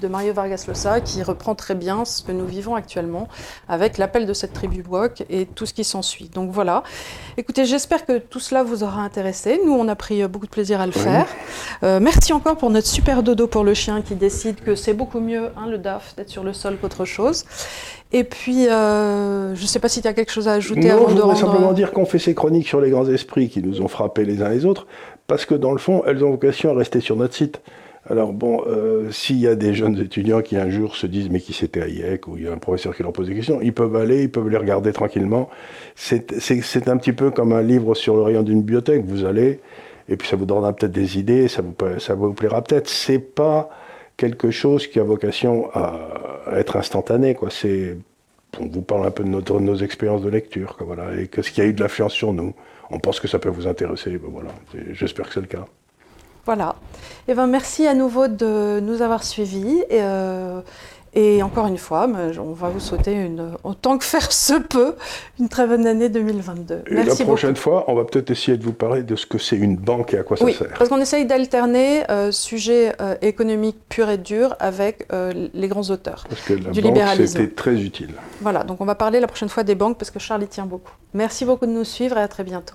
de 0.00 0.08
Mario 0.08 0.32
Vargas 0.32 0.64
Llosa, 0.66 1.02
qui 1.02 1.22
reprend 1.22 1.54
très 1.54 1.74
bien 1.74 2.06
ce 2.06 2.22
que 2.22 2.32
nous 2.32 2.46
vivons 2.46 2.74
actuellement 2.74 3.28
avec 3.68 3.98
l'appel 3.98 4.24
de 4.24 4.32
cette 4.32 4.54
tribu 4.54 4.82
Wok 4.88 5.24
et 5.28 5.44
tout 5.44 5.66
ce 5.66 5.74
qui 5.74 5.84
s'ensuit. 5.84 6.30
Donc 6.32 6.50
voilà. 6.50 6.82
Écoutez, 7.36 7.66
j'espère 7.66 8.06
que 8.06 8.16
tout 8.16 8.40
cela 8.40 8.62
vous 8.62 8.84
aura 8.84 9.02
intéressé. 9.02 9.60
Nous, 9.66 9.74
on 9.74 9.86
a 9.86 9.97
pris 9.98 10.26
beaucoup 10.26 10.46
de 10.46 10.50
plaisir 10.50 10.80
à 10.80 10.86
le 10.86 10.92
faire. 10.92 11.26
Euh, 11.82 12.00
merci 12.00 12.32
encore 12.32 12.56
pour 12.56 12.70
notre 12.70 12.86
super 12.86 13.22
dodo 13.22 13.46
pour 13.46 13.64
le 13.64 13.74
chien 13.74 14.00
qui 14.00 14.14
décide 14.14 14.60
que 14.60 14.74
c'est 14.74 14.94
beaucoup 14.94 15.20
mieux, 15.20 15.48
hein, 15.56 15.66
le 15.68 15.78
DAF, 15.78 16.14
d'être 16.16 16.30
sur 16.30 16.44
le 16.44 16.52
sol 16.52 16.78
qu'autre 16.80 17.04
chose. 17.04 17.44
Et 18.12 18.24
puis, 18.24 18.68
euh, 18.68 19.54
je 19.54 19.62
ne 19.62 19.66
sais 19.66 19.80
pas 19.80 19.88
si 19.88 20.00
tu 20.00 20.08
as 20.08 20.14
quelque 20.14 20.32
chose 20.32 20.48
à 20.48 20.52
ajouter 20.52 20.88
Non, 20.88 20.94
avant 20.94 21.08
je 21.10 21.14
de 21.16 21.20
rendre... 21.20 21.36
simplement 21.36 21.72
dire 21.74 21.92
qu'on 21.92 22.06
fait 22.06 22.18
ces 22.18 22.34
chroniques 22.34 22.66
sur 22.66 22.80
les 22.80 22.90
grands 22.90 23.08
esprits 23.08 23.50
qui 23.50 23.62
nous 23.62 23.82
ont 23.82 23.88
frappés 23.88 24.24
les 24.24 24.40
uns 24.42 24.48
les 24.48 24.64
autres, 24.64 24.86
parce 25.26 25.44
que 25.44 25.54
dans 25.54 25.72
le 25.72 25.78
fond, 25.78 26.02
elles 26.06 26.24
ont 26.24 26.30
vocation 26.30 26.70
à 26.70 26.74
rester 26.74 27.00
sur 27.00 27.16
notre 27.16 27.34
site. 27.34 27.60
Alors 28.10 28.32
bon, 28.32 28.62
euh, 28.66 29.10
s'il 29.10 29.38
y 29.38 29.46
a 29.46 29.54
des 29.54 29.74
jeunes 29.74 30.00
étudiants 30.00 30.40
qui 30.40 30.56
un 30.56 30.70
jour 30.70 30.96
se 30.96 31.06
disent 31.06 31.28
mais 31.28 31.40
qui 31.40 31.52
c'était 31.52 31.82
Hayek 31.82 32.26
ou 32.26 32.38
il 32.38 32.44
y 32.44 32.48
a 32.48 32.52
un 32.52 32.58
professeur 32.58 32.96
qui 32.96 33.02
leur 33.02 33.12
pose 33.12 33.26
des 33.26 33.34
questions, 33.34 33.60
ils 33.60 33.74
peuvent 33.74 33.96
aller, 33.96 34.22
ils 34.22 34.30
peuvent 34.30 34.48
les 34.48 34.56
regarder 34.56 34.92
tranquillement. 34.94 35.50
C'est 35.94 36.88
un 36.88 36.96
petit 36.96 37.12
peu 37.12 37.30
comme 37.30 37.52
un 37.52 37.60
livre 37.60 37.94
sur 37.94 38.16
le 38.16 38.22
rayon 38.22 38.42
d'une 38.42 38.60
bibliothèque. 38.60 39.04
Vous 39.04 39.26
allez 39.26 39.60
et 40.08 40.16
puis 40.16 40.28
ça 40.28 40.36
vous 40.36 40.46
donnera 40.46 40.72
peut-être 40.72 40.92
des 40.92 41.18
idées, 41.18 41.48
ça 41.48 41.62
vous 41.62 41.74
ça 41.98 42.14
vous 42.14 42.32
plaira 42.32 42.62
peut-être. 42.62 42.88
C'est 42.88 43.18
pas 43.18 43.70
quelque 44.16 44.50
chose 44.50 44.86
qui 44.86 44.98
a 45.00 45.04
vocation 45.04 45.70
à, 45.74 45.98
être 46.52 46.76
instantané 46.76 47.34
quoi. 47.34 47.50
C'est 47.50 47.96
on 48.58 48.66
vous 48.66 48.82
parle 48.82 49.06
un 49.06 49.10
peu 49.10 49.24
de, 49.24 49.28
notre- 49.28 49.60
de 49.60 49.64
nos 49.64 49.76
expériences 49.76 50.22
de 50.22 50.30
lecture 50.30 50.76
quoi, 50.76 50.86
voilà 50.86 51.20
et 51.20 51.28
que 51.28 51.42
ce 51.42 51.50
qui 51.50 51.60
a 51.60 51.64
eu 51.64 51.72
de 51.72 51.80
l'influence 51.80 52.12
sur 52.12 52.32
nous. 52.32 52.54
On 52.90 52.98
pense 52.98 53.20
que 53.20 53.28
ça 53.28 53.38
peut 53.38 53.50
vous 53.50 53.66
intéresser. 53.66 54.10
ben 54.12 54.30
voilà, 54.30 54.50
j'espère 54.92 55.28
que 55.28 55.34
c'est 55.34 55.40
le 55.40 55.46
cas. 55.46 55.66
Voilà. 56.46 56.76
Eh 57.28 57.34
ben, 57.34 57.46
merci 57.46 57.86
à 57.86 57.92
nouveau 57.92 58.26
de 58.26 58.80
nous 58.80 59.02
avoir 59.02 59.22
suivis. 59.22 59.82
Et, 59.90 60.00
euh, 60.00 60.62
et 61.14 61.42
encore 61.42 61.66
une 61.66 61.78
fois, 61.78 62.08
on 62.38 62.52
va 62.52 62.68
vous 62.68 62.80
souhaiter, 62.80 63.12
une, 63.12 63.52
autant 63.64 63.98
que 63.98 64.04
faire 64.04 64.30
se 64.32 64.54
peut, 64.54 64.94
une 65.40 65.48
très 65.48 65.66
bonne 65.66 65.86
année 65.86 66.08
2022. 66.08 66.82
Et 66.86 66.94
merci 66.94 67.20
la 67.20 67.24
prochaine 67.24 67.56
fois, 67.56 67.84
on 67.88 67.94
va 67.94 68.04
peut-être 68.04 68.30
essayer 68.30 68.56
de 68.56 68.64
vous 68.64 68.72
parler 68.72 69.02
de 69.02 69.16
ce 69.16 69.26
que 69.26 69.38
c'est 69.38 69.56
une 69.56 69.76
banque 69.76 70.14
et 70.14 70.18
à 70.18 70.22
quoi 70.22 70.36
Oui, 70.40 70.52
ça 70.52 70.60
sert. 70.60 70.74
parce 70.78 70.90
qu'on 70.90 71.00
essaye 71.00 71.26
d'alterner 71.26 72.08
euh, 72.10 72.30
sujet 72.32 72.92
euh, 73.00 73.16
économique 73.22 73.78
pur 73.88 74.08
et 74.08 74.18
dur 74.18 74.54
avec 74.60 75.06
euh, 75.12 75.48
les 75.54 75.68
grands 75.68 75.90
auteurs. 75.90 76.24
Parce 76.28 76.42
que 76.42 76.54
la 76.54 76.70
du 76.70 76.80
banque, 76.80 76.92
libéralisme. 76.92 77.38
c'était 77.38 77.54
très 77.54 77.80
utile. 77.80 78.10
Voilà, 78.40 78.64
donc 78.64 78.80
on 78.80 78.84
va 78.84 78.94
parler 78.94 79.20
la 79.20 79.26
prochaine 79.26 79.48
fois 79.48 79.64
des 79.64 79.74
banques 79.74 79.98
parce 79.98 80.10
que 80.10 80.18
Charles 80.18 80.42
y 80.42 80.48
tient 80.48 80.66
beaucoup. 80.66 80.92
Merci 81.14 81.44
beaucoup 81.44 81.66
de 81.66 81.72
nous 81.72 81.84
suivre 81.84 82.18
et 82.18 82.22
à 82.22 82.28
très 82.28 82.44
bientôt. 82.44 82.74